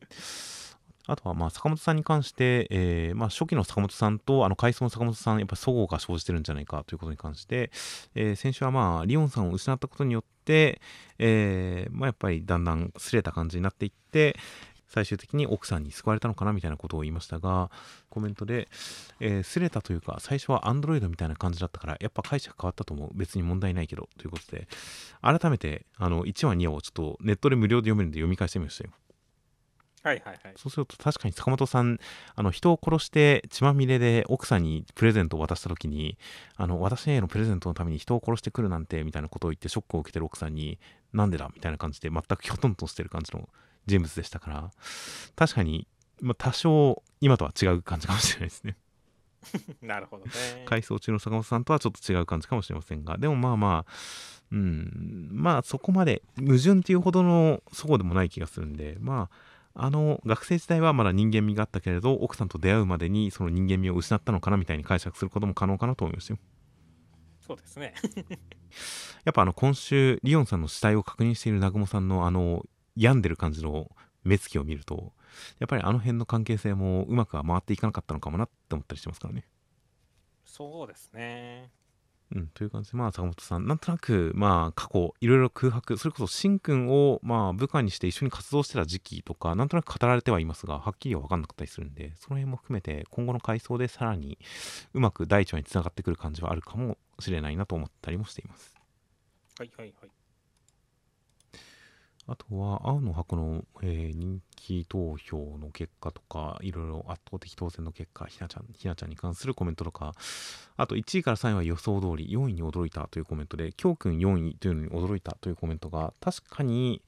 [1.06, 7.70] あとはまあ坂本さんに関して、えーまあ、初期の坂本さんとあの回想の坂本さんやっぱ齟齬が生じてるんじゃないかということに関して、
[8.14, 10.80] えー先週はまあリオンさんを失ったことによって、
[11.18, 14.36] えーまあ、やっぱりだんだん擦れた感じになっていって
[14.92, 17.70] 最終的に奥さんに救われたのかなみたいなことを言いましたが
[18.10, 18.68] コメントで、
[19.20, 24.68] えー擦れたというか最初はアンドロイドみたいな感じだったからやっぱ解釈変わったと思う別に問題ないけどということで
[25.22, 28.90] 改めてあの1話2話をちょっとネットで無料で読めるんで読み返してみましたよ。
[30.02, 30.54] はいはいはい。
[30.56, 31.98] そうすると確かに坂本さん
[32.34, 36.18] あの人を殺して血まみれで奥さんにプレゼントを渡した時に
[36.56, 40.78] あの私へのプレゼントのために人を殺してくるなんてみたいなことを言ってショックを受けてる奥さんに
[41.12, 43.48] なんでだみたいな感じで全くきょとんとしてる感じの
[43.86, 44.70] 人物でしたから
[45.36, 45.86] 確かに、
[46.20, 48.76] まあ、多少今とは違う感じかもしれないですね
[49.82, 50.30] なるほどね。
[50.66, 53.92] 回想中の坂本さんとはちょっと違う感じかもしれませんがでもまあまあ
[54.52, 66.38] うんまあそこまで矛盾っていうほどのそうでもない気がするんでまああの学生時代はまだ人間味があったけれど奥さんと出会うまでにその人間味を失ったのかなみたいに解釈することも可能かなと思いますよ
[67.40, 67.92] そうですね。
[69.24, 72.64] やっぱあの今週リオンさんの死体を確認している南雲さんのあの
[72.96, 73.90] 病んでる感じの
[74.22, 75.12] 目つきを見ると
[75.58, 79.44] やっぱりあの辺の関係性もうまくは回っていかなかったのかもなって思ったりしてますからね
[80.44, 81.72] そうですね。
[82.34, 94.38] うん、という感じで、まあ、坂本さん、なんとなく、まあ、過去、いろいろ空白、それこそ、しんくんを、まあ、部下にして一緒に活動してた時期とか、なんとなく語られてはいますが、はっきりは分かんなかったりするんで、その辺も含めて、今後の回想でさらに
[94.94, 98.74] うまく第一話につながってくる感じはあるかもしれないなと思ったりもしています。
[99.58, 100.21] はいはいはい。
[102.28, 110.14] あとは、青の箱の、えー人気投票の結果とか、いろいろ圧倒的当選の結果、ひなちゃん、ひなちゃんに関するコメントとか、
[110.76, 117.02] あと1位から3位は予想通り、4位に驚いたというコメントで、きょうくん4位というのに驚いたというコメントが、確かに、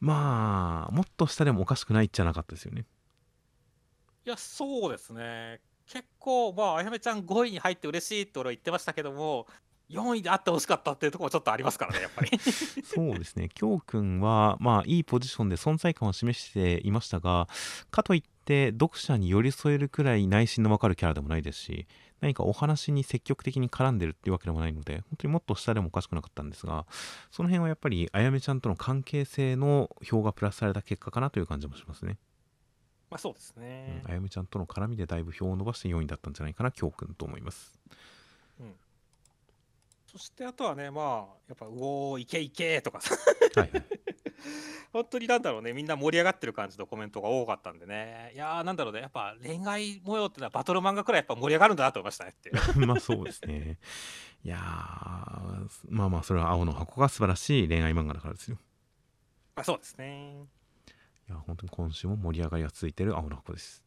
[0.00, 2.86] まあ、もっと下でもおかしくないじゃなかったですよね。
[4.24, 5.60] いや、そうですね。
[5.86, 9.46] 結構、まあ、あやめちゃん5位に入って嬉しいって俺は言ってましたけども、
[9.90, 12.30] 4位であってほしかったっていうところもちょっとありますからね、やっぱり。
[12.84, 17.48] そうですね、きょうくんは、まあ、いいポジションで存在感を示していましたが、
[17.90, 21.86] かといって、読者に寄り添えるくらい内心のわかるキャラでもないですし、
[22.20, 26.86] 何かお話に積極的に絡んでるっていうわけでもないので、本当にもっと下でもおかしくなかったんですが、
[27.30, 32.18] その辺はやっぱり、あやめちゃんとの関係性の票がプラスされた結果かなという感じもしますね。
[33.10, 34.02] まあ、そうですうんね。
[34.06, 37.78] あやめちゃんとの絡みでだいぶ票を伸ばして4位だったんじゃないかな、きょうくんと思います。
[40.10, 41.04] そしてあとはね、まあ、
[41.48, 43.14] やっぱ、うおー、いけいけとかさ、
[43.54, 43.84] はいはい。
[44.92, 52.56] 本当になんだろうね、みんな盛り上がってる感じのコメントが多かったんでね、いやー、なんだろうね、やっぱ恋愛模様ってのはバトル漫画くらいやっぱ盛り上がるんだなと思いましたねっていう。
[52.86, 53.78] まあそうですね。
[54.42, 58.56] いやー、まあまあ、それは青の箱が素晴らしい恋愛漫画だからですよ。
[59.54, 60.44] まあ、そうですね。
[61.28, 63.84] いや、本当に今週も盛り上がりが続いている青の箱です。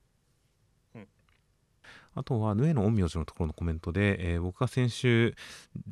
[2.16, 5.36] うんあとは、ヌエの陰陽師のところのコメントで、えー僕が先週、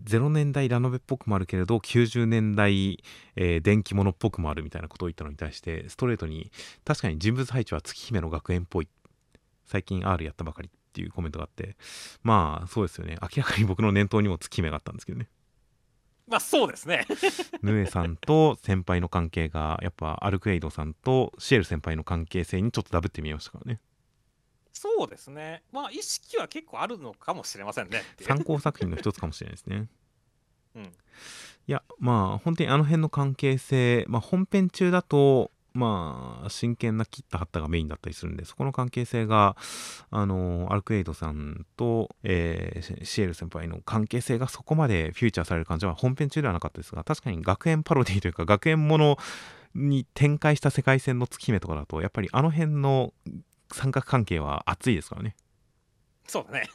[0.06, 3.04] 0年代ラノベっぽくもあるけれど、90年代、
[3.36, 6.52] えー電気物っぽくもあるみたいなことを言ったのに対して、ストレートに、
[6.86, 8.88] 確かに人物配置は月姫の学園っぽい。
[9.66, 11.78] 最近 R やったばかりっっていうコメントがあって
[12.22, 13.18] まあそうですよね。
[13.22, 15.30] 明らかに僕の念頭にも月目があったんですけどね。
[16.28, 17.08] まあそうですね。
[17.64, 23.80] ヌエさんと先輩の関係がやっぱアルクエイドさんとシエル先輩の関係性にちょっとダブってみましたからね
[24.74, 25.64] そうですね。
[25.72, 28.02] まあ意識は結構あるのかもしれませんね。
[28.22, 29.88] 参考作品の一つかもしれないですね。
[30.76, 30.84] うん。
[30.84, 30.88] い
[31.68, 39.56] やまあ本当にあの辺の関係性、まあ、本編中だとまあ真剣な切った貼ったがメインだったりするんでそこの関係性が
[40.10, 49.18] あのアルクエイドさんと、えーシシエル先輩の関係性がそこまでフューチャーされる感じは本編中ではなかったですが確かに学園パロディというか学園もの
[49.76, 53.14] に展開した世界線の月姫とかだとやっぱりあの辺の
[53.74, 55.36] 三角関係は熱いですからね。
[56.28, 56.70] そうだね。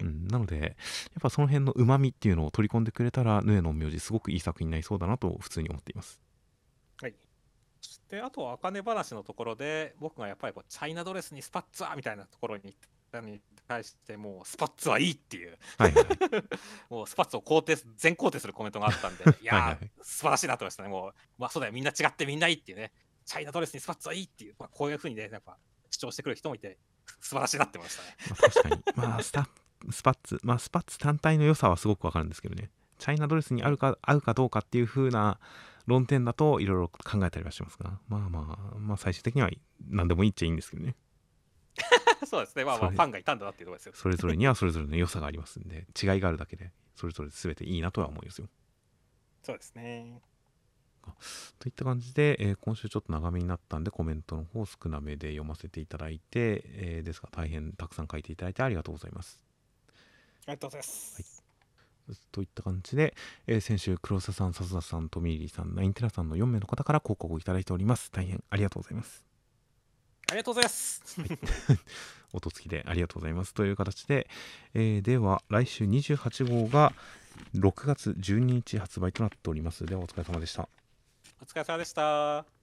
[0.00, 0.72] うん、なのでやっ
[1.20, 6.20] ぱその辺のうまみっていうのを取り込んでくれたらヌエの名字すごくいい作品になりそうだなと普通に思っています。
[7.00, 7.14] はい。
[7.80, 12.78] そしてあとは茜話のところで僕がやっぱりこうチャイナドレスにスパッツァーみたいなところに行っ
[13.10, 15.56] たのに対してもうスパッツはいいっていう。
[15.78, 16.04] はいはい。
[16.04, 16.44] は い
[16.90, 19.90] もうスパッツを肯定す全肯定するコメントがあったんで いやーはいはい。
[20.02, 20.88] 素晴らしいなと思いましたね。
[20.88, 21.72] もうまあそうだよ。
[21.72, 22.92] みんな違ってみんないいっていうね。
[23.24, 25.56] チャイナドレスにスパッツはいいっていう、まあ、こういうふうにねやっぱ
[25.92, 26.78] 主張してくる人もいて
[27.20, 28.16] 素晴らしいなって思いましたね。
[28.28, 28.82] まあ、確かに。
[28.96, 29.48] まあスタ
[29.90, 32.70] スパッツまあスパッツ単体の良さはすごくわかるんですけどね。
[32.98, 35.38] チャイナドレスにあるか合うかどうかっていう風な
[35.86, 39.50] 論点だといろいろ考えたりはしますがまあまあまあ最終的には
[39.88, 40.94] 何でもいいっちゃいいんですけどね。
[42.26, 42.64] そうですね。
[42.64, 43.92] まあまあファンがいたんだなっていうところですよ。
[43.94, 48.48] それぞれにはそれぞれの良さがありますんで違いがあるだけでそれぞれ全ていいなとは思いますよ。
[49.42, 50.20] そうですね
[51.58, 59.40] といった感じで、えー今週ちょっと長めになったんでコメントの方少なめで読ませていただいて、えーですが大変たくさん書いていただいてありがとうございます。
[60.46, 61.42] ありがとうございます、
[62.32, 63.14] といった感じで、
[63.46, 68.10] えー先週黒沢さん笹田さんトミーリーさんナインテラさんの4名の方から広告をいただいております。
[68.10, 69.24] 大変ありがとうございます。
[70.28, 71.02] ありがとうございます。
[72.32, 73.52] 音付きでありがとうございます。
[73.52, 74.28] という形で、
[74.74, 76.92] えーでは来週28号が
[77.54, 79.84] 6月12日発売となっております。
[79.84, 80.68] ではお疲れ様でした
[81.42, 82.61] お疲れ様でした。